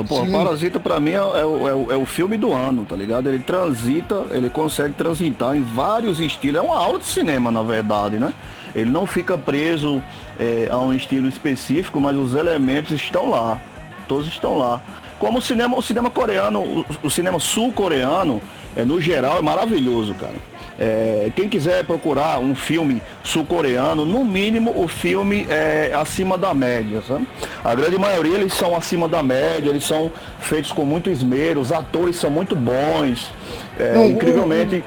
Pô, 0.08 0.26
Parasita 0.26 0.80
pra 0.80 0.98
mim 0.98 1.12
é, 1.12 1.14
é, 1.14 1.18
é, 1.18 1.94
é, 1.94 1.96
o 1.96 2.04
filme 2.04 2.36
do 2.36 2.52
ano, 2.52 2.84
tá 2.84 2.96
ligado? 2.96 3.28
Ele 3.28 3.38
transita, 3.38 4.24
ele 4.30 4.50
consegue 4.50 4.94
transitar 4.94 5.56
em 5.56 5.62
vários 5.62 6.18
estilos. 6.18 6.60
É 6.60 6.62
uma 6.62 6.76
aula 6.76 6.98
de 6.98 7.06
cinema, 7.06 7.50
na 7.50 7.62
verdade, 7.62 8.18
né? 8.18 8.32
Ele 8.74 8.90
não 8.90 9.06
fica 9.06 9.38
preso 9.38 10.02
é, 10.38 10.68
a 10.70 10.78
um 10.78 10.92
estilo 10.92 11.28
específico, 11.28 12.00
mas 12.00 12.16
os 12.16 12.34
elementos 12.34 12.90
estão 12.92 13.30
lá 13.30 13.60
todos 14.06 14.26
estão 14.28 14.56
lá. 14.56 14.80
como 15.18 15.38
o 15.38 15.42
cinema, 15.42 15.76
o 15.76 15.82
cinema 15.82 16.10
coreano, 16.10 16.60
o, 16.60 16.86
o 17.02 17.10
cinema 17.10 17.38
sul-coreano, 17.38 18.40
é, 18.74 18.84
no 18.84 19.00
geral, 19.00 19.38
é 19.38 19.42
maravilhoso, 19.42 20.14
cara. 20.14 20.34
É, 20.78 21.30
quem 21.34 21.48
quiser 21.48 21.84
procurar 21.84 22.38
um 22.38 22.54
filme 22.54 23.02
sul-coreano, 23.24 24.04
no 24.04 24.24
mínimo 24.24 24.72
o 24.76 24.86
filme 24.86 25.46
é 25.48 25.92
acima 25.94 26.36
da 26.36 26.52
média. 26.52 27.02
Sabe? 27.06 27.26
A 27.64 27.74
grande 27.74 27.98
maioria 27.98 28.36
eles 28.36 28.52
são 28.52 28.76
acima 28.76 29.08
da 29.08 29.22
média, 29.22 29.70
eles 29.70 29.84
são 29.84 30.12
feitos 30.38 30.72
com 30.72 30.84
muito 30.84 31.08
esmero, 31.10 31.60
os 31.60 31.72
atores 31.72 32.16
são 32.16 32.30
muito 32.30 32.54
bons. 32.54 33.30
É, 33.78 33.94
Não, 33.94 34.06
incrivelmente. 34.06 34.84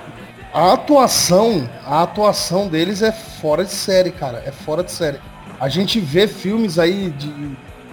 A 0.54 0.74
atuação, 0.74 1.70
a 1.86 2.02
atuação 2.02 2.68
deles 2.68 3.02
é 3.02 3.12
fora 3.12 3.64
de 3.64 3.72
série, 3.72 4.12
cara. 4.12 4.42
É 4.46 4.52
fora 4.52 4.84
de 4.84 4.92
série. 4.92 5.20
A 5.60 5.70
gente 5.70 6.00
vê 6.00 6.28
filmes 6.28 6.80
aí 6.80 7.10
de, 7.12 7.32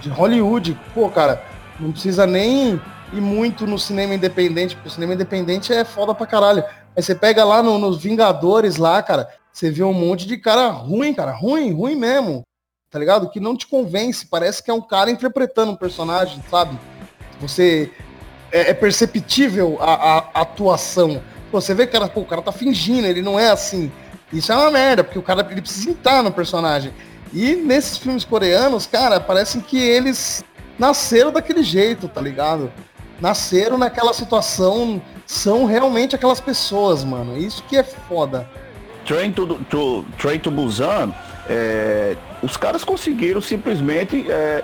de 0.01 0.09
Hollywood, 0.09 0.79
pô, 0.95 1.09
cara, 1.09 1.43
não 1.81 1.93
precisa 1.93 2.27
nem 2.27 2.81
ir 3.13 3.21
muito 3.21 3.67
no 3.67 3.79
cinema 3.79 4.15
independente, 4.15 4.75
porque 4.75 4.89
o 4.89 4.93
cinema 4.93 5.15
independente 5.15 5.73
é 5.73 5.85
foda 5.85 6.15
pra 6.15 6.27
caralho. 6.27 6.65
Aí 6.97 7.03
você 7.03 7.15
pega 7.15 7.45
lá 7.45 7.63
no, 7.63 7.79
nos 7.79 8.03
Vingadores 8.03 8.77
lá, 8.77 9.03
cara, 9.03 9.29
você 9.53 9.71
vê 9.71 9.83
um 9.83 9.93
monte 9.93 10.27
de 10.27 10.37
cara 10.37 10.69
ruim, 10.69 11.13
cara, 11.13 11.33
ruim, 11.33 11.73
ruim 11.73 11.95
mesmo. 11.95 12.43
Tá 12.91 12.99
ligado? 12.99 13.29
Que 13.29 13.39
não 13.39 13.57
te 13.57 13.67
convence, 13.67 14.27
parece 14.27 14.63
que 14.63 14.71
é 14.71 14.75
um 14.75 14.81
cara 14.81 15.11
interpretando 15.11 15.73
um 15.73 15.77
personagem, 15.77 16.43
sabe? 16.51 16.79
Você 17.41 17.93
é, 18.51 18.71
é 18.71 18.75
perceptível 18.75 19.77
a, 19.81 19.95
a, 19.95 20.19
a, 20.19 20.41
atuação. 20.43 21.21
Você 21.53 21.75
vê 21.75 21.87
que 21.87 21.93
cara, 21.93 22.09
pô, 22.09 22.21
o 22.21 22.27
cara 22.27 22.41
tá 22.41 22.53
fingindo, 22.53 23.07
ele 23.07 23.21
não 23.21 23.39
é 23.39 23.51
assim. 23.51 23.93
Isso 24.33 24.53
é 24.53 24.57
uma 24.57 24.71
merda, 24.71 25.05
porque 25.05 25.19
o 25.19 25.23
cara 25.23 25.47
ele 25.51 25.61
precisa 25.61 25.91
entrar 25.91 26.23
no 26.23 26.33
personagem. 26.33 26.93
E 27.33 27.55
nesses 27.57 27.99
filmes 27.99 28.25
coreanos, 28.25 28.87
cara, 28.87 29.21
parecem 29.21 29.61
que 29.61 29.79
eles 29.79 30.45
nasceram 30.79 31.33
daquele 31.33 31.63
jeito, 31.63 32.09
tá 32.09 32.21
ligado? 32.21 32.73
Nasceram 33.21 33.79
naquela 33.79 34.13
situação 34.13 35.01
são 35.27 35.65
realmente 35.65 36.15
aquelas 36.15 36.41
pessoas, 36.41 37.03
mano. 37.05 37.37
Isso 37.37 37.63
que 37.65 37.77
é 37.77 37.83
foda. 37.83 38.49
Train 39.07 39.33
to, 39.33 39.59
to, 39.71 40.05
Train 40.19 40.39
to 40.41 40.51
Busan, 40.51 41.13
é, 41.49 42.17
os 42.43 42.57
caras 42.57 42.85
conseguiram 42.85 43.41
simplesmente 43.41 44.31
é, 44.31 44.63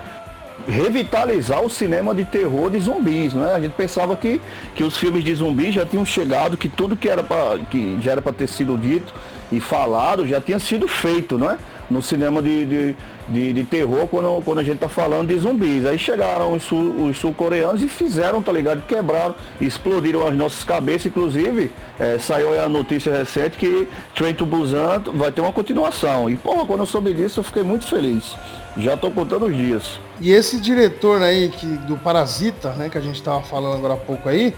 revitalizar 0.67 1.61
o 1.61 1.69
cinema 1.69 2.13
de 2.13 2.25
terror 2.25 2.69
de 2.69 2.79
zumbis, 2.79 3.33
né? 3.33 3.53
A 3.53 3.59
gente 3.59 3.73
pensava 3.73 4.15
que, 4.15 4.41
que 4.75 4.83
os 4.83 4.97
filmes 4.97 5.23
de 5.23 5.33
zumbis 5.35 5.73
já 5.73 5.85
tinham 5.85 6.05
chegado, 6.05 6.57
que 6.57 6.69
tudo 6.69 6.95
que 6.95 7.09
era 7.09 7.25
que 7.69 7.97
já 8.01 8.11
era 8.11 8.21
para 8.21 8.33
ter 8.33 8.47
sido 8.47 8.77
dito 8.77 9.13
e 9.51 9.59
falado 9.59 10.27
já 10.27 10.39
tinha 10.39 10.59
sido 10.59 10.87
feito, 10.87 11.37
não 11.37 11.51
é? 11.51 11.57
No 11.89 12.01
cinema 12.01 12.41
de, 12.41 12.65
de 12.65 12.95
de, 13.27 13.53
de 13.53 13.63
terror 13.63 14.07
quando, 14.07 14.41
quando 14.43 14.59
a 14.59 14.63
gente 14.63 14.79
tá 14.79 14.89
falando 14.89 15.27
de 15.27 15.39
zumbis. 15.39 15.85
Aí 15.85 15.97
chegaram 15.97 16.53
os, 16.53 16.63
sul, 16.63 17.07
os 17.07 17.17
sul-coreanos 17.17 17.81
e 17.81 17.87
fizeram, 17.87 18.41
tá 18.41 18.51
ligado? 18.51 18.81
Quebraram, 18.83 19.35
explodiram 19.61 20.27
as 20.27 20.35
nossas 20.35 20.63
cabeças, 20.63 21.07
inclusive 21.07 21.71
é, 21.99 22.17
saiu 22.17 22.61
a 22.61 22.67
notícia 22.67 23.15
recente 23.15 23.57
que 23.57 23.87
Train 24.15 24.33
to 24.33 24.45
Busan 24.45 25.03
vai 25.13 25.31
ter 25.31 25.41
uma 25.41 25.53
continuação. 25.53 26.29
E 26.29 26.35
porra, 26.35 26.65
quando 26.65 26.81
eu 26.81 26.85
soube 26.85 27.13
disso 27.13 27.39
eu 27.39 27.43
fiquei 27.43 27.63
muito 27.63 27.87
feliz. 27.87 28.35
Já 28.77 28.97
tô 28.97 29.11
contando 29.11 29.45
os 29.45 29.55
dias. 29.55 29.99
E 30.19 30.31
esse 30.31 30.59
diretor 30.59 31.21
aí 31.21 31.49
que, 31.49 31.65
do 31.65 31.95
Parasita, 31.95 32.71
né, 32.73 32.89
que 32.89 32.97
a 32.97 33.01
gente 33.01 33.21
tava 33.21 33.41
falando 33.41 33.75
agora 33.75 33.93
há 33.93 33.97
pouco 33.97 34.27
aí, 34.27 34.55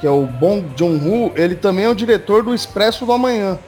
que 0.00 0.06
é 0.06 0.10
o 0.10 0.24
Bong 0.24 0.64
Joon-ho, 0.74 1.32
ele 1.36 1.54
também 1.54 1.84
é 1.84 1.88
o 1.88 1.94
diretor 1.94 2.42
do 2.42 2.54
Expresso 2.54 3.04
do 3.04 3.12
Amanhã. 3.12 3.58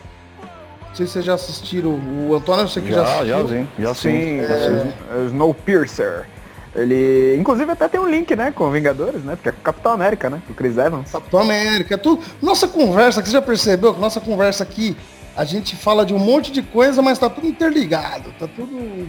Não 0.90 0.96
sei 0.96 1.06
se 1.06 1.12
vocês 1.12 1.24
já 1.24 1.34
assistiram. 1.34 1.90
O 2.28 2.34
Antônio, 2.34 2.64
eu 2.64 2.68
sei 2.68 2.82
que 2.82 2.90
já, 2.90 3.24
já 3.24 3.36
assistiu. 3.38 3.48
Já, 3.48 3.54
sim. 3.54 3.68
Já 3.78 3.94
sim. 3.94 4.40
É, 4.40 5.22
é, 5.22 5.26
Snowpiercer. 5.26 6.26
Ele, 6.74 7.36
inclusive, 7.38 7.70
até 7.70 7.88
tem 7.88 8.00
um 8.00 8.08
link, 8.08 8.34
né, 8.36 8.52
com 8.52 8.70
Vingadores, 8.70 9.24
né? 9.24 9.34
Porque 9.34 9.48
é 9.48 9.52
Capitão 9.52 9.92
América, 9.92 10.30
né? 10.30 10.40
O 10.48 10.54
Chris 10.54 10.76
Evans. 10.76 11.10
Capitão 11.10 11.40
América, 11.40 11.94
é 11.94 11.96
tudo. 11.96 12.22
Nossa 12.40 12.68
conversa, 12.68 13.20
que 13.22 13.28
você 13.28 13.34
já 13.34 13.42
percebeu 13.42 13.94
que 13.94 14.00
nossa 14.00 14.20
conversa 14.20 14.62
aqui, 14.62 14.96
a 15.36 15.44
gente 15.44 15.74
fala 15.74 16.06
de 16.06 16.14
um 16.14 16.18
monte 16.18 16.52
de 16.52 16.62
coisa, 16.62 17.02
mas 17.02 17.18
tá 17.18 17.28
tudo 17.28 17.46
interligado, 17.46 18.32
tá 18.38 18.46
tudo 18.46 19.08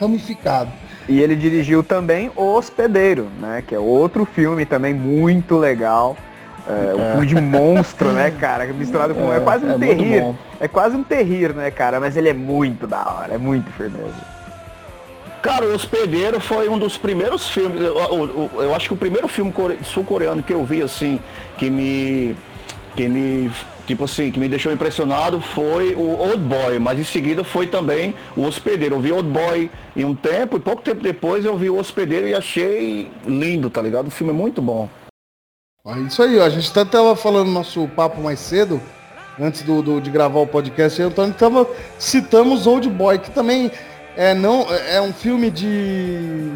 ramificado. 0.00 0.72
E 1.08 1.20
ele 1.20 1.36
dirigiu 1.36 1.82
também 1.82 2.30
O 2.34 2.54
Hospedeiro, 2.54 3.28
né? 3.40 3.62
Que 3.64 3.74
é 3.74 3.78
outro 3.78 4.24
filme 4.24 4.64
também 4.64 4.94
muito 4.94 5.56
legal. 5.56 6.16
É, 6.66 6.94
um 6.94 7.00
é. 7.00 7.10
filme 7.12 7.26
de 7.26 7.34
monstro, 7.34 8.12
né, 8.12 8.30
cara? 8.30 8.64
Misturado 8.72 9.14
com. 9.14 9.32
É, 9.32 9.36
é 9.36 9.40
quase 9.40 9.66
um 9.66 9.74
é 9.74 9.78
terrir. 9.78 10.34
É 10.60 10.68
quase 10.68 10.96
um 10.96 11.02
terrir, 11.02 11.54
né, 11.54 11.70
cara? 11.70 12.00
Mas 12.00 12.16
ele 12.16 12.28
é 12.28 12.32
muito 12.32 12.86
da 12.86 13.04
hora, 13.06 13.34
é 13.34 13.38
muito 13.38 13.70
firmeza. 13.72 14.34
Cara, 15.42 15.66
o 15.66 15.74
Hospedeiro 15.74 16.40
foi 16.40 16.70
um 16.70 16.78
dos 16.78 16.96
primeiros 16.96 17.50
filmes. 17.50 17.78
Eu, 17.82 17.98
eu, 17.98 18.50
eu 18.62 18.74
acho 18.74 18.88
que 18.88 18.94
o 18.94 18.96
primeiro 18.96 19.28
filme 19.28 19.52
sul-coreano 19.82 20.42
que 20.42 20.54
eu 20.54 20.64
vi, 20.64 20.82
assim, 20.82 21.20
que 21.58 21.68
me. 21.68 22.34
que 22.96 23.06
me. 23.08 23.50
Tipo 23.86 24.04
assim, 24.04 24.30
que 24.30 24.40
me 24.40 24.48
deixou 24.48 24.72
impressionado 24.72 25.42
foi 25.42 25.94
o 25.94 26.18
Old 26.18 26.38
Boy, 26.38 26.78
mas 26.78 26.98
em 26.98 27.04
seguida 27.04 27.44
foi 27.44 27.66
também 27.66 28.14
o 28.34 28.46
Hospedeiro. 28.46 28.94
Eu 28.94 29.00
vi 29.00 29.12
Old 29.12 29.28
Boy 29.28 29.70
em 29.94 30.06
um 30.06 30.14
tempo 30.14 30.56
e 30.56 30.60
pouco 30.60 30.80
tempo 30.80 31.02
depois 31.02 31.44
eu 31.44 31.54
vi 31.58 31.68
o 31.68 31.78
Hospedeiro 31.78 32.26
e 32.26 32.34
achei 32.34 33.10
lindo, 33.26 33.68
tá 33.68 33.82
ligado? 33.82 34.06
O 34.06 34.10
filme 34.10 34.32
é 34.32 34.34
muito 34.34 34.62
bom. 34.62 34.88
É 35.86 35.98
isso 35.98 36.22
aí, 36.22 36.38
ó. 36.38 36.44
a 36.44 36.48
gente 36.48 36.70
até 36.70 36.82
tava 36.82 37.14
falando 37.14 37.50
nosso 37.50 37.86
papo 37.88 38.18
mais 38.18 38.40
cedo, 38.40 38.80
antes 39.38 39.60
do, 39.60 39.82
do 39.82 40.00
de 40.00 40.10
gravar 40.10 40.40
o 40.40 40.46
podcast, 40.46 40.98
e 40.98 41.04
Antônio 41.04 41.34
tava, 41.34 41.68
citamos 41.98 42.66
Old 42.66 42.88
Boy, 42.88 43.18
que 43.18 43.30
também 43.30 43.70
é, 44.16 44.32
não, 44.32 44.66
é 44.88 44.98
um 45.02 45.12
filme 45.12 45.50
de, 45.50 46.52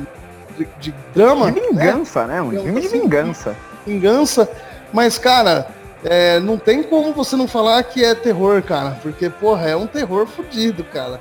de, 0.57 0.67
de 0.81 0.95
drama. 1.15 1.53
De 1.53 1.61
vingança, 1.61 2.27
né? 2.27 2.37
né? 2.37 2.41
Um 2.41 2.51
filme 2.63 2.81
de 2.81 2.87
assim, 2.87 3.03
vingança. 3.03 3.57
Vingança, 3.87 4.51
mas, 4.95 5.19
cara, 5.19 5.69
é, 6.03 6.41
não 6.41 6.57
tem 6.57 6.83
como 6.83 7.13
você 7.13 7.37
não 7.37 7.47
falar 7.47 7.83
que 7.83 8.03
é 8.03 8.15
terror, 8.15 8.63
cara, 8.63 8.99
porque, 9.03 9.29
porra, 9.29 9.69
é 9.69 9.77
um 9.77 9.87
terror 9.87 10.27
fodido, 10.27 10.83
cara. 10.85 11.21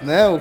Né? 0.00 0.28
O 0.28 0.40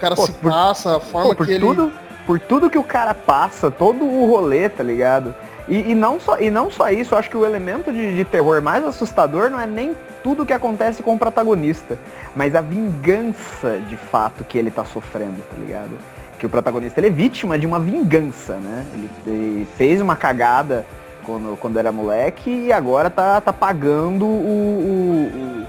cara 0.00 0.16
pô, 0.16 0.26
se 0.26 0.32
por, 0.32 0.50
passa, 0.50 0.96
a 0.96 1.00
forma 1.00 1.32
pô, 1.32 1.44
que 1.44 1.52
ele... 1.52 1.60
Tudo, 1.60 1.92
por 2.26 2.40
tudo 2.40 2.68
que 2.68 2.78
o 2.78 2.82
cara 2.82 3.14
passa, 3.14 3.70
todo 3.70 4.04
o 4.04 4.26
rolê, 4.26 4.68
tá 4.68 4.82
ligado? 4.82 5.32
E, 5.68 5.92
e, 5.92 5.94
não 5.94 6.18
só, 6.18 6.38
e 6.38 6.50
não 6.50 6.70
só 6.70 6.90
isso, 6.90 7.14
acho 7.14 7.30
que 7.30 7.36
o 7.36 7.44
elemento 7.44 7.92
de, 7.92 8.14
de 8.16 8.24
terror 8.24 8.60
mais 8.62 8.84
assustador 8.84 9.50
não 9.50 9.60
é 9.60 9.66
nem 9.66 9.94
tudo 10.22 10.46
que 10.46 10.52
acontece 10.52 11.02
com 11.02 11.14
o 11.14 11.18
protagonista, 11.18 11.98
mas 12.34 12.54
a 12.54 12.60
vingança 12.60 13.78
de 13.88 13.96
fato 13.96 14.44
que 14.44 14.58
ele 14.58 14.70
tá 14.70 14.84
sofrendo, 14.84 15.42
tá 15.42 15.56
ligado? 15.58 15.90
Que 16.38 16.46
o 16.46 16.48
protagonista 16.48 17.00
ele 17.00 17.08
é 17.08 17.10
vítima 17.10 17.58
de 17.58 17.66
uma 17.66 17.78
vingança, 17.78 18.56
né? 18.56 18.86
Ele, 18.94 19.10
ele 19.26 19.68
fez 19.76 20.00
uma 20.00 20.16
cagada 20.16 20.86
quando, 21.24 21.56
quando 21.58 21.78
era 21.78 21.92
moleque 21.92 22.50
e 22.50 22.72
agora 22.72 23.10
tá, 23.10 23.40
tá 23.40 23.52
pagando 23.52 24.24
o, 24.24 24.28
o, 24.28 25.62
o, 25.62 25.66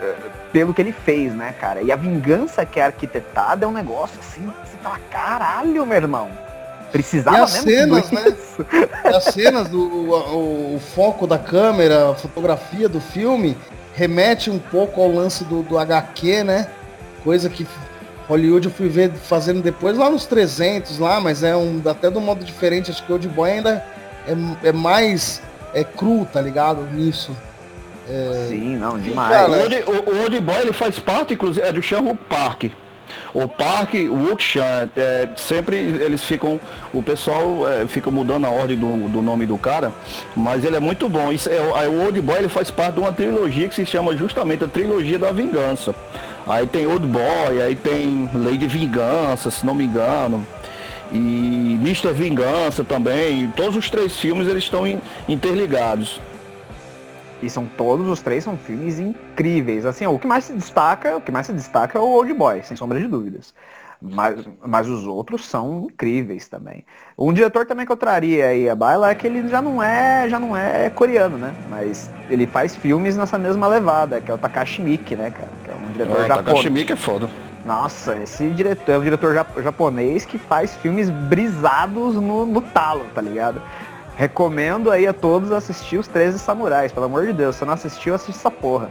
é, 0.00 0.14
pelo 0.52 0.74
que 0.74 0.82
ele 0.82 0.92
fez, 0.92 1.34
né, 1.34 1.54
cara? 1.58 1.82
E 1.82 1.90
a 1.90 1.96
vingança 1.96 2.64
que 2.64 2.78
é 2.78 2.84
arquitetada 2.84 3.64
é 3.64 3.68
um 3.68 3.72
negócio 3.72 4.18
assim, 4.20 4.44
você 4.64 4.76
fala, 4.82 4.98
caralho, 5.10 5.86
meu 5.86 5.96
irmão 5.96 6.41
Precisava 6.92 7.38
e 7.38 7.40
as 7.40 7.50
cenas, 7.50 8.10
né? 8.10 8.36
as 9.04 9.24
cenas, 9.24 9.68
do, 9.68 9.80
o, 9.80 10.76
o, 10.76 10.80
foco 10.94 11.26
da 11.26 11.38
câmera, 11.38 12.10
a 12.10 12.14
fotografia 12.14 12.86
do 12.88 13.00
filme 13.00 13.56
remete 13.94 14.50
um 14.50 14.58
pouco 14.58 15.00
ao 15.00 15.10
lance 15.10 15.42
do, 15.44 15.62
do 15.62 15.78
HQ, 15.78 16.44
né? 16.44 16.68
Coisa 17.24 17.48
que 17.48 17.66
Hollywood 18.28 18.66
eu 18.66 18.72
fui 18.72 18.88
ver 18.88 19.12
fazendo 19.12 19.62
depois 19.62 19.96
lá 19.96 20.10
nos 20.10 20.26
300 20.26 20.98
lá, 20.98 21.18
mas 21.18 21.42
é 21.42 21.56
um 21.56 21.80
até 21.84 22.10
de 22.10 22.18
um 22.18 22.20
modo 22.20 22.44
diferente. 22.44 22.90
Acho 22.90 23.04
que 23.04 23.10
o 23.10 23.14
Old 23.14 23.28
Boy 23.28 23.52
ainda 23.52 23.84
é, 24.26 24.68
é 24.68 24.72
mais 24.72 25.42
é 25.74 25.82
cru, 25.82 26.26
tá 26.30 26.40
ligado? 26.40 26.82
Nisso. 26.92 27.34
É... 28.08 28.46
Sim, 28.48 28.76
não, 28.76 28.98
demais. 28.98 29.30
Cara, 29.30 29.50
o, 29.50 29.62
Old, 29.62 29.84
o, 29.86 30.22
Old 30.22 30.40
Boy 30.40 30.60
ele 30.60 30.72
faz 30.72 30.98
parte, 30.98 31.34
inclusive, 31.34 31.66
é 31.66 31.72
do 31.72 31.82
Shanghai 31.82 32.18
Park. 32.28 32.64
O 33.34 33.48
parque 33.48 34.08
Wuxia, 34.08 34.90
é, 34.96 35.28
sempre 35.36 35.76
eles 35.76 36.22
ficam, 36.22 36.60
o 36.92 37.02
pessoal 37.02 37.68
é, 37.68 37.86
fica 37.86 38.10
mudando 38.10 38.44
a 38.44 38.50
ordem 38.50 38.76
do, 38.76 39.08
do, 39.08 39.22
nome 39.22 39.46
do 39.46 39.56
cara, 39.56 39.92
mas 40.36 40.64
ele 40.64 40.76
é 40.76 40.80
muito 40.80 41.08
bom. 41.08 41.32
Isso 41.32 41.48
é, 41.48 41.60
o 41.88 42.04
Old 42.04 42.20
Boy 42.20 42.38
ele 42.38 42.48
faz 42.48 42.70
parte 42.70 42.94
de 42.94 43.00
uma 43.00 43.12
trilogia 43.12 43.68
que 43.68 43.74
se 43.74 43.86
chama 43.86 44.16
justamente 44.16 44.64
a 44.64 44.68
trilogia 44.68 45.18
da 45.18 45.32
vingança. 45.32 45.94
Aí 46.46 46.66
tem 46.66 46.86
Old 46.86 47.06
Boy, 47.06 47.62
aí 47.62 47.74
tem 47.74 48.28
Lei 48.34 48.58
de 48.58 48.66
Vingança, 48.66 49.50
se 49.50 49.64
não 49.64 49.74
me 49.74 49.84
engano. 49.84 50.46
E 51.12 51.78
Mr. 51.80 52.12
Vingança 52.12 52.82
também. 52.82 53.48
Todos 53.54 53.76
os 53.76 53.90
três 53.90 54.16
filmes 54.16 54.48
eles 54.48 54.64
estão 54.64 54.86
in, 54.86 54.98
interligados. 55.28 56.20
E 57.42 57.50
são 57.50 57.66
todos 57.66 58.06
os 58.06 58.22
três 58.22 58.44
são 58.44 58.56
filmes 58.56 59.00
incríveis. 59.00 59.84
Assim, 59.84 60.06
o 60.06 60.18
que 60.18 60.26
mais 60.26 60.44
se 60.44 60.52
destaca, 60.52 61.16
o 61.16 61.20
que 61.20 61.32
mais 61.32 61.46
se 61.46 61.52
destaca 61.52 61.98
é 61.98 62.00
o 62.00 62.04
Old 62.04 62.32
Boy, 62.32 62.62
sem 62.62 62.76
sombra 62.76 63.00
de 63.00 63.08
dúvidas. 63.08 63.52
Mas, 64.00 64.44
mas 64.64 64.88
os 64.88 65.06
outros 65.06 65.44
são 65.46 65.86
incríveis 65.88 66.48
também. 66.48 66.84
Um 67.16 67.32
diretor 67.32 67.66
também 67.66 67.86
que 67.86 67.92
eu 67.92 67.96
traria 67.96 68.46
aí 68.46 68.68
a 68.68 68.74
baila 68.74 69.10
é 69.10 69.14
que 69.14 69.26
ele 69.26 69.46
já 69.46 69.62
não 69.62 69.80
é, 69.80 70.28
já 70.28 70.40
não 70.40 70.56
é 70.56 70.90
coreano, 70.90 71.38
né? 71.38 71.54
Mas 71.70 72.10
ele 72.28 72.46
faz 72.46 72.74
filmes 72.74 73.16
nessa 73.16 73.38
mesma 73.38 73.68
levada, 73.68 74.20
que 74.20 74.28
é 74.28 74.34
o 74.34 74.38
Takashi 74.38 74.82
Miike, 74.82 75.14
né, 75.14 75.30
cara? 75.30 75.48
Que 75.64 75.70
é 75.70 75.74
um 75.74 75.92
diretor 75.92 76.16
é, 76.16 76.26
japonês. 76.26 76.46
Takashi 76.46 76.70
Miike 76.70 76.92
é 76.92 76.96
foda. 76.96 77.30
Nossa, 77.64 78.16
esse 78.16 78.50
diretor 78.50 78.92
é 78.92 78.98
um 78.98 79.02
diretor 79.04 79.34
japonês 79.62 80.24
que 80.24 80.36
faz 80.36 80.74
filmes 80.76 81.08
brisados 81.08 82.16
no, 82.16 82.44
no 82.44 82.60
talo, 82.60 83.06
tá 83.14 83.20
ligado? 83.20 83.62
Recomendo 84.22 84.88
aí 84.88 85.04
a 85.04 85.12
todos 85.12 85.50
assistir 85.50 85.98
os 85.98 86.06
13 86.06 86.38
Samurais, 86.38 86.92
pelo 86.92 87.06
amor 87.06 87.26
de 87.26 87.32
Deus. 87.32 87.56
Se 87.56 87.64
não 87.64 87.72
assistiu, 87.72 88.14
assiste 88.14 88.38
essa 88.38 88.52
porra. 88.52 88.88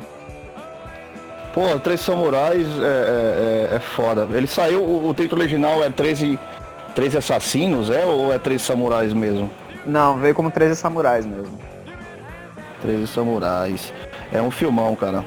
Pô, 1.53 1.79
Três 1.79 2.01
Samurais 2.01 2.67
é, 2.67 3.69
é, 3.69 3.71
é, 3.71 3.75
é 3.77 3.79
foda. 3.79 4.27
Ele 4.33 4.45
saiu, 4.45 4.83
o, 4.83 5.07
o, 5.07 5.13
título 5.13 5.41
original 5.41 5.81
é 5.81 5.89
13, 5.89 6.37
13 6.93 7.19
Assassinos, 7.19 7.89
é? 7.89 8.05
Ou 8.05 8.33
é 8.33 8.39
Três 8.39 8.61
Samurais 8.61 9.13
mesmo? 9.13 9.49
Não, 9.85 10.17
veio 10.17 10.35
como 10.35 10.51
13 10.51 10.75
Samurais 10.75 11.25
mesmo. 11.25 11.57
13 12.81 13.07
Samurais. 13.07 13.93
É 14.33 14.41
um 14.41 14.51
filmão, 14.51 14.93
cara. 14.97 15.23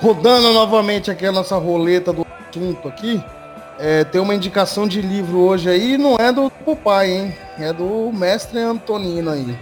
Rodando 0.00 0.54
novamente 0.54 1.10
aqui 1.10 1.26
a 1.26 1.32
nossa 1.32 1.58
roleta 1.58 2.14
do 2.14 2.26
assunto 2.48 2.88
aqui. 2.88 3.22
É, 3.78 4.02
tem 4.04 4.20
uma 4.20 4.34
indicação 4.34 4.88
de 4.88 5.00
livro 5.00 5.38
hoje 5.38 5.70
aí, 5.70 5.96
não 5.96 6.16
é 6.16 6.32
do 6.32 6.50
papai, 6.50 7.10
hein? 7.10 7.34
É 7.58 7.72
do 7.72 8.10
mestre 8.12 8.58
Antonino 8.58 9.30
aí. 9.30 9.56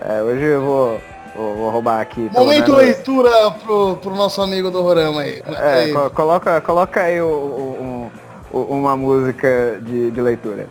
É, 0.00 0.22
hoje 0.22 0.44
eu 0.44 0.60
vou, 0.60 1.00
vou, 1.34 1.56
vou 1.56 1.70
roubar 1.70 2.00
aqui. 2.00 2.30
Momento 2.32 2.72
menos... 2.72 2.86
leitura 2.86 3.50
pro, 3.50 3.96
pro 3.96 4.14
nosso 4.14 4.40
amigo 4.40 4.70
do 4.70 4.82
Rorama 4.82 5.22
aí. 5.22 5.42
É, 5.46 5.84
aí. 5.84 5.92
coloca, 6.10 6.60
coloca 6.60 7.02
aí 7.02 7.20
o, 7.20 7.26
o, 7.26 8.12
o, 8.52 8.58
uma 8.58 8.96
música 8.96 9.80
de, 9.82 10.12
de 10.12 10.20
leitura. 10.20 10.68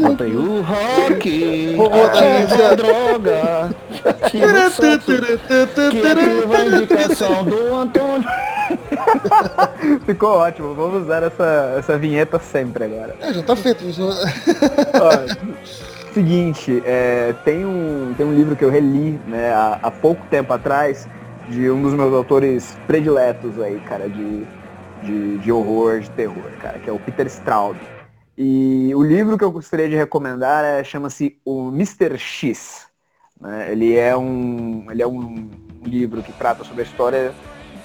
Botei 0.00 0.34
o 0.34 0.62
rock, 0.62 1.74
Vou 1.76 1.90
botar 1.90 2.24
a 2.70 2.74
droga. 2.74 3.70
Que 4.30 4.42
a 6.54 6.64
indicação 6.64 7.44
do 7.44 7.74
Antônio. 7.74 8.28
Ficou 10.06 10.30
ótimo, 10.30 10.74
vamos 10.74 11.02
usar 11.02 11.22
essa, 11.22 11.74
essa 11.78 11.98
vinheta 11.98 12.38
sempre 12.38 12.84
agora. 12.84 13.16
É, 13.20 13.32
já 13.32 13.42
tá 13.42 13.56
feito. 13.56 13.84
seguinte, 16.16 16.82
é, 16.86 17.34
tem, 17.44 17.66
um, 17.66 18.14
tem 18.16 18.24
um 18.24 18.34
livro 18.34 18.56
que 18.56 18.64
eu 18.64 18.70
reli 18.70 19.20
né, 19.26 19.52
há, 19.52 19.78
há 19.82 19.90
pouco 19.90 20.26
tempo 20.28 20.50
atrás, 20.50 21.06
de 21.46 21.70
um 21.70 21.82
dos 21.82 21.92
meus 21.92 22.12
autores 22.14 22.76
prediletos 22.86 23.60
aí, 23.60 23.78
cara, 23.80 24.08
de, 24.08 24.46
de, 25.02 25.38
de 25.38 25.52
horror, 25.52 26.00
de 26.00 26.10
terror, 26.10 26.50
cara, 26.58 26.78
que 26.78 26.88
é 26.88 26.92
o 26.92 26.98
Peter 26.98 27.26
Straub. 27.26 27.76
E 28.36 28.94
o 28.94 29.02
livro 29.02 29.36
que 29.36 29.44
eu 29.44 29.50
gostaria 29.50 29.88
de 29.88 29.94
recomendar 29.94 30.64
é, 30.64 30.82
chama-se 30.82 31.38
O 31.44 31.68
Mr. 31.68 32.16
X. 32.18 32.86
Né? 33.38 33.72
Ele 33.72 33.94
é, 33.94 34.16
um, 34.16 34.86
ele 34.90 35.02
é 35.02 35.06
um 35.06 35.50
livro 35.84 36.22
que 36.22 36.32
trata 36.32 36.64
sobre 36.64 36.82
a 36.82 36.84
história 36.84 37.34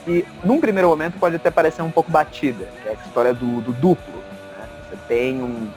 que, 0.06 0.26
num 0.44 0.60
primeiro 0.60 0.90
momento, 0.90 1.20
pode 1.20 1.36
até 1.36 1.52
parecer 1.52 1.82
um 1.82 1.92
pouco 1.92 2.12
batida, 2.12 2.66
que 2.82 2.90
é 2.90 2.92
a 2.92 2.96
história 2.96 3.34
do, 3.34 3.62
do 3.62 3.74
duplo. 3.74 4.14
Né? 4.58 4.68
Você 4.90 4.98
tem 5.08 5.42
um, 5.42 5.70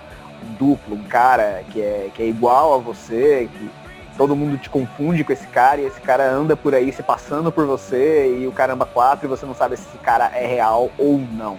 um, 0.42 0.54
duplo, 0.58 0.96
um 0.96 1.02
cara 1.04 1.62
que 1.70 1.80
é, 1.80 2.10
que 2.14 2.22
é 2.22 2.26
igual 2.26 2.74
a 2.74 2.78
você, 2.78 3.48
que 3.52 3.70
todo 4.16 4.36
mundo 4.36 4.58
te 4.58 4.70
confunde 4.70 5.24
com 5.24 5.32
esse 5.32 5.46
cara 5.48 5.80
e 5.80 5.86
esse 5.86 6.00
cara 6.00 6.30
anda 6.30 6.56
por 6.56 6.74
aí 6.74 6.92
se 6.92 7.02
passando 7.02 7.50
por 7.50 7.66
você 7.66 8.38
e 8.38 8.46
o 8.46 8.52
caramba 8.52 8.86
quatro 8.86 9.26
e 9.26 9.28
você 9.28 9.44
não 9.44 9.54
sabe 9.54 9.76
se 9.76 9.86
esse 9.88 9.98
cara 9.98 10.30
é 10.34 10.46
real 10.46 10.90
ou 10.98 11.18
não. 11.18 11.58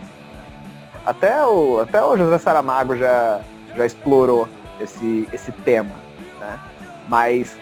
Até 1.06 1.46
o, 1.46 1.82
até 1.82 2.04
o 2.04 2.18
José 2.18 2.38
Saramago 2.40 2.96
já, 2.96 3.42
já 3.76 3.86
explorou 3.86 4.48
esse, 4.80 5.28
esse 5.32 5.52
tema. 5.52 5.92
Né? 6.40 6.60
Mas 7.08 7.56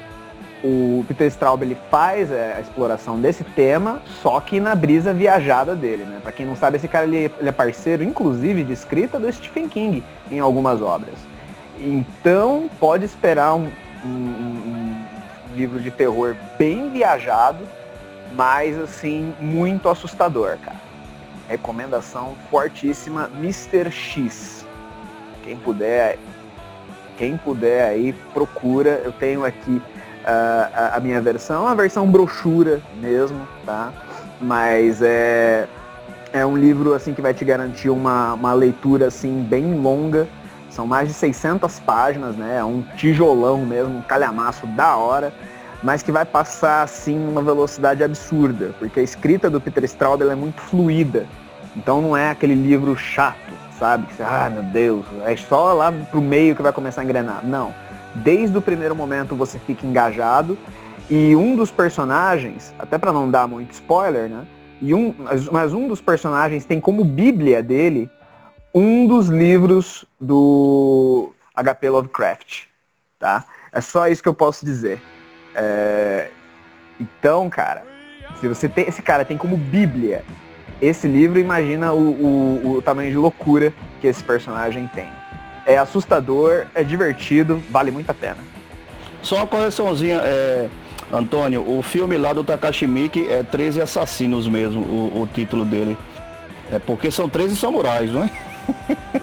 o 0.63 1.03
Peter 1.07 1.27
Straub 1.27 1.61
ele 1.61 1.77
faz 1.91 2.31
é, 2.31 2.55
a 2.57 2.61
exploração 2.61 3.19
desse 3.19 3.43
tema, 3.43 4.01
só 4.21 4.39
que 4.39 4.61
na 4.61 4.73
brisa 4.73 5.13
viajada 5.13 5.75
dele, 5.75 6.05
né? 6.05 6.19
Para 6.23 6.31
quem 6.31 6.45
não 6.45 6.55
sabe, 6.55 6.77
esse 6.77 6.87
cara 6.87 7.05
ele, 7.05 7.29
ele, 7.37 7.49
é 7.49 7.51
parceiro, 7.51 8.01
inclusive, 8.01 8.63
de 8.63 8.71
escrita 8.71 9.19
do 9.19 9.31
Stephen 9.31 9.67
King 9.67 10.01
em 10.31 10.39
algumas 10.39 10.81
obras. 10.81 11.15
Então 11.77 12.69
pode 12.79 13.03
esperar 13.03 13.55
um, 13.55 13.69
um, 14.05 14.07
um 14.07 14.95
livro 15.53 15.81
de 15.81 15.91
terror 15.91 16.33
bem 16.57 16.89
viajado, 16.89 17.67
mas 18.33 18.79
assim 18.79 19.33
muito 19.41 19.89
assustador, 19.89 20.57
cara. 20.59 20.81
Recomendação 21.49 22.35
fortíssima, 22.49 23.29
Mr. 23.37 23.91
X. 23.91 24.65
Quem 25.43 25.57
puder, 25.57 26.17
quem 27.17 27.35
puder 27.35 27.89
aí, 27.89 28.13
procura. 28.33 29.01
Eu 29.03 29.11
tenho 29.11 29.43
aqui 29.43 29.81
a, 30.25 30.97
a, 30.97 30.99
minha 30.99 31.21
versão, 31.21 31.67
a 31.67 31.73
versão 31.73 32.07
brochura 32.07 32.81
mesmo, 32.99 33.47
tá? 33.65 33.91
Mas 34.41 35.01
é, 35.01 35.67
é 36.31 36.45
um 36.45 36.57
livro 36.57 36.93
assim 36.93 37.13
que 37.13 37.21
vai 37.21 37.33
te 37.33 37.45
garantir 37.45 37.89
uma, 37.89 38.33
uma 38.33 38.53
leitura 38.53 39.07
assim 39.07 39.43
bem 39.43 39.79
longa. 39.79 40.27
São 40.69 40.87
mais 40.87 41.07
de 41.07 41.13
600 41.13 41.79
páginas, 41.81 42.35
né? 42.35 42.57
É 42.57 42.63
um 42.63 42.81
tijolão 42.97 43.59
mesmo, 43.59 43.97
um 43.97 44.01
calhamaço 44.01 44.65
da 44.67 44.95
hora 44.95 45.31
mas 45.83 46.01
que 46.01 46.11
vai 46.11 46.23
passar 46.23 46.81
assim 46.81 47.27
uma 47.27 47.41
velocidade 47.41 48.03
absurda, 48.03 48.73
porque 48.79 49.01
a 49.01 49.03
escrita 49.03 49.49
do 49.49 49.59
Peter 49.59 49.83
Straub 49.83 50.21
é 50.21 50.33
muito 50.33 50.61
fluida. 50.61 51.27
Então 51.75 52.01
não 52.01 52.15
é 52.15 52.29
aquele 52.29 52.55
livro 52.55 52.95
chato, 52.95 53.53
sabe? 53.77 54.05
Que 54.05 54.13
você, 54.13 54.23
ah, 54.23 54.49
meu 54.49 54.63
Deus, 54.63 55.05
é 55.25 55.35
só 55.35 55.73
lá 55.73 55.91
pro 55.91 56.21
meio 56.21 56.55
que 56.55 56.61
vai 56.61 56.71
começar 56.71 57.01
a 57.01 57.03
engrenar. 57.03 57.45
Não. 57.45 57.73
Desde 58.15 58.57
o 58.57 58.61
primeiro 58.61 58.95
momento 58.95 59.35
você 59.35 59.57
fica 59.59 59.85
engajado 59.85 60.57
e 61.09 61.35
um 61.35 61.55
dos 61.55 61.71
personagens, 61.71 62.73
até 62.79 62.97
para 62.97 63.11
não 63.11 63.29
dar 63.29 63.47
muito 63.47 63.71
spoiler, 63.71 64.29
né? 64.29 64.45
E 64.81 64.93
um, 64.93 65.13
mas 65.51 65.73
um 65.73 65.87
dos 65.87 66.01
personagens 66.01 66.65
tem 66.65 66.79
como 66.79 67.03
bíblia 67.03 67.63
dele 67.63 68.09
um 68.73 69.07
dos 69.07 69.27
livros 69.27 70.05
do 70.19 71.31
HP 71.55 71.89
Lovecraft, 71.89 72.63
tá? 73.19 73.45
É 73.71 73.81
só 73.81 74.07
isso 74.07 74.21
que 74.21 74.29
eu 74.29 74.33
posso 74.33 74.65
dizer. 74.65 75.01
É... 75.55 76.29
Então, 76.99 77.49
cara, 77.49 77.83
se 78.39 78.47
você 78.47 78.67
tem 78.67 78.87
esse 78.87 79.01
cara 79.01 79.23
tem 79.23 79.37
como 79.37 79.57
bíblia 79.57 80.23
esse 80.81 81.07
livro, 81.07 81.39
imagina 81.39 81.93
o, 81.93 81.97
o, 81.97 82.71
o 82.77 82.81
tamanho 82.81 83.09
de 83.09 83.17
loucura 83.17 83.73
que 84.01 84.07
esse 84.07 84.23
personagem 84.23 84.87
tem. 84.93 85.09
É 85.65 85.77
assustador, 85.77 86.65
é 86.75 86.83
divertido, 86.83 87.63
vale 87.69 87.91
muito 87.91 88.09
a 88.09 88.13
pena. 88.13 88.37
Só 89.21 89.37
uma 89.37 89.47
correçãozinha, 89.47 90.17
é, 90.17 90.67
Antônio, 91.11 91.63
o 91.65 91.81
filme 91.81 92.17
lá 92.17 92.33
do 92.33 92.43
Takashi 92.43 92.85
Miike 92.85 93.27
é 93.29 93.43
13 93.43 93.81
Assassinos 93.81 94.47
mesmo, 94.47 94.81
o, 94.81 95.21
o 95.21 95.27
título 95.27 95.63
dele. 95.63 95.97
É 96.71 96.79
porque 96.79 97.09
são 97.09 97.29
13 97.29 97.55
samurais, 97.55 98.11
não 98.11 98.23
é? 98.23 98.29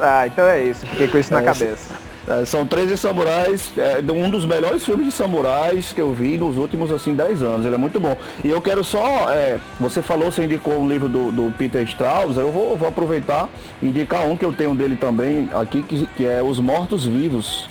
ah, 0.00 0.26
então 0.26 0.46
é 0.46 0.62
isso, 0.62 0.86
fiquei 0.86 1.08
com 1.08 1.18
isso 1.18 1.32
na 1.32 1.40
é, 1.40 1.44
cabeça. 1.44 1.99
É, 2.30 2.44
são 2.44 2.64
13 2.64 2.96
samurais, 2.96 3.72
é 3.76 4.00
um 4.12 4.30
dos 4.30 4.44
melhores 4.44 4.84
filmes 4.84 5.06
de 5.06 5.12
samurais 5.12 5.92
que 5.92 6.00
eu 6.00 6.14
vi 6.14 6.38
nos 6.38 6.56
últimos 6.56 6.92
assim 6.92 7.12
10 7.12 7.42
anos. 7.42 7.66
Ele 7.66 7.74
é 7.74 7.78
muito 7.78 7.98
bom. 7.98 8.16
E 8.44 8.48
eu 8.48 8.62
quero 8.62 8.84
só, 8.84 9.28
é, 9.30 9.58
você 9.80 10.00
falou, 10.00 10.30
você 10.30 10.44
indicou 10.44 10.78
um 10.78 10.88
livro 10.88 11.08
do, 11.08 11.32
do 11.32 11.52
Peter 11.58 11.82
Strauss, 11.82 12.36
eu 12.36 12.52
vou, 12.52 12.76
vou, 12.76 12.88
aproveitar 12.88 13.48
e 13.82 13.88
indicar 13.88 14.24
um 14.28 14.36
que 14.36 14.44
eu 14.44 14.52
tenho 14.52 14.76
dele 14.76 14.94
também 14.94 15.50
aqui, 15.52 15.82
que, 15.82 16.06
que 16.16 16.24
é 16.24 16.40
Os 16.40 16.60
Mortos 16.60 17.04
Vivos. 17.04 17.68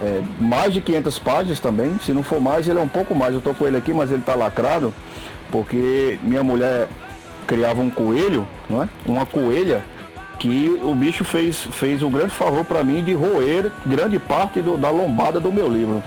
É, 0.00 0.22
mais 0.40 0.72
de 0.72 0.80
500 0.80 1.18
páginas 1.18 1.60
também, 1.60 1.98
se 2.02 2.12
não 2.12 2.22
for 2.22 2.40
mais, 2.40 2.66
ele 2.66 2.78
é 2.78 2.82
um 2.82 2.88
pouco 2.88 3.14
mais. 3.14 3.34
Eu 3.34 3.42
tô 3.42 3.52
com 3.52 3.66
ele 3.66 3.76
aqui, 3.76 3.92
mas 3.92 4.10
ele 4.10 4.22
tá 4.22 4.34
lacrado, 4.34 4.94
porque 5.50 6.18
minha 6.22 6.42
mulher 6.42 6.88
criava 7.46 7.82
um 7.82 7.90
coelho, 7.90 8.48
não 8.70 8.82
é? 8.82 8.88
Uma 9.04 9.26
coelha 9.26 9.82
que 10.38 10.80
o 10.82 10.94
bicho 10.94 11.24
fez, 11.24 11.56
fez 11.72 12.02
um 12.02 12.10
grande 12.10 12.30
favor 12.30 12.64
para 12.64 12.84
mim 12.84 13.02
de 13.02 13.12
roer 13.12 13.72
grande 13.84 14.18
parte 14.18 14.60
do, 14.60 14.76
da 14.76 14.90
lombada 14.90 15.40
do 15.40 15.52
meu 15.52 15.68
livro. 15.68 16.02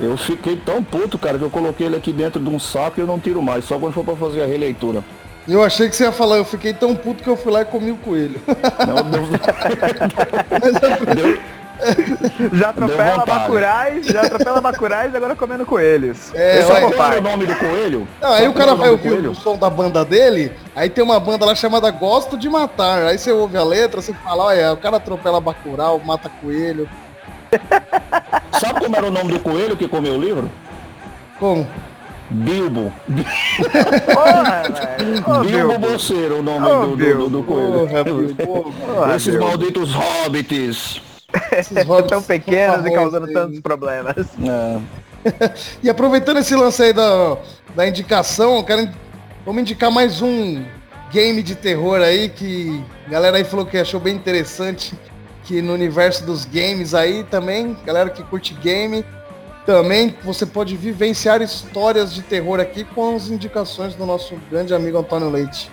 Eu 0.00 0.16
fiquei 0.16 0.56
tão 0.56 0.82
puto, 0.82 1.18
cara, 1.18 1.38
que 1.38 1.44
eu 1.44 1.50
coloquei 1.50 1.86
ele 1.86 1.96
aqui 1.96 2.12
dentro 2.12 2.40
de 2.40 2.48
um 2.48 2.58
saco 2.58 2.98
e 2.98 3.02
eu 3.02 3.06
não 3.06 3.18
tiro 3.18 3.42
mais, 3.42 3.64
só 3.64 3.78
quando 3.78 3.92
for 3.92 4.04
para 4.04 4.16
fazer 4.16 4.42
a 4.42 4.46
releitura. 4.46 5.04
Eu 5.46 5.62
achei 5.62 5.88
que 5.88 5.94
você 5.94 6.04
ia 6.04 6.12
falar, 6.12 6.38
eu 6.38 6.44
fiquei 6.44 6.72
tão 6.72 6.96
puto 6.96 7.22
que 7.22 7.28
eu 7.28 7.36
fui 7.36 7.52
lá 7.52 7.62
e 7.62 7.64
comi 7.66 7.90
o 7.90 7.96
coelho. 7.96 8.40
Não, 8.86 9.10
deu... 9.10 9.22
deu... 11.14 11.38
já 12.52 12.70
atropela 12.70 13.24
Bacurais, 13.24 14.06
já 14.06 14.22
atropela 14.22 14.60
Bacurais 14.60 15.14
agora 15.14 15.36
comendo 15.36 15.66
coelhos. 15.66 16.32
É, 16.34 16.60
Esse 16.60 16.70
é 16.70 17.18
o 17.18 17.22
nome 17.22 17.46
do 17.46 17.54
coelho? 17.56 18.08
Não, 18.20 18.32
aí 18.32 18.48
o 18.48 18.54
cara 18.54 18.74
vai 18.74 18.90
ouvir 18.90 19.26
o 19.26 19.34
som 19.34 19.56
da 19.56 19.68
banda 19.68 20.04
dele, 20.04 20.52
aí 20.74 20.88
tem 20.88 21.04
uma 21.04 21.20
banda 21.20 21.44
lá 21.44 21.54
chamada 21.54 21.90
Gosto 21.90 22.36
de 22.36 22.48
Matar. 22.48 23.02
Aí 23.04 23.18
você 23.18 23.32
ouve 23.32 23.56
a 23.56 23.64
letra, 23.64 24.00
você 24.00 24.12
fala, 24.12 24.44
olha, 24.44 24.72
o 24.72 24.76
cara 24.76 24.96
atropela 24.96 25.40
Bacural, 25.40 26.00
mata 26.04 26.30
coelho. 26.40 26.88
Sabe 28.60 28.80
como 28.80 28.96
era 28.96 29.06
o 29.06 29.10
nome 29.10 29.32
do 29.32 29.40
coelho 29.40 29.76
que 29.76 29.88
comeu 29.88 30.14
o 30.14 30.20
livro? 30.20 30.50
Como? 31.38 31.66
Bilbo. 32.30 32.92
Porra, 34.12 34.62
oh, 35.40 35.44
Bilbo 35.44 35.78
Bolseiro, 35.78 36.38
o 36.38 36.42
nome 36.42 36.66
oh, 36.66 36.86
do, 36.86 36.96
do, 36.96 37.28
do, 37.28 37.42
coelho. 37.42 38.34
Porra, 38.34 39.16
Esses 39.16 39.36
malditos 39.38 39.92
hobbits. 39.92 41.13
Esses 41.58 41.76
tão 42.08 42.22
pequenos 42.22 42.84
e 42.86 42.90
causando 42.90 43.32
tantos 43.32 43.60
problemas. 43.60 44.26
É. 44.42 44.80
e 45.82 45.88
aproveitando 45.88 46.38
esse 46.38 46.54
lance 46.54 46.82
aí 46.82 46.92
da, 46.92 47.36
da 47.74 47.86
indicação, 47.86 48.56
eu 48.56 48.64
quero, 48.64 48.88
vamos 49.44 49.62
indicar 49.62 49.90
mais 49.90 50.20
um 50.20 50.64
game 51.10 51.42
de 51.42 51.54
terror 51.54 52.00
aí 52.00 52.28
que 52.28 52.82
a 53.06 53.10
galera 53.10 53.36
aí 53.36 53.44
falou 53.44 53.64
que 53.64 53.78
achou 53.78 54.00
bem 54.00 54.14
interessante 54.14 54.94
que 55.44 55.62
no 55.62 55.74
universo 55.74 56.24
dos 56.24 56.44
games 56.44 56.94
aí 56.94 57.22
também, 57.24 57.76
galera 57.84 58.10
que 58.10 58.22
curte 58.22 58.54
game, 58.54 59.04
também 59.66 60.14
você 60.22 60.44
pode 60.44 60.76
vivenciar 60.76 61.40
histórias 61.42 62.14
de 62.14 62.22
terror 62.22 62.60
aqui 62.60 62.84
com 62.84 63.14
as 63.14 63.28
indicações 63.28 63.94
do 63.94 64.04
nosso 64.04 64.34
grande 64.50 64.74
amigo 64.74 64.98
Antônio 64.98 65.30
Leite. 65.30 65.70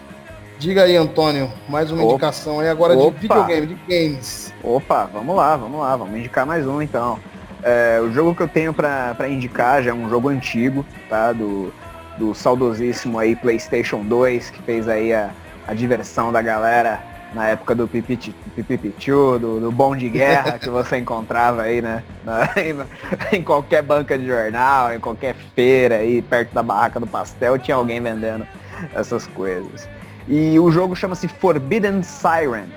Diga 0.62 0.84
aí, 0.84 0.95
Antônio, 0.95 1.51
mais 1.68 1.89
uma 1.89 2.03
Opa. 2.03 2.12
indicação 2.12 2.59
aí 2.59 2.70
agora 2.70 2.93
Opa. 2.93 3.16
de 3.16 3.22
videogame, 3.22 3.66
de 3.66 3.76
games. 3.89 4.53
Opa, 4.62 5.09
vamos 5.12 5.36
lá, 5.36 5.57
vamos 5.57 5.80
lá, 5.82 5.95
vamos 5.95 6.20
indicar 6.20 6.45
mais 6.45 6.68
um 6.68 6.84
então. 6.84 7.18
É, 7.64 7.99
o 7.99 8.12
jogo 8.12 8.36
que 8.36 8.43
eu 8.43 8.47
tenho 8.47 8.72
para 8.72 9.28
indicar 9.28 9.82
já 9.82 9.89
é 9.89 9.93
um 9.93 10.07
jogo 10.07 10.30
antigo, 10.30 10.86
tá? 11.09 11.34
Do, 11.34 11.74
do 12.16 12.36
saudosíssimo 12.36 13.18
aí 13.18 13.36
PlayStation 13.36 14.03
2, 14.03 14.51
que 14.51 14.62
fez 14.62 14.88
aí 14.88 15.12
a, 15.12 15.32
a 15.68 15.74
diversão 15.74 16.32
da 16.32 16.43
galera 16.43 17.01
na 17.34 17.47
época 17.47 17.74
do 17.74 17.88
Pipipichu, 17.88 19.39
do, 19.39 19.59
do 19.59 19.72
bom 19.72 19.95
de 19.95 20.09
guerra 20.09 20.59
que 20.59 20.70
você 20.70 20.97
encontrava 20.99 21.64
aí, 21.64 21.82
né? 21.82 22.03
Na, 22.24 22.47
em, 22.57 22.76
em, 23.36 23.41
qualquer 23.41 23.82
banca 23.82 24.16
de 24.16 24.28
jornal, 24.28 24.93
em 24.93 24.99
qualquer 24.99 25.34
feira 25.55 25.95
aí, 25.95 26.22
perto 26.22 26.53
da 26.53 26.62
barraca 26.62 26.99
do 26.99 27.07
pastel, 27.07 27.57
tinha 27.57 27.78
alguém 27.78 27.99
vendendo 27.99 28.45
essas 28.93 29.26
coisas. 29.26 29.89
E 30.28 30.59
o 30.59 30.72
jogo 30.72 30.95
chama-se 30.95 31.28
Forbidden 31.28 32.03
Siren, 32.03 32.67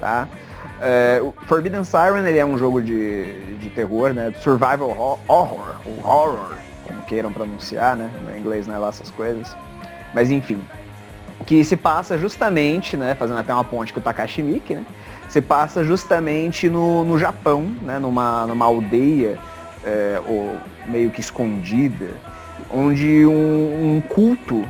tá? 0.00 0.28
É, 0.80 1.22
Forbidden 1.46 1.84
Siren 1.84 2.26
ele 2.26 2.38
é 2.38 2.44
um 2.44 2.58
jogo 2.58 2.82
de, 2.82 3.56
de 3.56 3.70
terror, 3.70 4.12
né? 4.12 4.32
Survival 4.40 4.90
horror, 5.26 5.76
ou 5.84 5.98
horror, 6.04 6.54
como 6.86 7.02
queiram 7.02 7.32
pronunciar, 7.32 7.96
né? 7.96 8.10
No 8.24 8.36
inglês 8.36 8.66
não 8.66 8.74
é 8.74 8.78
lá 8.78 8.88
essas 8.88 9.10
coisas. 9.10 9.56
Mas 10.14 10.30
enfim, 10.30 10.60
que 11.44 11.64
se 11.64 11.76
passa 11.76 12.16
justamente, 12.16 12.96
né, 12.96 13.14
fazendo 13.14 13.38
até 13.38 13.52
uma 13.52 13.64
ponte 13.64 13.92
com 13.92 14.00
o 14.00 14.02
Takashi 14.02 14.42
Miike, 14.42 14.74
né, 14.74 14.84
se 15.28 15.40
passa 15.40 15.84
justamente 15.84 16.68
no, 16.68 17.04
no 17.04 17.18
Japão, 17.18 17.62
né, 17.82 17.98
numa, 17.98 18.46
numa 18.46 18.64
aldeia 18.64 19.38
é, 19.84 20.20
ou 20.26 20.56
meio 20.86 21.10
que 21.10 21.20
escondida, 21.20 22.10
onde 22.70 23.26
um, 23.26 23.96
um 23.96 24.00
culto, 24.00 24.66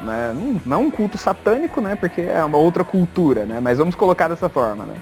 né, 0.00 0.34
não 0.64 0.82
um 0.82 0.90
culto 0.90 1.18
satânico, 1.18 1.80
né, 1.80 1.94
porque 1.94 2.22
é 2.22 2.42
uma 2.44 2.58
outra 2.58 2.84
cultura, 2.84 3.44
né, 3.44 3.60
mas 3.60 3.78
vamos 3.78 3.94
colocar 3.94 4.28
dessa 4.28 4.48
forma, 4.48 4.84
né, 4.84 4.94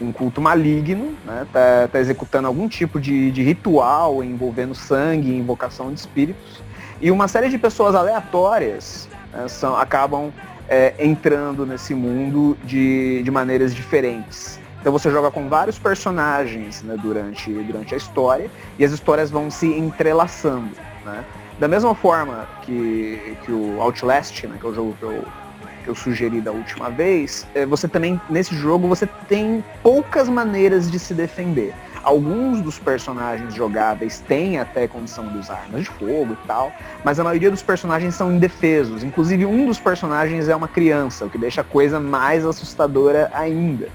um 0.00 0.12
culto 0.12 0.40
maligno, 0.40 1.14
né, 1.24 1.46
tá, 1.52 1.88
tá 1.92 2.00
executando 2.00 2.48
algum 2.48 2.68
tipo 2.68 2.98
de, 3.00 3.30
de 3.30 3.42
ritual 3.42 4.24
envolvendo 4.24 4.74
sangue, 4.74 5.34
invocação 5.34 5.92
de 5.92 6.00
espíritos, 6.00 6.62
e 7.00 7.10
uma 7.10 7.28
série 7.28 7.48
de 7.48 7.58
pessoas 7.58 7.94
aleatórias 7.94 9.08
né, 9.32 9.48
são, 9.48 9.76
acabam 9.76 10.32
é, 10.68 10.94
entrando 10.98 11.66
nesse 11.66 11.94
mundo 11.94 12.56
de, 12.64 13.22
de 13.22 13.30
maneiras 13.30 13.74
diferentes. 13.74 14.60
Então 14.80 14.92
você 14.92 15.10
joga 15.10 15.30
com 15.30 15.48
vários 15.48 15.78
personagens 15.78 16.82
né, 16.82 16.96
durante, 17.00 17.52
durante 17.52 17.94
a 17.94 17.98
história 17.98 18.50
e 18.78 18.84
as 18.84 18.92
histórias 18.92 19.30
vão 19.30 19.50
se 19.50 19.66
entrelaçando. 19.66 20.70
Né? 21.04 21.24
Da 21.60 21.68
mesma 21.68 21.94
forma 21.94 22.48
que, 22.62 23.36
que 23.44 23.52
o 23.52 23.82
Outlast, 23.82 24.46
né, 24.46 24.56
que 24.58 24.66
é 24.66 24.70
o 24.70 24.74
jogo 24.74 24.96
que 24.98 25.02
eu, 25.02 25.24
que 25.84 25.90
eu 25.90 25.94
sugeri 25.94 26.40
da 26.40 26.50
última 26.50 26.88
vez, 26.88 27.46
é, 27.54 27.66
você 27.66 27.86
também, 27.86 28.18
nesse 28.30 28.54
jogo, 28.56 28.88
você 28.88 29.06
tem 29.28 29.62
poucas 29.82 30.26
maneiras 30.26 30.90
de 30.90 30.98
se 30.98 31.12
defender. 31.12 31.74
Alguns 32.02 32.62
dos 32.62 32.78
personagens 32.78 33.54
jogáveis 33.54 34.20
têm 34.26 34.58
até 34.58 34.88
condição 34.88 35.28
de 35.28 35.36
usar 35.36 35.56
armas 35.56 35.82
de 35.82 35.90
fogo 35.90 36.32
e 36.32 36.46
tal, 36.46 36.72
mas 37.04 37.20
a 37.20 37.24
maioria 37.24 37.50
dos 37.50 37.62
personagens 37.62 38.14
são 38.14 38.32
indefesos. 38.32 39.04
Inclusive 39.04 39.44
um 39.44 39.66
dos 39.66 39.78
personagens 39.78 40.48
é 40.48 40.56
uma 40.56 40.66
criança, 40.66 41.26
o 41.26 41.30
que 41.30 41.36
deixa 41.36 41.60
a 41.60 41.64
coisa 41.64 42.00
mais 42.00 42.46
assustadora 42.46 43.30
ainda. 43.34 43.86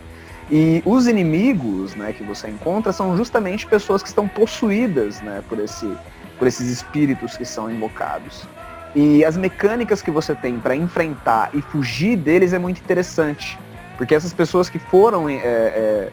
E 0.51 0.84
os 0.86 1.07
inimigos 1.07 1.95
né, 1.95 2.13
que 2.13 2.24
você 2.24 2.47
encontra 2.47 2.93
são 2.93 3.18
justamente 3.18 3.66
pessoas 3.66 4.03
que 4.03 4.09
estão 4.09 4.28
possuídas 4.28 5.20
né, 5.22 5.43
por, 5.49 5.57
esse, 5.59 5.91
por 6.38 6.47
esses 6.47 6.69
espíritos 6.69 7.38
que 7.38 7.45
são 7.45 7.69
invocados. 7.69 8.47
E 8.95 9.25
as 9.25 9.36
mecânicas 9.36 10.01
que 10.01 10.09
você 10.09 10.33
tem 10.33 10.57
para 10.57 10.75
enfrentar 10.75 11.49
e 11.53 11.61
fugir 11.61 12.15
deles 12.15 12.53
é 12.53 12.59
muito 12.59 12.79
interessante. 12.79 13.59
Porque 13.97 14.15
essas 14.15 14.33
pessoas 14.33 14.69
que 14.69 14.79
foram 14.79 15.29
é, 15.29 15.36
é, 15.36 16.11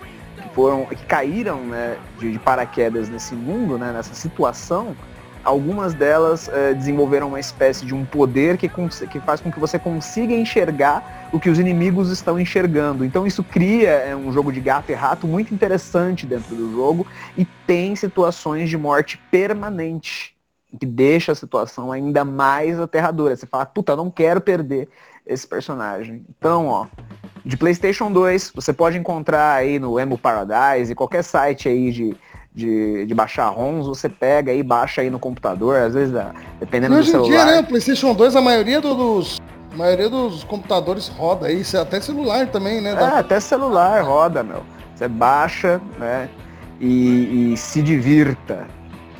foram 0.55 0.87
que 0.87 1.05
caíram 1.07 1.61
né, 1.61 1.97
de, 2.19 2.33
de, 2.33 2.39
paraquedas 2.39 3.09
nesse 3.09 3.35
mundo, 3.35 3.79
né, 3.79 3.93
nessa 3.93 4.15
situação, 4.15 4.97
algumas 5.45 5.95
delas 5.95 6.49
é, 6.49 6.75
desenvolveram 6.75 7.29
uma 7.29 7.41
espécie 7.41 7.85
de 7.85 7.95
um 7.95 8.05
poder 8.05 8.57
que, 8.57 8.69
que 9.11 9.21
faz 9.21 9.41
com 9.41 9.51
que 9.51 9.59
você 9.59 9.79
consiga 9.79 10.35
enxergar 10.35 11.29
o 11.33 11.41
que 11.41 11.51
os 11.51 11.59
inimigos 11.59 12.11
estão 12.11 12.39
enxergando. 12.39 13.05
Então 13.05 13.27
isso 13.27 13.43
cria 13.43 13.91
é, 13.91 14.17
um 14.17 14.33
jogo 14.33 14.53
de 14.53 14.61
gato 14.61 14.91
e 14.91 14.95
rato 14.95 15.27
muito 15.27 15.53
interessante 15.53 16.27
dentro 16.27 16.55
do 16.55 16.73
jogo 16.73 17.07
e 17.37 17.45
tem 17.67 17.97
situações 17.97 18.69
de 18.69 18.77
morte 18.77 19.19
permanente 19.31 20.37
que 20.79 20.87
deixa 20.87 21.33
a 21.33 21.35
situação 21.35 21.93
ainda 21.93 22.25
mais 22.25 22.81
aterradora. 22.81 23.37
Você 23.37 23.47
fala, 23.47 23.67
puta, 23.67 23.95
não 23.95 24.11
quero 24.11 24.41
perder 24.41 24.89
esse 25.27 25.47
personagem. 25.47 26.25
Então, 26.31 26.67
ó, 26.67 26.87
de 27.45 27.57
PlayStation 27.57 28.11
2, 28.11 28.53
você 28.55 28.73
pode 28.73 28.97
encontrar 28.97 29.55
aí 29.55 29.79
no 29.79 29.99
Emo 29.99 30.17
Paradise, 30.17 30.95
qualquer 30.95 31.23
site 31.23 31.69
aí 31.69 31.91
de, 31.91 32.17
de, 32.55 33.07
de 33.07 33.15
baixar 33.15 33.49
ROMs, 33.49 33.87
você 33.87 34.09
pega 34.09 34.53
aí, 34.53 34.63
baixa 34.63 35.01
aí 35.01 35.11
no 35.11 35.19
computador, 35.19 35.77
às 35.77 35.95
vezes, 35.95 36.15
dependendo 36.61 36.97
Hoje 36.97 37.09
do 37.09 37.11
celular. 37.13 37.29
Hoje 37.29 37.43
em 37.43 37.45
dia, 37.47 37.57
né, 37.57 37.63
PlayStation 37.63 38.15
2, 38.15 38.37
a 38.37 38.41
maioria 38.41 38.81
dos, 38.81 39.41
a 39.73 39.77
maioria 39.77 40.09
dos 40.09 40.45
computadores 40.45 41.09
roda 41.09 41.47
aí, 41.47 41.63
até 41.81 42.01
celular 42.01 42.47
também, 42.49 42.81
né? 42.81 42.93
É, 42.93 43.19
até 43.19 43.41
celular 43.41 44.03
roda, 44.03 44.43
meu. 44.43 44.63
Você 44.95 45.09
baixa, 45.09 45.81
né, 45.99 46.29
e, 46.79 47.53
e 47.53 47.57
se 47.57 47.83
divirta. 47.83 48.67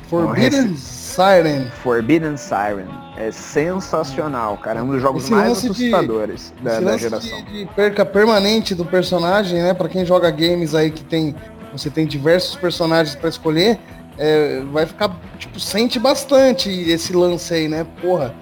Forbidden 0.07 0.75
Siren. 0.75 1.65
Forbidden 1.81 2.37
Siren. 2.37 2.87
É 3.17 3.31
sensacional, 3.31 4.57
cara. 4.57 4.79
É 4.79 4.83
um 4.83 4.87
dos 4.87 5.01
jogos 5.01 5.23
esse 5.23 5.31
mais 5.31 5.51
assustadores 5.51 6.53
de, 6.57 6.63
da, 6.63 6.79
da 6.79 6.97
geração. 6.97 7.43
De, 7.45 7.65
de 7.65 7.65
perca 7.73 8.05
permanente 8.05 8.75
do 8.75 8.85
personagem, 8.85 9.61
né? 9.61 9.73
Para 9.73 9.87
quem 9.87 10.05
joga 10.05 10.29
games 10.31 10.73
aí 10.75 10.91
que 10.91 11.03
tem. 11.03 11.35
Você 11.73 11.89
tem 11.89 12.05
diversos 12.05 12.55
personagens 12.55 13.15
para 13.15 13.29
escolher. 13.29 13.79
É, 14.17 14.61
vai 14.71 14.85
ficar, 14.85 15.13
tipo, 15.37 15.59
sente 15.59 15.99
bastante 15.99 16.69
esse 16.69 17.13
lance 17.13 17.53
aí, 17.53 17.67
né? 17.67 17.85
Porra, 17.99 18.33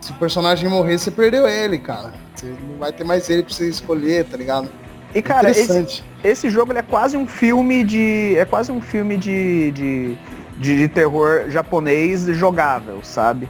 se 0.00 0.10
o 0.10 0.14
personagem 0.16 0.68
morrer, 0.68 0.98
você 0.98 1.10
perdeu 1.10 1.48
ele, 1.48 1.78
cara. 1.78 2.12
Você 2.34 2.52
não 2.68 2.78
vai 2.78 2.92
ter 2.92 3.04
mais 3.04 3.30
ele 3.30 3.44
pra 3.44 3.54
você 3.54 3.68
escolher, 3.68 4.24
tá 4.24 4.36
ligado? 4.36 4.68
E 5.14 5.22
cara, 5.22 5.50
esse, 5.50 6.02
esse 6.22 6.50
jogo 6.50 6.72
é 6.72 6.82
quase 6.82 7.16
um 7.16 7.26
filme 7.26 7.84
de. 7.84 8.36
É 8.36 8.44
quase 8.44 8.70
um 8.70 8.80
filme 8.80 9.16
de, 9.16 9.70
de 9.72 10.18
de, 10.60 10.76
de 10.76 10.88
terror 10.88 11.48
japonês 11.48 12.26
jogável, 12.26 13.00
sabe? 13.02 13.48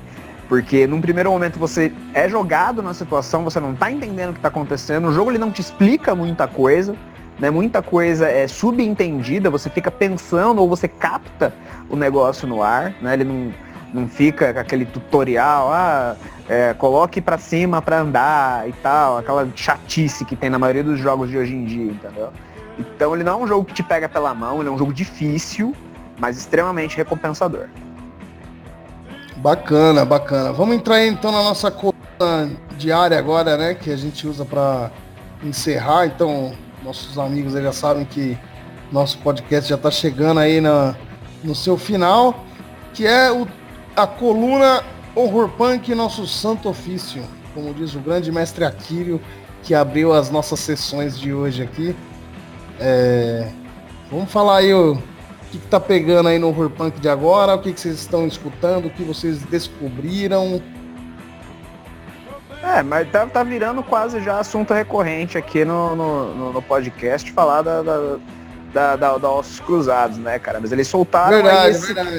Porque 0.49 0.87
num 0.87 1.01
primeiro 1.01 1.31
momento 1.31 1.59
você 1.59 1.93
é 2.15 2.29
jogado 2.29 2.83
na 2.83 2.95
situação, 2.95 3.45
você 3.45 3.61
não 3.61 3.75
tá 3.75 3.91
entendendo 3.91 4.31
o 4.31 4.33
que 4.33 4.41
tá 4.41 4.49
acontecendo, 4.49 5.09
o 5.09 5.13
jogo 5.13 5.31
ele 5.31 5.39
não 5.39 5.51
te 5.51 5.61
explica 5.61 6.15
muita 6.15 6.47
coisa, 6.47 6.95
né? 7.41 7.51
Muita 7.51 7.83
coisa 7.83 8.29
é 8.29 8.47
subentendida, 8.47 9.49
você 9.49 9.71
fica 9.71 9.91
pensando 9.91 10.61
ou 10.61 10.69
você 10.69 10.87
capta 10.87 11.53
o 11.89 11.97
negócio 11.97 12.47
no 12.47 12.63
ar, 12.63 12.95
né? 13.01 13.15
Ele 13.15 13.25
não, 13.25 13.55
não 13.95 14.09
fica 14.09 14.53
com 14.53 14.61
aquele 14.61 14.85
tutorial, 14.85 15.73
ah, 15.73 16.17
é, 16.49 16.75
coloque 16.75 17.21
para 17.21 17.39
cima 17.39 17.81
para 17.81 18.01
andar 18.01 18.69
e 18.69 18.73
tal, 18.75 19.19
aquela 19.19 19.49
chatice 19.57 20.25
que 20.25 20.37
tem 20.37 20.51
na 20.51 20.59
maioria 20.59 20.85
dos 20.85 20.99
jogos 20.99 21.31
de 21.31 21.39
hoje 21.39 21.55
em 21.55 21.65
dia, 21.65 21.91
entendeu? 21.93 22.31
Então 22.79 23.15
ele 23.15 23.25
não 23.25 23.41
é 23.41 23.45
um 23.45 23.47
jogo 23.47 23.65
que 23.65 23.75
te 23.75 23.83
pega 23.83 24.09
pela 24.09 24.35
mão, 24.35 24.61
ele 24.61 24.69
é 24.69 24.73
um 24.73 24.79
jogo 24.79 24.93
difícil, 24.93 25.75
mas 26.19 26.37
extremamente 26.37 26.97
recompensador. 26.97 27.67
Bacana, 29.37 30.05
bacana. 30.05 30.53
Vamos 30.53 30.77
entrar 30.77 31.03
então 31.07 31.33
na 31.33 31.43
nossa 31.43 31.71
coluna 31.71 32.51
diária 32.77 33.19
agora, 33.19 33.57
né? 33.57 33.75
Que 33.75 33.91
a 33.91 33.97
gente 33.97 34.27
usa 34.27 34.45
para 34.45 34.91
encerrar. 35.43 36.05
Então, 36.07 36.53
nossos 36.83 37.19
amigos 37.19 37.53
já 37.53 37.73
sabem 37.73 38.05
que 38.05 38.39
nosso 38.91 39.19
podcast 39.19 39.69
já 39.69 39.77
está 39.77 39.91
chegando 39.91 40.41
aí 40.41 40.61
na, 40.61 40.97
no 41.45 41.55
seu 41.55 41.77
final, 41.77 42.45
que 42.93 43.07
é 43.07 43.31
o, 43.31 43.47
a 43.97 44.07
coluna 44.07 44.83
Horror 45.15 45.49
Punk, 45.51 45.95
nosso 45.95 46.27
santo 46.27 46.69
ofício, 46.69 47.23
como 47.55 47.75
diz 47.75 47.95
o 47.95 48.01
grande 48.01 48.31
mestre 48.33 48.65
Aquírio, 48.65 49.21
que 49.63 49.75
abriu 49.75 50.13
as 50.13 50.31
nossas 50.31 50.61
sessões 50.61 51.19
de 51.19 51.33
hoje 51.33 51.63
aqui. 51.63 51.95
É, 52.79 53.51
vamos 54.11 54.31
falar 54.31 54.59
aí 54.59 54.73
o 54.73 54.97
que, 55.51 55.59
que 55.59 55.67
tá 55.67 55.79
pegando 55.79 56.29
aí 56.29 56.39
no 56.39 56.49
horror 56.49 56.71
punk 56.71 57.01
de 57.01 57.09
agora? 57.09 57.55
O 57.55 57.61
que, 57.61 57.73
que 57.73 57.81
vocês 57.81 58.01
estão 58.01 58.27
escutando? 58.27 58.87
O 58.87 58.91
que 58.91 59.03
vocês 59.03 59.43
descobriram? 59.43 60.63
É, 62.63 62.83
mas 62.83 63.09
tá, 63.11 63.27
tá 63.27 63.43
virando 63.43 63.83
quase 63.83 64.21
já 64.21 64.39
assunto 64.39 64.75
recorrente 64.75 65.39
aqui 65.39 65.65
no, 65.65 65.97
no, 65.97 66.53
no 66.53 66.63
podcast 66.63 67.33
falar 67.33 67.63
da, 67.63 67.83
da, 67.83 68.17
da, 68.73 68.97
da, 68.97 69.19
da 69.19 69.31
Ossos 69.31 69.61
Cruzados, 69.61 70.19
né, 70.19 70.39
cara? 70.39 70.61
Mas 70.61 70.71
eles 70.71 70.87
soltaram 70.87 71.43
verdade, 71.43 71.71
esse... 71.71 71.87
verdade. 71.87 72.17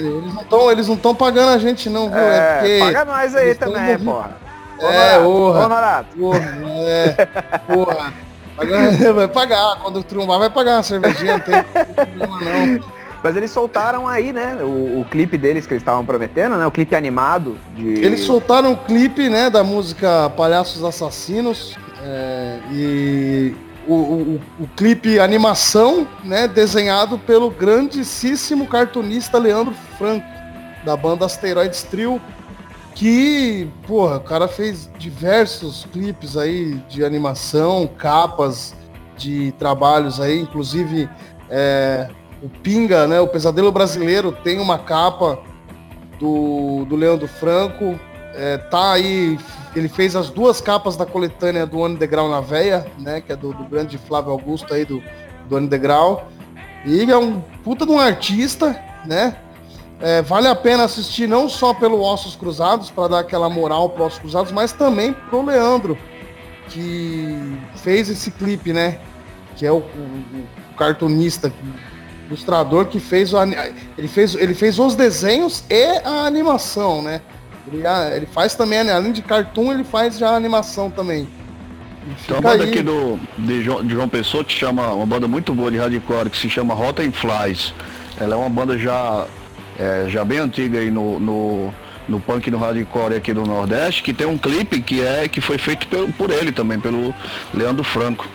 Eles 0.72 0.88
não 0.88 0.96
estão 0.96 1.14
pagando 1.14 1.50
a 1.50 1.58
gente 1.58 1.90
não, 1.90 2.10
viu? 2.10 2.20
É, 2.20 2.78
é 2.78 2.80
paga 2.80 3.06
nós 3.06 3.36
aí 3.36 3.54
também, 3.54 4.00
porra. 4.00 4.32
É, 4.80 5.20
porra. 5.20 5.66
Ô, 5.66 5.70
Norato. 5.70 6.18
Porra, 6.18 6.58
é, 6.88 7.28
porra. 7.68 8.14
Vai 9.16 9.28
pagar, 9.28 9.80
quando 9.82 10.04
trumbar 10.04 10.38
vai 10.38 10.50
pagar 10.50 10.74
uma 10.74 10.84
cervejinha, 10.84 11.34
não 11.34 11.40
tem 11.40 11.64
problema 11.64 12.40
não. 12.40 13.01
Mas 13.24 13.36
eles 13.38 13.52
soltaram 13.52 14.08
aí, 14.08 14.34
né, 14.34 14.58
o, 14.62 15.02
o 15.02 15.06
clipe 15.10 15.38
deles 15.38 15.68
que 15.68 15.74
eles 15.74 15.82
estavam 15.82 16.04
prometendo, 16.04 16.58
né, 16.58 16.66
o 16.66 16.72
clipe 16.72 16.96
animado 16.96 17.56
de... 17.76 18.04
Eles 18.04 18.22
soltaram 18.22 18.74
o 18.74 18.78
clipe, 18.78 19.30
né, 19.30 19.50
da 19.50 19.64
música 19.64 20.30
Palhaços 20.32 20.84
Assassinos 20.84 21.78
é, 22.02 22.60
e 22.72 23.56
o, 23.88 23.94
o, 23.94 24.42
o, 24.62 24.68
clipe 24.76 25.20
animação, 25.20 26.08
né, 26.24 26.48
desenhado 26.48 27.20
pelo 27.20 27.52
grandíssimo 27.52 28.66
cartunista 28.68 29.38
Leandro 29.38 29.76
Franco, 29.98 30.26
da 30.84 30.98
banda 30.98 31.26
Asteroids 31.26 31.84
Trio, 31.84 32.20
que, 32.96 33.70
porra, 33.88 34.18
o 34.18 34.22
cara 34.22 34.48
fez 34.48 34.90
diversos 34.98 35.88
clipes 35.92 36.36
aí 36.38 36.76
de 36.90 37.06
animação, 37.06 37.88
capas 37.88 38.76
de 39.16 39.52
trabalhos 39.60 40.20
aí, 40.20 40.40
inclusive 40.40 41.08
é, 41.50 42.10
o 42.42 42.50
Pinga, 42.50 43.08
né, 43.08 43.20
o 43.20 43.28
Pesadelo 43.28 43.72
Brasileiro 43.72 44.32
tem 44.32 44.60
uma 44.60 44.78
capa 44.80 45.40
do, 46.20 46.86
do 46.86 46.96
Leandro 46.96 47.28
Franco, 47.28 48.00
é, 48.34 48.58
tá 48.58 48.94
aí, 48.94 49.38
ele 49.76 49.88
fez 49.88 50.16
as 50.16 50.30
duas 50.30 50.62
capas 50.62 50.96
da 50.96 51.06
coletânea 51.06 51.66
do 51.66 51.84
Underground 51.84 52.32
na 52.32 52.42
Veia, 52.42 52.86
né, 52.98 53.22
que 53.22 53.32
é 53.32 53.36
do, 53.36 53.54
do 53.54 53.64
grande 53.66 53.98
Flávio 53.98 54.32
Augusto 54.32 54.74
aí 54.74 54.86
do, 54.86 55.04
do 55.48 55.58
Underground, 55.58 56.20
e 56.86 57.12
é 57.12 57.18
um 57.18 57.42
puta 57.64 57.86
de 57.86 57.92
um 57.92 58.00
artista, 58.00 58.80
né, 59.06 59.36
é, 60.02 60.22
vale 60.24 60.48
a 60.48 60.56
pena 60.56 60.84
assistir 60.84 61.28
não 61.28 61.48
só 61.48 61.76
pelo 61.76 62.02
Ossos 62.02 62.36
Cruzados, 62.36 62.90
para 62.90 63.08
dar 63.08 63.20
aquela 63.20 63.50
moral 63.50 63.90
para 63.90 64.06
Ossos 64.06 64.20
Cruzados, 64.20 64.52
mas 64.52 64.74
também 64.74 65.14
pro 65.14 65.46
Leandro, 65.46 65.96
que 66.70 67.60
fez 67.76 68.10
esse 68.10 68.32
clipe, 68.32 68.74
né? 68.74 69.00
Que 69.56 69.66
é 69.66 69.72
o, 69.72 69.78
o, 69.78 69.80
o 69.80 70.76
cartunista, 70.76 71.54
ilustrador 72.32 72.86
que 72.86 73.00
fez 73.00 73.34
o 73.34 73.38
ele 73.98 74.08
fez 74.08 74.36
ele 74.36 74.54
fez 74.54 74.80
os 74.80 74.96
desenhos 74.96 75.64
e 75.70 76.02
a 76.04 76.26
animação, 76.26 77.02
né? 77.02 77.22
Ele, 77.72 77.84
ele 78.16 78.26
faz 78.26 78.56
também 78.56 78.80
além 78.80 79.12
de 79.12 79.22
cartoon, 79.22 79.74
ele 79.74 79.84
faz 79.84 80.18
já 80.18 80.30
a 80.30 80.36
animação 80.36 80.90
também. 80.90 81.28
Tem 82.26 82.36
uma 82.36 82.42
banda 82.42 82.64
aí. 82.64 82.70
aqui 82.70 82.82
do, 82.82 83.20
de, 83.38 83.62
João, 83.62 83.86
de 83.86 83.94
João 83.94 84.10
Pessoa 84.10 84.44
que 84.44 84.52
chama, 84.52 84.92
uma 84.94 85.06
banda 85.06 85.28
muito 85.28 85.54
boa 85.54 85.70
de 85.70 85.78
hardcore 85.78 86.30
que 86.30 86.38
se 86.38 86.50
chama 86.50 86.74
Rotten 86.74 87.12
Flies. 87.12 87.74
Ela 88.20 88.34
é 88.34 88.38
uma 88.38 88.50
banda 88.50 88.78
já 88.78 89.28
é, 89.78 90.06
já 90.10 90.26
bem 90.26 90.40
antiga 90.40 90.80
aí 90.80 90.90
no, 90.90 91.20
no, 91.20 91.74
no 92.08 92.20
punk 92.20 92.50
no 92.50 92.58
hardcore 92.58 93.16
aqui 93.16 93.34
do 93.34 93.46
Nordeste, 93.46 94.02
que 94.02 94.14
tem 94.14 94.26
um 94.26 94.38
clipe 94.38 94.82
que 94.82 95.02
é 95.02 95.28
que 95.28 95.40
foi 95.40 95.58
feito 95.58 95.88
por, 95.88 96.12
por 96.14 96.32
ele 96.32 96.52
também, 96.52 96.80
pelo 96.80 97.14
Leandro 97.54 97.84
Franco. 97.84 98.28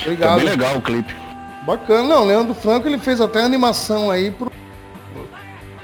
Obrigado. 0.00 0.38
É 0.38 0.42
bem 0.42 0.50
legal 0.50 0.76
o 0.76 0.80
clipe. 0.80 1.19
Bacana, 1.66 2.08
não, 2.08 2.24
Leandro 2.24 2.54
Franco 2.54 2.88
ele 2.88 2.98
fez 2.98 3.20
até 3.20 3.42
animação 3.42 4.10
aí 4.10 4.30
pro. 4.30 4.50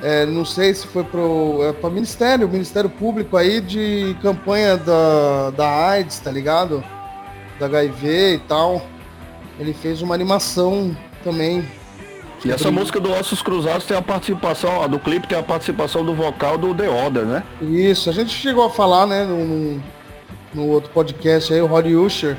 É, 0.02 0.26
não 0.26 0.44
sei 0.44 0.74
se 0.74 0.86
foi 0.86 1.04
pro. 1.04 1.60
É, 1.62 1.72
para 1.72 1.90
Ministério, 1.90 2.48
Ministério 2.48 2.88
Público 2.88 3.36
aí 3.36 3.60
de 3.60 4.16
campanha 4.22 4.76
da, 4.76 5.50
da 5.50 5.88
AIDS, 5.88 6.18
tá 6.18 6.30
ligado? 6.30 6.82
Da 7.58 7.66
HIV 7.66 8.34
e 8.34 8.38
tal. 8.40 8.82
Ele 9.58 9.72
fez 9.72 10.02
uma 10.02 10.14
animação 10.14 10.96
também 11.24 11.66
e 12.44 12.50
essa 12.50 12.70
música 12.70 13.00
do 13.00 13.10
Ossos 13.10 13.42
Cruzados 13.42 13.86
tem 13.86 13.96
a 13.96 14.02
participação, 14.02 14.82
a 14.82 14.86
do 14.86 15.00
clipe 15.00 15.26
tem 15.26 15.38
a 15.38 15.42
participação 15.42 16.04
do 16.04 16.14
vocal 16.14 16.58
do 16.58 16.74
The 16.74 16.88
Order, 16.88 17.24
né? 17.24 17.42
Isso, 17.60 18.10
a 18.10 18.12
gente 18.12 18.30
chegou 18.30 18.64
a 18.64 18.70
falar, 18.70 19.06
né, 19.06 19.24
no, 19.24 19.82
no 20.54 20.70
outro 20.70 20.90
podcast 20.90 21.52
aí, 21.52 21.60
o 21.60 21.66
Roddy 21.66 21.96
Usher. 21.96 22.36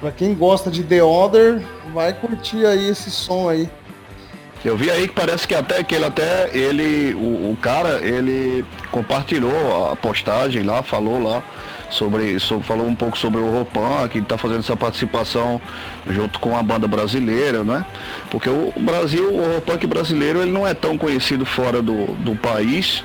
Pra 0.00 0.12
quem 0.12 0.34
gosta 0.34 0.70
de 0.70 0.84
The 0.84 1.02
Order, 1.02 1.60
vai 1.94 2.12
curtir 2.12 2.66
aí 2.66 2.88
esse 2.88 3.10
som 3.10 3.48
aí. 3.48 3.70
Eu 4.64 4.76
vi 4.76 4.90
aí 4.90 5.06
que 5.06 5.14
parece 5.14 5.46
que 5.46 5.54
até 5.54 5.82
que 5.84 5.94
ele 5.94 6.04
até 6.04 6.50
ele 6.56 7.14
o, 7.14 7.52
o 7.52 7.58
cara 7.60 8.00
ele 8.02 8.64
compartilhou 8.90 9.90
a 9.92 9.94
postagem 9.94 10.62
lá, 10.62 10.82
falou 10.82 11.22
lá 11.22 11.42
sobre, 11.90 12.40
sobre 12.40 12.66
falou 12.66 12.86
um 12.86 12.94
pouco 12.94 13.16
sobre 13.16 13.40
o 13.40 13.50
Ropan, 13.50 14.08
que 14.08 14.18
está 14.18 14.36
fazendo 14.36 14.60
essa 14.60 14.76
participação 14.76 15.60
junto 16.08 16.40
com 16.40 16.56
a 16.56 16.62
banda 16.62 16.88
brasileira, 16.88 17.62
né? 17.62 17.84
Porque 18.30 18.48
o 18.48 18.72
Brasil, 18.78 19.32
o 19.32 19.54
Ropan 19.54 19.78
brasileiro, 19.86 20.42
ele 20.42 20.50
não 20.50 20.66
é 20.66 20.74
tão 20.74 20.98
conhecido 20.98 21.44
fora 21.46 21.80
do, 21.80 22.06
do 22.14 22.34
país. 22.34 23.04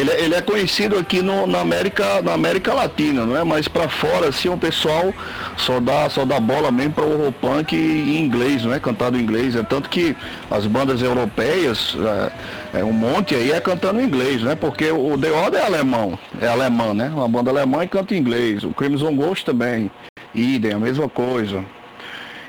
Ele, 0.00 0.10
ele 0.12 0.34
é 0.34 0.40
conhecido 0.40 0.96
aqui 0.98 1.20
no, 1.20 1.46
na, 1.46 1.60
América, 1.60 2.22
na 2.22 2.32
América 2.32 2.72
Latina, 2.72 3.26
não 3.26 3.36
é? 3.36 3.44
Mas 3.44 3.68
para 3.68 3.86
fora, 3.86 4.28
assim, 4.28 4.48
o 4.48 4.56
pessoal 4.56 5.12
só 5.58 5.78
dá, 5.78 6.08
só 6.08 6.24
dá 6.24 6.40
bola 6.40 6.70
mesmo 6.70 6.94
para 6.94 7.04
o 7.04 7.30
punk 7.30 7.76
em 7.76 8.16
inglês, 8.16 8.64
não 8.64 8.72
é? 8.72 8.80
Cantado 8.80 9.18
em 9.18 9.20
inglês. 9.20 9.54
É 9.54 9.62
tanto 9.62 9.90
que 9.90 10.16
as 10.50 10.66
bandas 10.66 11.02
europeias, 11.02 11.94
é, 12.72 12.80
é 12.80 12.84
um 12.84 12.94
monte 12.94 13.34
aí 13.34 13.52
é 13.52 13.60
cantando 13.60 14.00
em 14.00 14.04
inglês, 14.04 14.42
né? 14.42 14.54
Porque 14.54 14.90
o 14.90 15.18
The 15.18 15.30
Order 15.30 15.60
é 15.60 15.66
alemão, 15.66 16.18
é 16.40 16.46
alemã, 16.46 16.94
né? 16.94 17.12
Uma 17.14 17.28
banda 17.28 17.50
alemã 17.50 17.84
e 17.84 17.88
canta 17.88 18.14
em 18.14 18.18
inglês. 18.18 18.64
O 18.64 18.70
Crimson 18.70 19.14
Ghost 19.14 19.44
também, 19.44 19.90
idem, 20.34 20.72
a 20.72 20.78
mesma 20.78 21.10
coisa. 21.10 21.62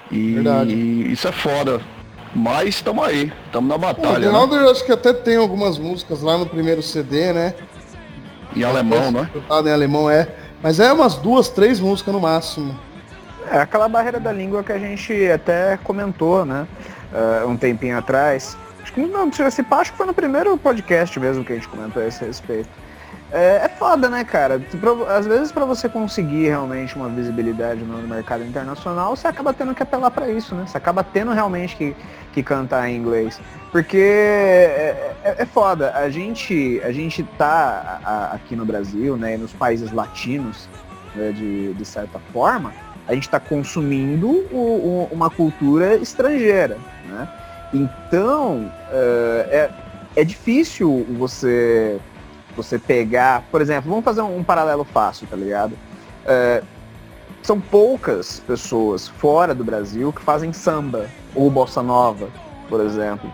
E, 0.10 0.36
Verdade. 0.36 0.74
e 0.74 1.12
isso 1.12 1.28
é 1.28 1.32
foda. 1.34 1.82
Mas 2.34 2.76
estamos 2.76 3.06
aí, 3.06 3.32
estamos 3.46 3.70
na 3.70 3.78
batalha. 3.78 4.30
O 4.30 4.32
Ronaldo 4.32 4.56
né? 4.56 4.64
eu 4.64 4.72
acho 4.72 4.86
que 4.86 4.92
até 4.92 5.14
tem 5.14 5.36
algumas 5.36 5.78
músicas 5.78 6.22
lá 6.22 6.38
no 6.38 6.46
primeiro 6.46 6.82
CD, 6.82 7.34
né? 7.34 7.54
Em 8.56 8.64
alemão, 8.64 9.12
né? 9.12 9.30
Em 9.66 9.70
alemão, 9.70 10.10
é. 10.10 10.28
Mas 10.64 10.80
é 10.80 10.92
umas 10.94 11.16
duas, 11.16 11.50
três 11.50 11.80
músicas 11.80 12.14
no 12.14 12.20
máximo. 12.20 12.78
É 13.52 13.60
aquela 13.60 13.90
barreira 13.90 14.20
da 14.20 14.32
língua 14.32 14.64
que 14.64 14.72
a 14.72 14.78
gente 14.78 15.30
até 15.30 15.78
comentou, 15.84 16.46
né? 16.46 16.68
Uh, 17.12 17.50
um 17.50 17.58
tempinho 17.58 17.98
atrás. 17.98 18.56
Acho 18.82 18.94
que 18.94 19.02
não, 19.02 19.32
se 19.32 19.64
pá, 19.64 19.78
acho 19.78 19.92
que 19.92 19.98
foi 19.98 20.06
no 20.06 20.14
primeiro 20.14 20.58
podcast 20.58 21.20
mesmo 21.20 21.44
que 21.44 21.52
a 21.52 21.56
gente 21.56 21.68
comentou 21.68 22.02
a 22.02 22.08
esse 22.08 22.24
respeito. 22.24 22.70
É, 23.32 23.62
é 23.66 23.70
foda, 23.70 24.10
né, 24.10 24.26
cara? 24.26 24.62
Às 25.18 25.26
vezes 25.26 25.52
para 25.52 25.64
você 25.64 25.88
conseguir 25.88 26.50
realmente 26.50 26.96
uma 26.96 27.08
visibilidade 27.08 27.82
no 27.82 27.98
mercado 28.08 28.44
internacional, 28.44 29.16
você 29.16 29.28
acaba 29.28 29.54
tendo 29.54 29.74
que 29.74 29.82
apelar 29.82 30.12
para 30.12 30.30
isso, 30.30 30.54
né? 30.54 30.66
Você 30.68 30.78
acaba 30.78 31.02
tendo 31.02 31.32
realmente 31.32 31.76
que, 31.78 31.96
que 32.34 32.44
cantar 32.44 32.90
em 32.90 32.98
inglês. 32.98 33.40
Porque 33.72 33.98
é, 33.98 35.16
é, 35.24 35.36
é 35.40 35.46
foda. 35.46 35.94
A 35.96 36.10
gente, 36.10 36.82
a 36.84 36.92
gente 36.92 37.24
tá 37.38 38.02
a, 38.04 38.36
aqui 38.36 38.54
no 38.54 38.66
Brasil, 38.66 39.16
né, 39.16 39.38
nos 39.38 39.54
países 39.54 39.94
latinos, 39.94 40.68
né, 41.16 41.32
de, 41.32 41.74
de 41.74 41.86
certa 41.86 42.20
forma, 42.34 42.74
a 43.08 43.14
gente 43.14 43.24
está 43.24 43.40
consumindo 43.40 44.28
o, 44.52 44.58
o, 44.58 45.10
uma 45.10 45.30
cultura 45.30 45.96
estrangeira, 45.96 46.78
né? 47.08 47.28
Então, 47.74 48.70
é, 48.92 49.70
é, 50.16 50.22
é 50.22 50.24
difícil 50.26 51.06
você 51.18 52.00
você 52.56 52.78
pegar, 52.78 53.44
por 53.52 53.62
exemplo, 53.62 53.90
vamos 53.90 54.06
fazer 54.06 54.22
um, 54.22 54.38
um 54.38 54.44
paralelo 54.44 54.84
fácil, 54.84 55.28
tá 55.28 55.36
ligado? 55.36 55.74
É, 56.26 56.62
são 57.42 57.60
poucas 57.60 58.40
pessoas 58.40 59.08
fora 59.08 59.54
do 59.54 59.64
Brasil 59.64 60.14
que 60.14 60.22
fazem 60.22 60.54
samba 60.54 61.08
ou 61.34 61.50
bossa 61.50 61.82
nova, 61.82 62.30
por 62.70 62.82
exemplo. 62.82 63.32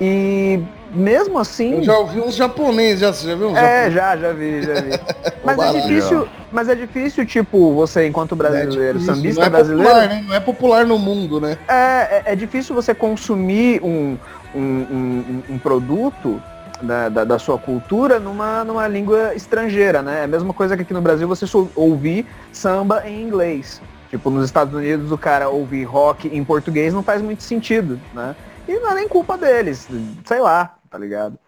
E 0.00 0.62
mesmo 0.94 1.38
assim. 1.38 1.74
Eu 1.74 1.82
já 1.82 1.98
ouvi 1.98 2.20
uns 2.20 2.34
japoneses, 2.34 3.00
já, 3.00 3.12
já 3.12 3.34
viu? 3.34 3.54
É, 3.54 3.90
já, 3.90 4.16
já 4.16 4.32
vi, 4.32 4.62
já 4.62 4.74
vi. 4.74 4.90
mas 5.44 5.58
é 5.58 5.72
difícil, 5.80 6.28
mas 6.50 6.68
é 6.68 6.74
difícil, 6.74 7.26
tipo, 7.26 7.74
você, 7.74 8.06
enquanto 8.06 8.34
brasileiro, 8.34 8.98
é 8.98 9.02
sambista 9.02 9.40
não 9.40 9.46
é 9.46 9.50
brasileiro. 9.50 9.88
Popular, 9.90 10.08
né? 10.08 10.24
Não 10.26 10.34
é 10.34 10.40
popular 10.40 10.86
no 10.86 10.98
mundo, 10.98 11.38
né? 11.38 11.58
É, 11.68 11.74
é, 11.74 12.22
é 12.32 12.36
difícil 12.36 12.74
você 12.74 12.94
consumir 12.94 13.82
um, 13.82 14.16
um, 14.54 14.60
um, 14.60 15.42
um 15.50 15.58
produto 15.58 16.42
da, 16.82 17.08
da, 17.08 17.24
da, 17.24 17.38
sua 17.38 17.58
cultura 17.58 18.18
numa, 18.18 18.64
numa 18.64 18.86
língua 18.88 19.34
estrangeira, 19.34 20.02
né? 20.02 20.20
É 20.20 20.24
a 20.24 20.28
mesma 20.28 20.52
coisa 20.52 20.76
que 20.76 20.82
aqui 20.82 20.94
no 20.94 21.00
Brasil 21.00 21.28
você 21.28 21.46
ouvir 21.74 22.26
samba 22.52 23.02
em 23.06 23.22
inglês. 23.22 23.80
Tipo, 24.08 24.30
nos 24.30 24.44
Estados 24.44 24.74
Unidos 24.74 25.12
o 25.12 25.18
cara 25.18 25.48
ouvir 25.48 25.84
rock 25.84 26.28
em 26.28 26.44
português 26.44 26.92
não 26.92 27.02
faz 27.02 27.22
muito 27.22 27.42
sentido, 27.42 28.00
né? 28.12 28.34
E 28.66 28.74
não 28.78 28.90
é 28.90 28.94
nem 28.94 29.08
culpa 29.08 29.36
deles, 29.38 29.88
sei 30.24 30.40
lá, 30.40 30.76
tá 30.90 30.98
ligado? 30.98 31.38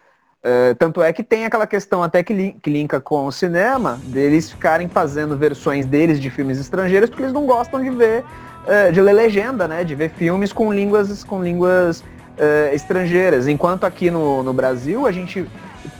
É, 0.41 0.73
tanto 0.73 1.01
é 1.01 1.13
que 1.13 1.23
tem 1.23 1.45
aquela 1.45 1.65
questão 1.65 2.03
até 2.03 2.21
que, 2.21 2.33
li 2.33 2.51
que 2.61 2.69
linka 2.69 2.99
com 2.99 3.25
o 3.25 3.31
cinema, 3.31 3.97
deles 4.03 4.51
ficarem 4.51 4.89
fazendo 4.89 5.37
versões 5.37 5.85
deles 5.85 6.19
de 6.19 6.29
filmes 6.29 6.59
estrangeiros 6.59 7.09
porque 7.09 7.23
eles 7.23 7.33
não 7.33 7.45
gostam 7.45 7.81
de 7.81 7.89
ver, 7.89 8.25
é, 8.67 8.91
de 8.91 8.99
ler 9.01 9.13
legenda, 9.13 9.67
né? 9.67 9.85
De 9.85 9.95
ver 9.95 10.09
filmes 10.09 10.51
com 10.51 10.71
línguas, 10.73 11.23
com 11.23 11.41
línguas 11.41 12.03
uh, 12.37 12.73
estrangeiras. 12.73 13.47
Enquanto 13.47 13.85
aqui 13.85 14.09
no, 14.09 14.43
no 14.43 14.53
Brasil 14.53 15.05
a 15.05 15.11
gente 15.11 15.45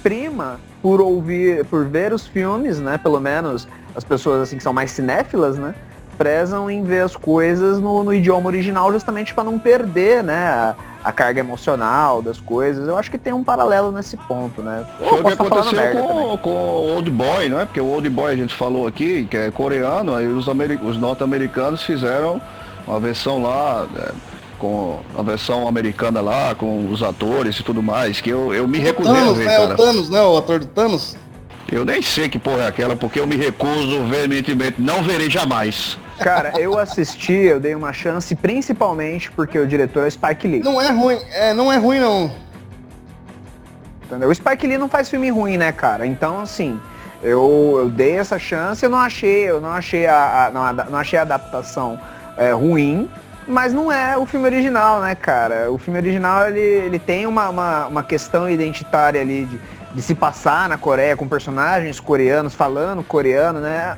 prima 0.01 0.59
por 0.81 1.01
ouvir, 1.01 1.65
por 1.65 1.85
ver 1.85 2.13
os 2.13 2.27
filmes, 2.27 2.79
né? 2.79 2.97
Pelo 2.97 3.19
menos 3.19 3.67
as 3.95 4.03
pessoas 4.03 4.41
assim 4.41 4.57
que 4.57 4.63
são 4.63 4.73
mais 4.73 4.91
cinéfilas, 4.91 5.57
né? 5.57 5.73
prezam 6.17 6.69
em 6.69 6.83
ver 6.83 7.01
as 7.01 7.15
coisas 7.15 7.79
no, 7.79 8.03
no 8.03 8.13
idioma 8.13 8.47
original 8.47 8.91
justamente 8.91 9.33
para 9.33 9.43
não 9.43 9.57
perder, 9.59 10.23
né? 10.23 10.47
A, 10.47 10.75
a, 11.03 11.11
carga 11.11 11.39
emocional 11.39 12.21
das 12.21 12.39
coisas. 12.39 12.87
Eu 12.87 12.97
acho 12.97 13.11
que 13.11 13.17
tem 13.17 13.33
um 13.33 13.43
paralelo 13.43 13.91
nesse 13.91 14.15
ponto, 14.15 14.61
né? 14.61 14.85
Foi 14.97 15.21
o 15.21 15.23
que 15.23 15.33
aconteceu 15.33 15.91
com, 15.91 16.37
com 16.37 16.49
o 16.49 16.95
Old 16.95 17.09
Boy, 17.09 17.49
não 17.49 17.59
é? 17.59 17.65
Porque 17.65 17.81
o 17.81 17.87
Old 17.87 18.09
Boy 18.09 18.31
a 18.31 18.35
gente 18.35 18.53
falou 18.53 18.87
aqui, 18.87 19.25
que 19.25 19.35
é 19.35 19.51
coreano, 19.51 20.15
aí 20.15 20.27
os, 20.27 20.47
os 20.47 20.97
norte-americanos 20.97 21.83
fizeram 21.83 22.41
uma 22.87 22.99
versão 22.99 23.41
lá. 23.41 23.87
É, 23.97 24.32
com 24.63 25.01
a 25.17 25.21
versão 25.21 25.67
americana 25.67 26.21
lá, 26.21 26.55
com 26.55 26.89
os 26.89 27.03
atores 27.03 27.59
e 27.59 27.63
tudo 27.63 27.83
mais, 27.83 28.21
que 28.21 28.29
eu, 28.29 28.53
eu 28.53 28.65
me 28.65 28.79
recusei 28.79 29.13
Thanos, 29.13 29.31
a 29.31 29.33
ver, 29.33 29.45
né? 29.45 29.57
cara. 29.57 29.73
O 29.73 29.75
Thanos, 29.75 30.09
né? 30.09 30.21
O 30.21 30.37
ator 30.37 30.59
do 30.59 30.65
Thanos. 30.67 31.17
Eu 31.69 31.83
nem 31.83 32.01
sei 32.01 32.29
que 32.29 32.39
porra 32.39 32.63
é 32.63 32.67
aquela, 32.67 32.95
porque 32.95 33.19
eu 33.19 33.27
me 33.27 33.35
recuso 33.35 34.05
veementemente, 34.05 34.81
não 34.81 35.03
verei 35.03 35.29
jamais. 35.29 35.97
Cara, 36.17 36.53
eu 36.57 36.79
assisti, 36.79 37.33
eu 37.33 37.59
dei 37.59 37.75
uma 37.75 37.91
chance, 37.91 38.33
principalmente 38.35 39.29
porque 39.31 39.59
o 39.59 39.67
diretor 39.67 40.07
é 40.07 40.09
Spike 40.09 40.47
Lee. 40.47 40.63
Não 40.63 40.81
é 40.81 40.91
ruim, 40.91 41.17
é, 41.31 41.53
não 41.53 41.73
é 41.73 41.77
ruim 41.77 41.99
não. 41.99 42.31
Entendeu? 44.05 44.29
O 44.29 44.35
Spike 44.35 44.65
Lee 44.65 44.77
não 44.77 44.87
faz 44.87 45.09
filme 45.09 45.29
ruim, 45.29 45.57
né, 45.57 45.73
cara? 45.73 46.07
Então, 46.07 46.39
assim, 46.39 46.79
eu, 47.21 47.75
eu 47.79 47.89
dei 47.89 48.13
essa 48.17 48.39
chance, 48.39 48.85
eu 48.85 48.89
não 48.89 48.99
achei, 48.99 49.49
eu 49.49 49.59
não 49.59 49.71
achei 49.71 50.05
a, 50.05 50.45
a 50.45 50.51
não, 50.51 50.91
não, 50.91 50.99
achei 50.99 51.19
a 51.19 51.23
adaptação 51.23 51.99
é, 52.37 52.51
ruim, 52.53 53.09
mas 53.47 53.73
não 53.73 53.91
é 53.91 54.17
o 54.17 54.25
filme 54.25 54.45
original, 54.45 55.01
né, 55.01 55.15
cara? 55.15 55.71
O 55.71 55.77
filme 55.77 55.99
original, 55.99 56.47
ele, 56.47 56.59
ele 56.59 56.99
tem 56.99 57.25
uma, 57.25 57.49
uma, 57.49 57.87
uma 57.87 58.03
questão 58.03 58.49
identitária 58.49 59.21
ali 59.21 59.45
de 59.45 59.59
de 59.93 60.01
se 60.01 60.15
passar 60.15 60.67
na 60.67 60.77
Coreia 60.77 61.15
com 61.15 61.27
personagens 61.27 61.99
coreanos 61.99 62.53
falando 62.53 63.03
coreano, 63.03 63.59
né? 63.59 63.97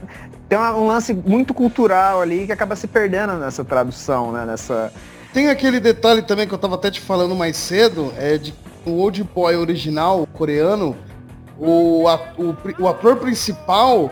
Tem 0.49 0.57
um 0.57 0.87
lance 0.87 1.13
muito 1.13 1.53
cultural 1.53 2.21
ali 2.21 2.45
que 2.45 2.51
acaba 2.51 2.75
se 2.75 2.87
perdendo 2.87 3.33
nessa 3.33 3.63
tradução, 3.63 4.31
né? 4.31 4.45
Nessa... 4.45 4.91
Tem 5.33 5.49
aquele 5.49 5.79
detalhe 5.79 6.21
também 6.21 6.47
que 6.47 6.53
eu 6.53 6.57
tava 6.57 6.75
até 6.75 6.91
te 6.91 7.01
falando 7.01 7.35
mais 7.35 7.57
cedo, 7.57 8.13
é 8.17 8.37
de 8.37 8.53
o 8.85 8.91
Old 8.91 9.23
Boy 9.23 9.55
original 9.55 10.27
coreano, 10.33 10.95
o, 11.57 12.05
o, 12.37 12.55
o 12.79 12.87
ator 12.87 13.15
principal, 13.15 14.11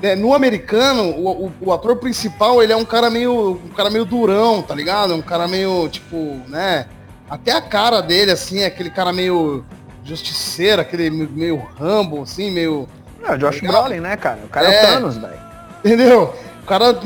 né, 0.00 0.14
no 0.14 0.32
americano, 0.32 1.02
o, 1.04 1.46
o, 1.46 1.52
o, 1.60 1.72
ator 1.72 1.96
principal, 1.96 2.62
ele 2.62 2.72
é 2.72 2.76
um 2.76 2.84
cara 2.84 3.10
meio 3.10 3.60
um 3.64 3.68
cara 3.70 3.90
meio 3.90 4.04
durão, 4.04 4.62
tá 4.62 4.74
ligado? 4.74 5.14
Um 5.14 5.22
cara 5.22 5.48
meio, 5.48 5.88
tipo, 5.88 6.40
né? 6.46 6.86
Até 7.28 7.52
a 7.52 7.60
cara 7.60 8.00
dele, 8.00 8.30
assim, 8.30 8.60
é 8.60 8.66
aquele 8.66 8.90
cara 8.90 9.12
meio 9.12 9.64
justiceiro, 10.04 10.80
aquele 10.80 11.10
meio 11.10 11.66
Rambo, 11.78 12.22
assim, 12.22 12.50
meio. 12.50 12.88
Não, 13.20 13.36
Josh 13.36 13.60
tá 13.60 13.66
Brolin, 13.66 14.00
né, 14.00 14.16
cara? 14.16 14.38
O 14.44 14.48
cara 14.48 14.72
é, 14.72 14.74
é 14.74 14.82
o 14.82 14.86
Thanos, 14.86 15.16
velho. 15.18 15.40
Entendeu? 15.84 16.34
O 16.62 16.66
cara. 16.66 16.98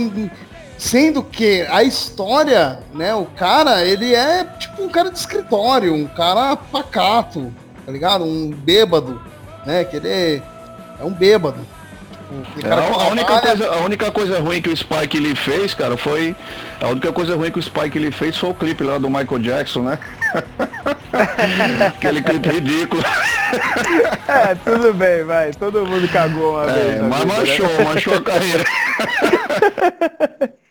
Sendo 0.79 1.23
que 1.23 1.63
a 1.71 1.85
história, 1.85 2.81
né, 2.93 3.15
o 3.15 3.25
cara, 3.25 3.85
ele 3.85 4.13
é 4.15 4.43
tipo 4.59 4.83
um 4.83 4.89
cara 4.89 5.13
de 5.13 5.19
escritório, 5.19 5.95
um 5.95 6.09
cara 6.09 6.57
pacato, 6.57 7.53
tá 7.87 7.93
ligado? 7.93 8.25
Um 8.25 8.51
bêbado, 8.51 9.23
né? 9.65 9.85
Que 9.85 9.97
ele 9.97 10.09
é, 10.09 10.43
é 11.01 11.05
um 11.05 11.13
bêbado. 11.13 11.61
Tipo, 12.55 12.67
é, 12.67 12.73
a, 12.73 13.09
única 13.09 13.41
coisa, 13.41 13.71
a 13.71 13.77
única 13.79 14.11
coisa 14.11 14.41
ruim 14.41 14.63
que 14.63 14.71
o 14.71 14.77
Spike 14.77 15.17
ele 15.17 15.35
fez, 15.35 15.75
cara, 15.75 15.97
foi. 15.97 16.35
A 16.81 16.89
única 16.89 17.13
coisa 17.13 17.37
ruim 17.37 17.51
que 17.51 17.59
o 17.59 17.63
Spike 17.63 17.97
ele 17.99 18.11
fez 18.11 18.37
foi 18.37 18.51
o 18.51 18.55
clipe 18.55 18.83
lá 18.83 18.99
do 18.99 19.09
Michael 19.09 19.39
Jackson, 19.41 19.83
né? 19.83 19.99
Aquele 21.87 22.23
clipe 22.23 22.49
ridículo. 22.49 23.03
É, 24.27 24.55
tudo 24.55 24.95
bem, 24.95 25.25
vai. 25.25 25.53
Todo 25.53 25.85
mundo 25.85 26.09
cagou 26.09 26.53
uma 26.55 26.71
é, 26.71 26.73
vez. 26.73 27.03
Mas 27.03 27.21
vida, 27.21 27.35
manchou, 27.35 27.69
né? 27.69 27.85
manchou 27.85 28.15
a 28.15 28.23
carreira. 28.23 28.65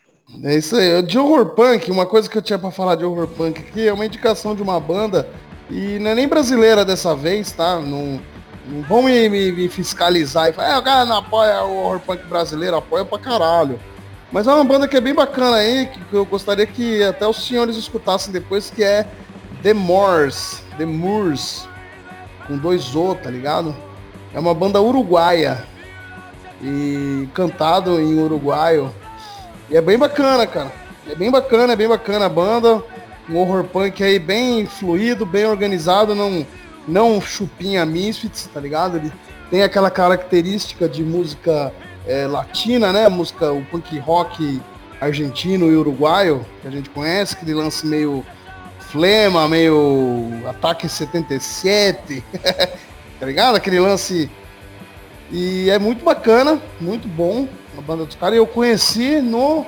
É 0.44 0.56
isso 0.56 0.74
aí. 0.76 1.02
De 1.02 1.18
horror 1.18 1.50
punk, 1.50 1.90
uma 1.90 2.04
coisa 2.04 2.28
que 2.28 2.36
eu 2.36 2.42
tinha 2.42 2.58
para 2.58 2.70
falar 2.72 2.96
de 2.96 3.04
horror 3.04 3.28
punk 3.28 3.60
aqui 3.60 3.86
é 3.86 3.92
uma 3.92 4.04
indicação 4.04 4.56
de 4.56 4.62
uma 4.62 4.80
banda, 4.80 5.28
e 5.70 5.98
não 6.00 6.10
é 6.10 6.14
nem 6.14 6.26
brasileira 6.26 6.84
dessa 6.84 7.14
vez, 7.14 7.52
tá? 7.52 7.78
Não, 7.80 8.20
não 8.66 8.82
vão 8.82 9.02
me, 9.02 9.28
me, 9.28 9.52
me 9.52 9.68
fiscalizar 9.68 10.48
e 10.48 10.52
falar, 10.52 10.74
é, 10.74 10.78
o 10.78 10.82
cara 10.82 11.04
não 11.04 11.16
apoia 11.16 11.62
o 11.62 11.76
horror 11.76 12.00
punk 12.00 12.24
brasileiro, 12.26 12.76
apoia 12.76 13.04
pra 13.04 13.18
caralho. 13.18 13.78
Mas 14.30 14.46
é 14.46 14.54
uma 14.54 14.64
banda 14.64 14.88
que 14.88 14.96
é 14.96 15.00
bem 15.00 15.14
bacana 15.14 15.56
aí, 15.56 15.86
que, 15.86 16.00
que 16.04 16.14
eu 16.14 16.24
gostaria 16.24 16.66
que 16.66 17.02
até 17.02 17.26
os 17.26 17.46
senhores 17.46 17.76
escutassem 17.76 18.32
depois, 18.32 18.70
que 18.70 18.82
é 18.82 19.06
The 19.62 19.74
Moors, 19.74 20.62
The 20.78 20.86
Moors, 20.86 21.68
com 22.46 22.56
dois 22.56 22.94
O, 22.96 23.14
tá 23.14 23.30
ligado? 23.30 23.76
É 24.32 24.40
uma 24.40 24.54
banda 24.54 24.80
uruguaia 24.80 25.64
e 26.62 27.28
cantado 27.34 28.00
em 28.00 28.18
uruguaio. 28.18 28.94
E 29.68 29.76
é 29.76 29.80
bem 29.80 29.98
bacana, 29.98 30.46
cara. 30.46 30.72
É 31.06 31.14
bem 31.14 31.30
bacana, 31.30 31.72
é 31.72 31.76
bem 31.76 31.88
bacana 31.88 32.26
a 32.26 32.28
banda. 32.28 32.82
Um 33.28 33.36
horror 33.36 33.64
punk 33.64 34.02
aí 34.02 34.18
bem 34.18 34.66
fluido, 34.66 35.26
bem 35.26 35.44
organizado, 35.46 36.14
não, 36.14 36.46
não 36.86 37.20
chupinha 37.20 37.86
Misfits, 37.86 38.48
tá 38.52 38.60
ligado? 38.60 38.96
Ele 38.96 39.12
tem 39.50 39.62
aquela 39.62 39.90
característica 39.90 40.88
de 40.88 41.02
música 41.02 41.72
é, 42.06 42.26
latina, 42.26 42.92
né? 42.92 43.08
Música, 43.08 43.52
o 43.52 43.64
punk 43.66 43.98
rock 43.98 44.60
argentino 45.00 45.70
e 45.70 45.76
uruguaio, 45.76 46.44
que 46.60 46.68
a 46.68 46.70
gente 46.70 46.90
conhece, 46.90 47.34
aquele 47.34 47.54
lance 47.54 47.86
meio 47.86 48.24
Flema, 48.78 49.48
meio 49.48 50.28
Ataque 50.46 50.88
77, 50.88 52.22
tá 53.18 53.26
ligado? 53.26 53.56
Aquele 53.56 53.80
lance. 53.80 54.30
E 55.30 55.70
é 55.70 55.78
muito 55.78 56.04
bacana, 56.04 56.60
muito 56.78 57.08
bom 57.08 57.48
a 57.76 57.80
banda 57.80 58.04
dos 58.04 58.14
caras. 58.16 58.36
Eu 58.36 58.46
conheci 58.46 59.20
no 59.20 59.66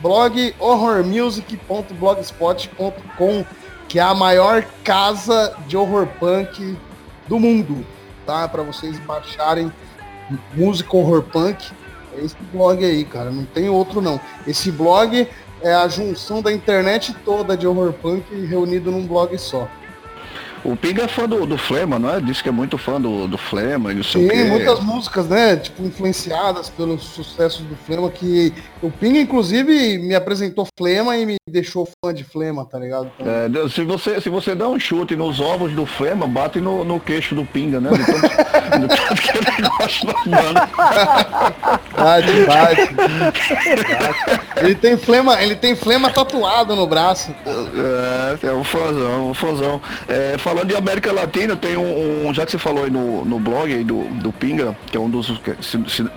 blog 0.00 0.54
horrormusic.blogspot.com, 0.58 3.44
que 3.88 3.98
é 3.98 4.02
a 4.02 4.14
maior 4.14 4.64
casa 4.82 5.56
de 5.66 5.76
horror 5.76 6.06
punk 6.18 6.76
do 7.28 7.38
mundo, 7.38 7.84
tá? 8.24 8.48
Para 8.48 8.62
vocês 8.62 8.98
baixarem 9.00 9.72
música 10.54 10.96
horror 10.96 11.22
punk. 11.22 11.72
É 12.16 12.24
esse 12.24 12.36
blog 12.52 12.84
aí, 12.84 13.04
cara. 13.04 13.30
Não 13.30 13.44
tem 13.44 13.68
outro 13.68 14.00
não. 14.00 14.20
Esse 14.46 14.70
blog 14.70 15.28
é 15.62 15.74
a 15.74 15.88
junção 15.88 16.42
da 16.42 16.52
internet 16.52 17.14
toda 17.24 17.56
de 17.56 17.66
horror 17.66 17.92
punk 17.92 18.24
reunido 18.46 18.90
num 18.90 19.06
blog 19.06 19.36
só. 19.38 19.68
O 20.64 20.76
Ping 20.76 21.00
é 21.00 21.08
fã 21.08 21.28
do, 21.28 21.46
do 21.46 21.56
Flema, 21.56 21.98
não 21.98 22.14
é? 22.14 22.20
Diz 22.20 22.42
que 22.42 22.48
é 22.48 22.52
muito 22.52 22.76
fã 22.76 23.00
do, 23.00 23.26
do 23.26 23.38
Flema 23.38 23.92
e 23.92 24.00
o 24.00 24.04
seu 24.04 24.26
Tem 24.26 24.44
muitas 24.48 24.80
músicas, 24.80 25.28
né? 25.28 25.56
Tipo, 25.56 25.84
influenciadas 25.84 26.68
pelos 26.70 27.02
sucessos 27.02 27.60
do 27.62 27.76
Flema, 27.76 28.10
que 28.10 28.52
o 28.82 28.90
Ping, 28.90 29.18
inclusive, 29.18 29.98
me 29.98 30.14
apresentou 30.14 30.66
Flema 30.76 31.16
e 31.16 31.26
me 31.26 31.36
deixou 31.48 31.88
fã 32.04 32.12
de 32.12 32.24
Flema, 32.24 32.64
tá 32.64 32.78
ligado? 32.78 33.10
Então... 33.18 33.32
É, 33.32 33.68
se, 33.68 33.84
você, 33.84 34.20
se 34.20 34.28
você 34.28 34.54
dá 34.54 34.68
um 34.68 34.78
chute 34.78 35.14
nos 35.14 35.40
ovos 35.40 35.72
do 35.72 35.86
Flema, 35.86 36.26
bate 36.26 36.60
no, 36.60 36.84
no 36.84 36.98
queixo 36.98 37.34
do 37.34 37.44
Pinga, 37.44 37.80
né? 37.80 37.90
Do 37.90 38.88
tanto, 38.88 39.22
que 39.22 39.30
ele 39.30 39.68
gosta 39.78 40.14
Bate, 41.96 42.32
bate. 42.46 42.94
Ele 44.56 44.74
tem 44.74 44.96
Flema, 44.96 45.42
ele 45.42 45.54
tem 45.54 45.76
Flema 45.76 46.10
tatuado 46.10 46.74
no 46.74 46.86
braço. 46.86 47.34
É, 48.42 48.46
é 48.46 48.52
um 48.52 48.64
fãzão, 48.64 49.30
um 49.30 49.34
fãzão. 49.34 49.80
É, 50.08 50.36
falando 50.46 50.68
de 50.68 50.76
América 50.76 51.10
Latina, 51.10 51.56
tem 51.56 51.76
um, 51.76 52.28
um, 52.28 52.32
já 52.32 52.46
que 52.46 52.52
você 52.52 52.58
falou 52.58 52.84
aí 52.84 52.90
no, 52.90 53.24
no 53.24 53.40
blog 53.40 53.72
aí 53.72 53.82
do, 53.82 54.04
do 54.22 54.32
Pinga, 54.32 54.78
que 54.86 54.96
é 54.96 55.00
um 55.00 55.10
dos 55.10 55.26
se, 55.60 55.84
se, 55.88 56.08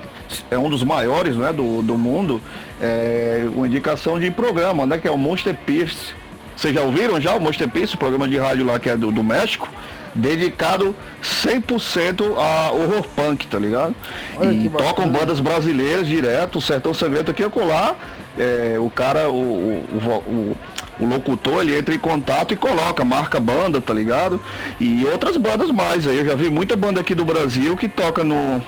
é 0.52 0.58
um 0.58 0.70
dos 0.70 0.84
maiores 0.84 1.36
né, 1.36 1.52
do, 1.52 1.82
do 1.82 1.98
mundo, 1.98 2.40
é, 2.80 3.48
uma 3.52 3.66
indicação 3.66 4.20
de 4.20 4.30
programa, 4.30 4.86
né, 4.86 5.00
que 5.00 5.08
é 5.08 5.12
o 5.12 5.18
Monster 5.18 5.56
Pierce. 5.66 6.14
Vocês 6.56 6.76
já 6.76 6.82
ouviram 6.82 7.20
já 7.20 7.34
o 7.34 7.42
Monster 7.42 7.68
Pierce, 7.68 7.96
o 7.96 7.98
programa 7.98 8.28
de 8.28 8.38
rádio 8.38 8.68
lá 8.68 8.78
que 8.78 8.88
é 8.92 8.96
do, 8.96 9.12
do 9.12 9.24
México? 9.24 9.68
dedicado 10.14 10.96
100% 11.22 12.36
a 12.36 12.72
horror 12.72 13.06
punk, 13.16 13.46
tá 13.46 13.60
ligado? 13.60 13.96
Olha 14.36 14.52
e 14.52 14.68
tocam 14.68 15.08
bandas 15.08 15.40
brasileiras 15.40 16.08
direto, 16.08 16.58
o 16.58 16.62
Sertão 16.62 16.94
Secreto 16.94 17.30
aqui 17.32 17.44
e 17.44 17.46
acolá. 17.46 17.96
É, 18.40 18.80
o 18.80 18.90
cara, 18.90 19.30
o, 19.30 19.36
o, 19.36 19.84
o, 20.26 20.58
o 21.02 21.06
locutor, 21.06 21.62
ele 21.62 21.78
entra 21.78 21.94
em 21.94 22.00
contato 22.00 22.54
e 22.54 22.58
coloca, 22.58 23.04
marca 23.04 23.40
banda, 23.40 23.82
tá 23.82 23.94
ligado? 23.94 24.40
E 24.80 25.06
outras 25.06 25.36
bandas 25.36 25.70
mais 25.72 26.08
aí. 26.08 26.20
Eu 26.20 26.26
já 26.26 26.36
vi 26.36 26.50
muita 26.50 26.76
banda 26.78 27.02
aqui 27.02 27.14
do 27.14 27.26
Brasil 27.26 27.76
que 27.76 27.90
toca 27.90 28.24
no, 28.24 28.64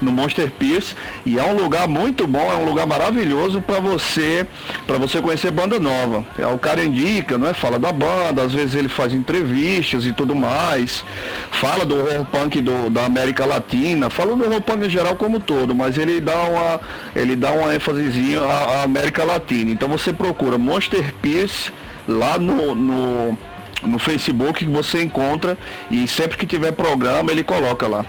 no 0.00 0.10
Monster 0.12 0.50
Pierce 0.50 0.94
e 1.24 1.38
é 1.38 1.42
um 1.42 1.54
lugar 1.54 1.88
muito 1.88 2.26
bom, 2.26 2.50
é 2.50 2.56
um 2.56 2.64
lugar 2.64 2.86
maravilhoso 2.86 3.60
para 3.60 3.80
você 3.80 4.46
para 4.86 4.98
você 4.98 5.20
conhecer 5.20 5.50
banda 5.50 5.78
nova. 5.78 6.24
É 6.38 6.46
o 6.46 6.58
cara 6.58 6.84
indica, 6.84 7.36
não 7.36 7.48
é? 7.48 7.54
Fala 7.54 7.78
da 7.78 7.92
banda, 7.92 8.42
às 8.42 8.52
vezes 8.52 8.74
ele 8.74 8.88
faz 8.88 9.12
entrevistas 9.12 10.04
e 10.04 10.12
tudo 10.12 10.34
mais. 10.34 11.04
Fala 11.50 11.84
do 11.84 11.96
horror 11.96 12.24
punk 12.26 12.60
do, 12.60 12.90
da 12.90 13.04
América 13.04 13.44
Latina, 13.44 14.10
fala 14.10 14.34
do 14.34 14.44
horror 14.44 14.60
punk 14.60 14.86
em 14.86 14.90
geral 14.90 15.16
como 15.16 15.40
todo, 15.40 15.74
mas 15.74 15.98
ele 15.98 16.20
dá 16.20 16.42
uma 16.42 16.80
ele 17.14 17.36
dá 17.36 17.52
uma 17.52 17.74
ênfasezinha 17.74 18.40
à, 18.40 18.80
à 18.80 18.82
América 18.82 19.24
Latina. 19.24 19.70
Então 19.70 19.88
você 19.88 20.12
procura 20.12 20.58
Monster 20.58 21.14
Pierce 21.20 21.72
lá 22.08 22.38
no, 22.38 22.74
no 22.74 23.38
no 23.82 23.98
Facebook 23.98 24.64
que 24.64 24.70
você 24.70 25.02
encontra 25.02 25.56
e 25.90 26.06
sempre 26.06 26.36
que 26.36 26.46
tiver 26.46 26.72
programa 26.72 27.30
ele 27.30 27.42
coloca 27.42 27.86
lá. 27.86 28.04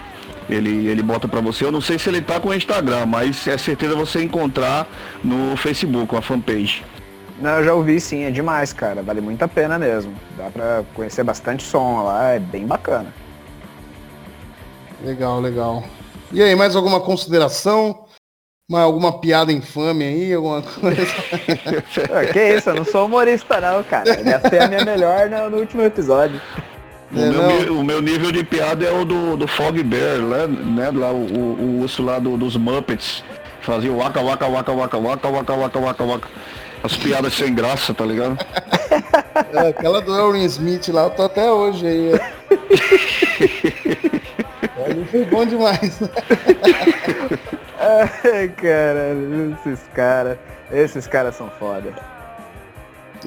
Ele, 0.52 0.86
ele 0.86 1.02
bota 1.02 1.26
para 1.26 1.40
você. 1.40 1.64
Eu 1.64 1.72
não 1.72 1.80
sei 1.80 1.98
se 1.98 2.08
ele 2.08 2.20
tá 2.20 2.38
com 2.38 2.48
o 2.48 2.54
Instagram, 2.54 3.06
mas 3.06 3.46
é 3.46 3.56
certeza 3.56 3.94
você 3.94 4.22
encontrar 4.22 4.86
no 5.22 5.56
Facebook, 5.56 6.14
a 6.16 6.22
fanpage. 6.22 6.84
Não, 7.40 7.58
eu 7.58 7.64
já 7.64 7.74
ouvi 7.74 8.00
sim, 8.00 8.24
é 8.24 8.30
demais, 8.30 8.72
cara. 8.72 9.02
Vale 9.02 9.20
muito 9.20 9.42
a 9.42 9.48
pena 9.48 9.78
mesmo. 9.78 10.14
Dá 10.36 10.50
pra 10.50 10.84
conhecer 10.94 11.24
bastante 11.24 11.64
som 11.64 12.04
lá, 12.04 12.30
é 12.30 12.38
bem 12.38 12.66
bacana. 12.66 13.12
Legal, 15.02 15.40
legal. 15.40 15.82
E 16.30 16.42
aí, 16.42 16.54
mais 16.54 16.76
alguma 16.76 17.00
consideração? 17.00 18.06
Uma, 18.70 18.82
alguma 18.82 19.18
piada 19.18 19.52
infame 19.52 20.04
aí? 20.04 20.32
Alguma 20.32 20.62
coisa? 20.62 21.04
que 22.32 22.56
isso, 22.56 22.70
eu 22.70 22.76
não 22.76 22.84
sou 22.84 23.06
humorista 23.06 23.60
não, 23.60 23.82
cara. 23.82 24.08
Essa 24.10 24.54
é 24.54 24.64
a 24.64 24.68
minha 24.68 24.84
melhor 24.84 25.28
no, 25.28 25.50
no 25.50 25.56
último 25.58 25.82
episódio. 25.82 26.40
O, 27.14 27.18
é, 27.18 27.30
meu, 27.30 27.78
o, 27.78 27.84
meu, 27.84 28.00
nível 28.00 28.32
de 28.32 28.42
piada 28.42 28.86
é 28.86 28.90
o 28.90 29.04
do, 29.04 29.36
do 29.36 29.46
Fog 29.46 29.82
Bear, 29.82 30.18
né? 30.18 30.46
né? 30.46 30.90
Lá, 30.90 31.12
o, 31.12 31.26
o, 31.26 31.60
o 31.60 31.80
urso 31.82 32.02
lá 32.02 32.18
do, 32.18 32.38
dos 32.38 32.56
Muppets. 32.56 33.22
Fazia 33.60 33.92
waka 33.92 34.20
waka 34.20 34.48
waka 34.48 34.72
waka 34.72 34.98
waka 34.98 35.28
waka 35.28 35.54
waka 35.54 35.78
waka 35.78 36.04
waka. 36.04 36.28
As 36.82 36.96
piadas 36.96 37.34
sem 37.34 37.54
graça, 37.54 37.94
tá 37.94 38.04
ligado? 38.04 38.36
É, 39.54 39.68
aquela 39.68 40.02
do 40.02 40.12
Aaron 40.12 40.36
Smith 40.36 40.88
lá, 40.88 41.04
eu 41.04 41.10
tô 41.10 41.22
até 41.22 41.50
hoje 41.50 41.86
aí. 41.86 42.12
Ele 44.86 45.04
foi 45.10 45.24
bom 45.24 45.46
demais. 45.46 46.00
Ai, 47.80 48.48
cara, 48.48 49.16
esses 49.54 49.80
caras. 49.94 50.38
Esses 50.70 51.06
caras 51.06 51.34
são 51.34 51.50
foda. 51.58 51.94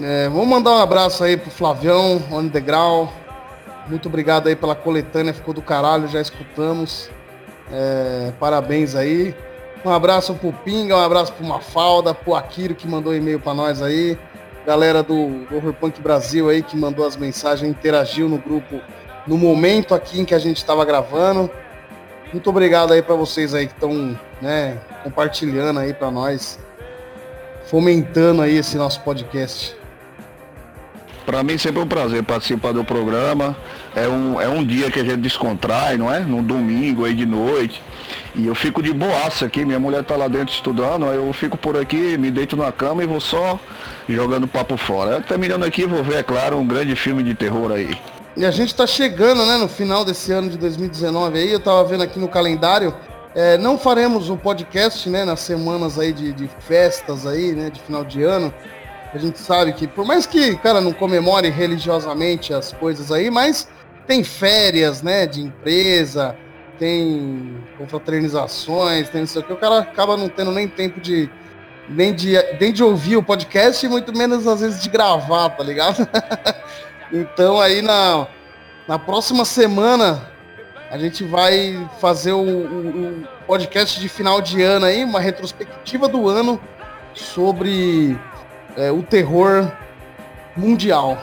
É, 0.01 0.29
vamos 0.29 0.47
mandar 0.47 0.71
um 0.71 0.81
abraço 0.81 1.23
aí 1.23 1.37
pro 1.37 1.49
Flavião, 1.49 2.21
Grau. 2.63 3.11
Muito 3.87 4.07
obrigado 4.07 4.47
aí 4.47 4.55
pela 4.55 4.75
coletânea, 4.75 5.33
ficou 5.33 5.53
do 5.53 5.61
caralho, 5.61 6.07
já 6.07 6.19
escutamos. 6.19 7.09
É, 7.71 8.31
parabéns 8.39 8.95
aí. 8.95 9.35
Um 9.83 9.91
abraço 9.91 10.33
pro 10.33 10.51
Pinga, 10.51 10.95
um 10.95 11.01
abraço 11.01 11.31
pro 11.33 11.45
Mafalda, 11.45 12.13
pro 12.13 12.33
Akiro 12.33 12.73
que 12.73 12.87
mandou 12.87 13.15
e-mail 13.15 13.39
para 13.39 13.53
nós 13.53 13.81
aí. 13.81 14.17
Galera 14.65 15.03
do 15.03 15.45
Horror 15.51 15.73
Punk 15.73 16.01
Brasil 16.01 16.49
aí 16.49 16.63
que 16.63 16.75
mandou 16.75 17.05
as 17.05 17.15
mensagens, 17.15 17.69
interagiu 17.69 18.27
no 18.27 18.39
grupo 18.39 18.81
no 19.27 19.37
momento 19.37 19.93
aqui 19.93 20.19
em 20.19 20.25
que 20.25 20.33
a 20.33 20.39
gente 20.39 20.57
estava 20.57 20.83
gravando. 20.83 21.51
Muito 22.33 22.49
obrigado 22.49 22.93
aí 22.93 23.01
para 23.01 23.13
vocês 23.13 23.53
aí 23.53 23.67
que 23.67 23.73
estão, 23.73 24.19
né, 24.41 24.77
compartilhando 25.03 25.79
aí 25.79 25.93
para 25.93 26.09
nós, 26.09 26.59
fomentando 27.67 28.41
aí 28.41 28.57
esse 28.57 28.77
nosso 28.77 29.01
podcast. 29.01 29.77
Para 31.25 31.43
mim 31.43 31.57
sempre 31.57 31.81
é 31.81 31.83
um 31.83 31.87
prazer 31.87 32.23
participar 32.23 32.71
do 32.71 32.83
programa. 32.83 33.55
É 33.95 34.07
um, 34.07 34.39
é 34.39 34.47
um 34.47 34.63
dia 34.63 34.91
que 34.91 34.99
a 34.99 35.03
gente 35.03 35.17
descontrai, 35.17 35.97
não 35.97 36.13
é? 36.13 36.19
Num 36.19 36.43
domingo 36.43 37.05
aí 37.05 37.13
de 37.13 37.25
noite. 37.25 37.81
E 38.35 38.45
eu 38.45 38.53
fico 38.53 38.83
de 38.83 38.93
boaça 38.93 39.45
aqui, 39.45 39.65
minha 39.65 39.79
mulher 39.79 40.03
tá 40.03 40.15
lá 40.15 40.27
dentro 40.27 40.53
estudando, 40.53 41.05
eu 41.05 41.31
fico 41.33 41.57
por 41.57 41.77
aqui, 41.77 42.17
me 42.17 42.29
deito 42.29 42.55
na 42.55 42.71
cama 42.71 43.01
e 43.01 43.07
vou 43.07 43.21
só 43.21 43.59
jogando 44.07 44.47
papo 44.47 44.77
fora. 44.77 45.21
Terminando 45.21 45.63
aqui, 45.63 45.85
vou 45.85 46.03
ver, 46.03 46.17
é 46.17 46.23
claro, 46.23 46.57
um 46.57 46.67
grande 46.67 46.95
filme 46.95 47.23
de 47.23 47.33
terror 47.33 47.71
aí. 47.71 47.97
E 48.35 48.45
a 48.45 48.51
gente 48.51 48.75
tá 48.75 48.85
chegando, 48.85 49.45
né, 49.45 49.57
no 49.57 49.69
final 49.69 50.03
desse 50.03 50.31
ano 50.33 50.49
de 50.49 50.57
2019 50.57 51.39
aí, 51.39 51.51
eu 51.51 51.59
tava 51.59 51.83
vendo 51.85 52.03
aqui 52.03 52.19
no 52.19 52.27
calendário, 52.27 52.93
é, 53.33 53.57
não 53.57 53.77
faremos 53.77 54.29
um 54.29 54.35
podcast, 54.35 55.09
né, 55.09 55.23
nas 55.23 55.39
semanas 55.39 55.97
aí 55.97 56.11
de, 56.11 56.33
de 56.33 56.49
festas 56.59 57.25
aí, 57.25 57.53
né, 57.53 57.69
de 57.69 57.79
final 57.79 58.03
de 58.03 58.21
ano. 58.23 58.53
A 59.15 59.17
gente 59.17 59.39
sabe 59.39 59.71
que, 59.71 59.87
por 59.87 60.03
mais 60.03 60.25
que, 60.25 60.57
cara, 60.57 60.81
não 60.81 60.91
comemore 60.91 61.49
religiosamente 61.49 62.53
as 62.53 62.73
coisas 62.73 63.13
aí, 63.13 63.31
mas 63.31 63.65
tem 64.05 64.25
férias, 64.25 65.01
né, 65.01 65.25
de 65.25 65.39
empresa, 65.41 66.35
tem 66.77 67.63
confraternizações, 67.77 69.07
tem 69.09 69.21
não 69.21 69.27
sei 69.27 69.41
o 69.41 69.45
que, 69.45 69.53
o 69.53 69.57
cara 69.57 69.79
acaba 69.79 70.17
não 70.17 70.27
tendo 70.27 70.51
nem 70.51 70.67
tempo 70.67 70.99
de 70.99 71.29
nem 71.87 72.13
de, 72.13 72.33
nem 72.59 72.73
de 72.73 72.83
ouvir 72.83 73.15
o 73.15 73.23
podcast 73.23 73.85
e 73.85 73.87
muito 73.87 74.11
menos 74.11 74.45
às 74.45 74.59
vezes 74.59 74.81
de 74.83 74.89
gravar, 74.89 75.49
tá 75.51 75.63
ligado? 75.63 76.05
então 77.09 77.61
aí 77.61 77.81
na, 77.81 78.27
na 78.85 78.99
próxima 78.99 79.45
semana 79.45 80.29
a 80.91 80.97
gente 80.97 81.23
vai 81.23 81.87
fazer 82.01 82.33
o, 82.33 82.41
o, 82.41 83.21
o, 83.21 83.27
podcast 83.47 83.97
de 83.97 84.09
final 84.09 84.41
de 84.41 84.61
ano 84.61 84.85
aí, 84.87 85.05
uma 85.05 85.21
retrospectiva 85.21 86.09
do 86.09 86.27
ano 86.27 86.59
sobre 87.13 88.19
é, 88.77 88.91
o 88.91 89.01
terror 89.01 89.71
mundial. 90.55 91.17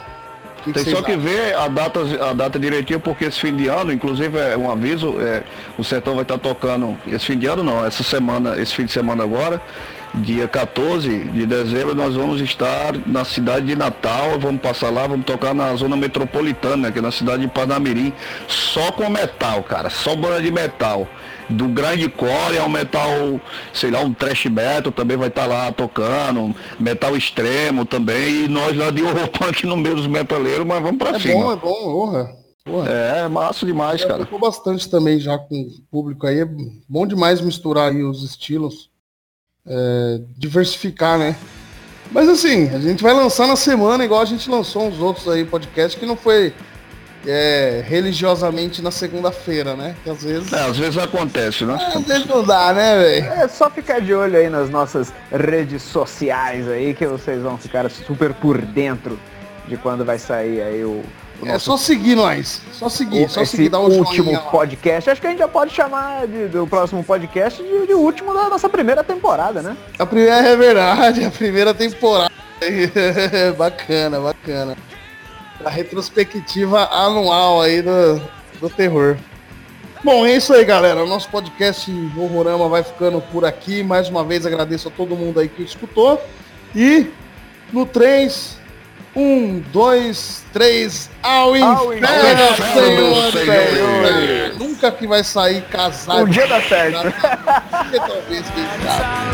Que 0.64 0.72
Tem 0.72 0.84
que 0.84 0.90
só 0.92 1.02
que 1.02 1.16
ver 1.16 1.56
a 1.56 1.66
data, 1.66 2.00
a 2.24 2.32
data 2.32 2.58
direitinho, 2.58 3.00
porque 3.00 3.24
esse 3.24 3.40
fim 3.40 3.56
de 3.56 3.66
ano, 3.66 3.92
inclusive 3.92 4.38
é 4.38 4.56
um 4.56 4.70
aviso, 4.70 5.20
é, 5.20 5.42
o 5.76 5.82
Sertão 5.82 6.14
vai 6.14 6.22
estar 6.22 6.38
tocando, 6.38 6.96
esse 7.06 7.26
fim 7.26 7.38
de 7.38 7.46
ano 7.46 7.64
não, 7.64 7.84
essa 7.84 8.04
semana, 8.04 8.56
esse 8.60 8.72
fim 8.72 8.84
de 8.84 8.92
semana 8.92 9.24
agora, 9.24 9.60
dia 10.14 10.46
14 10.46 11.08
de 11.08 11.46
dezembro, 11.46 11.94
nós 11.94 12.14
vamos 12.14 12.40
estar 12.40 12.94
na 13.06 13.24
cidade 13.24 13.66
de 13.66 13.76
Natal, 13.76 14.38
vamos 14.38 14.60
passar 14.60 14.90
lá, 14.90 15.06
vamos 15.06 15.24
tocar 15.24 15.54
na 15.54 15.74
zona 15.74 15.96
metropolitana, 15.96 16.92
que 16.92 16.98
é 16.98 17.02
na 17.02 17.10
cidade 17.10 17.42
de 17.42 17.48
Panamirim, 17.48 18.12
só 18.46 18.92
com 18.92 19.08
metal, 19.08 19.62
cara, 19.62 19.88
só 19.88 20.14
banda 20.14 20.42
de 20.42 20.50
metal 20.50 21.08
do 21.48 21.68
grande 21.68 22.08
core 22.08 22.58
ao 22.58 22.68
metal, 22.68 23.40
sei 23.72 23.90
lá, 23.90 24.00
um 24.00 24.12
trash 24.12 24.46
metal 24.46 24.92
também 24.92 25.16
vai 25.16 25.28
estar 25.28 25.42
tá 25.42 25.48
lá 25.48 25.72
tocando, 25.72 26.54
metal 26.78 27.16
extremo 27.16 27.84
também, 27.84 28.44
e 28.44 28.48
nós 28.48 28.76
lá 28.76 28.90
de 28.90 29.02
horror 29.02 29.28
punk 29.28 29.66
no 29.66 29.76
meio 29.76 29.96
dos 29.96 30.06
metaleiros, 30.06 30.66
mas 30.66 30.82
vamos 30.82 30.98
pra 30.98 31.16
é 31.16 31.20
cima. 31.20 31.34
É 31.34 31.36
bom, 31.36 31.52
é 31.52 31.56
bom, 31.56 31.96
honra. 31.96 32.42
Porra. 32.64 32.88
É, 32.88 33.28
massa 33.28 33.66
demais, 33.66 34.04
cara. 34.04 34.24
Ficou 34.24 34.38
bastante 34.38 34.88
também 34.88 35.18
já 35.18 35.36
com 35.36 35.62
o 35.62 35.70
público 35.90 36.26
aí. 36.26 36.40
É 36.40 36.48
bom 36.88 37.06
demais 37.06 37.40
misturar 37.40 37.90
aí 37.90 38.04
os 38.04 38.22
estilos. 38.22 38.91
É, 39.66 40.20
diversificar, 40.36 41.18
né? 41.18 41.36
Mas 42.10 42.28
assim, 42.28 42.68
a 42.74 42.78
gente 42.78 43.02
vai 43.02 43.14
lançar 43.14 43.46
na 43.46 43.56
semana, 43.56 44.04
igual 44.04 44.20
a 44.20 44.24
gente 44.26 44.50
lançou 44.50 44.86
uns 44.86 44.98
outros 44.98 45.28
aí 45.28 45.44
podcast 45.44 45.98
que 45.98 46.04
não 46.04 46.16
foi 46.16 46.52
é, 47.26 47.84
religiosamente 47.86 48.82
na 48.82 48.90
segunda-feira, 48.90 49.74
né? 49.76 49.94
Que 50.02 50.10
às 50.10 50.22
vezes. 50.22 50.52
É, 50.52 50.64
às 50.64 50.76
vezes 50.76 50.98
acontece, 50.98 51.64
né? 51.64 51.78
É, 51.80 51.98
às 51.98 52.04
vezes 52.04 52.26
não 52.26 52.44
dá, 52.44 52.72
né, 52.72 52.98
velho? 52.98 53.26
É 53.26 53.48
só 53.48 53.70
ficar 53.70 54.00
de 54.00 54.12
olho 54.12 54.36
aí 54.36 54.48
nas 54.48 54.68
nossas 54.68 55.12
redes 55.30 55.82
sociais 55.82 56.68
aí, 56.68 56.94
que 56.94 57.06
vocês 57.06 57.42
vão 57.42 57.56
ficar 57.56 57.88
super 57.90 58.34
por 58.34 58.60
dentro 58.60 59.18
de 59.68 59.76
quando 59.76 60.04
vai 60.04 60.18
sair 60.18 60.60
aí 60.60 60.84
o. 60.84 61.02
o 61.42 61.46
é 61.46 61.58
só 61.58 61.76
seguir 61.76 62.14
nós. 62.14 62.60
Só 62.72 62.88
seguir, 62.88 63.26
o, 63.26 63.28
só 63.28 63.44
seguir 63.44 63.68
dar 63.68 63.80
um 63.80 63.98
último 63.98 64.36
podcast. 64.50 65.10
Acho 65.10 65.20
que 65.20 65.26
a 65.26 65.30
gente 65.30 65.40
já 65.40 65.48
pode 65.48 65.74
chamar 65.74 66.26
de, 66.26 66.48
do 66.48 66.66
próximo 66.66 67.02
podcast 67.04 67.62
de, 67.62 67.86
de 67.86 67.94
último 67.94 68.32
da 68.32 68.48
nossa 68.48 68.68
primeira 68.68 69.04
temporada, 69.04 69.60
né? 69.62 69.76
A 69.98 70.06
primeira 70.06 70.36
é 70.48 70.56
verdade, 70.56 71.24
a 71.24 71.30
primeira 71.30 71.74
temporada. 71.74 72.32
bacana, 73.58 74.20
bacana 74.20 74.76
a 75.64 75.70
retrospectiva 75.70 76.88
anual 76.92 77.60
aí 77.60 77.82
do, 77.82 78.20
do 78.60 78.70
terror. 78.70 79.16
Bom, 80.04 80.26
é 80.26 80.36
isso 80.36 80.52
aí, 80.52 80.64
galera. 80.64 81.02
O 81.02 81.06
nosso 81.06 81.28
podcast 81.28 81.90
Horrorama 82.16 82.68
vai 82.68 82.82
ficando 82.82 83.20
por 83.20 83.44
aqui. 83.44 83.82
Mais 83.82 84.08
uma 84.08 84.24
vez 84.24 84.44
agradeço 84.44 84.88
a 84.88 84.90
todo 84.90 85.16
mundo 85.16 85.38
aí 85.38 85.48
que 85.48 85.62
escutou. 85.62 86.20
E 86.74 87.06
no 87.72 87.86
3, 87.86 88.58
um, 89.14 89.62
dois, 89.72 90.42
três, 90.54 91.10
ao, 91.22 91.54
ao 91.54 91.92
inferno, 91.92 92.52
inferno, 92.52 93.32
senhor, 93.32 94.58
Nunca 94.58 94.90
que 94.90 95.06
vai 95.06 95.22
sair 95.22 95.62
casado. 95.64 96.22
Um 96.22 96.30
dia 96.30 96.46
da 96.46 96.60
festa 96.62 97.12
Porque 97.70 97.98
talvez 97.98 98.44
quem 98.50 98.64
sabe. 98.86 99.32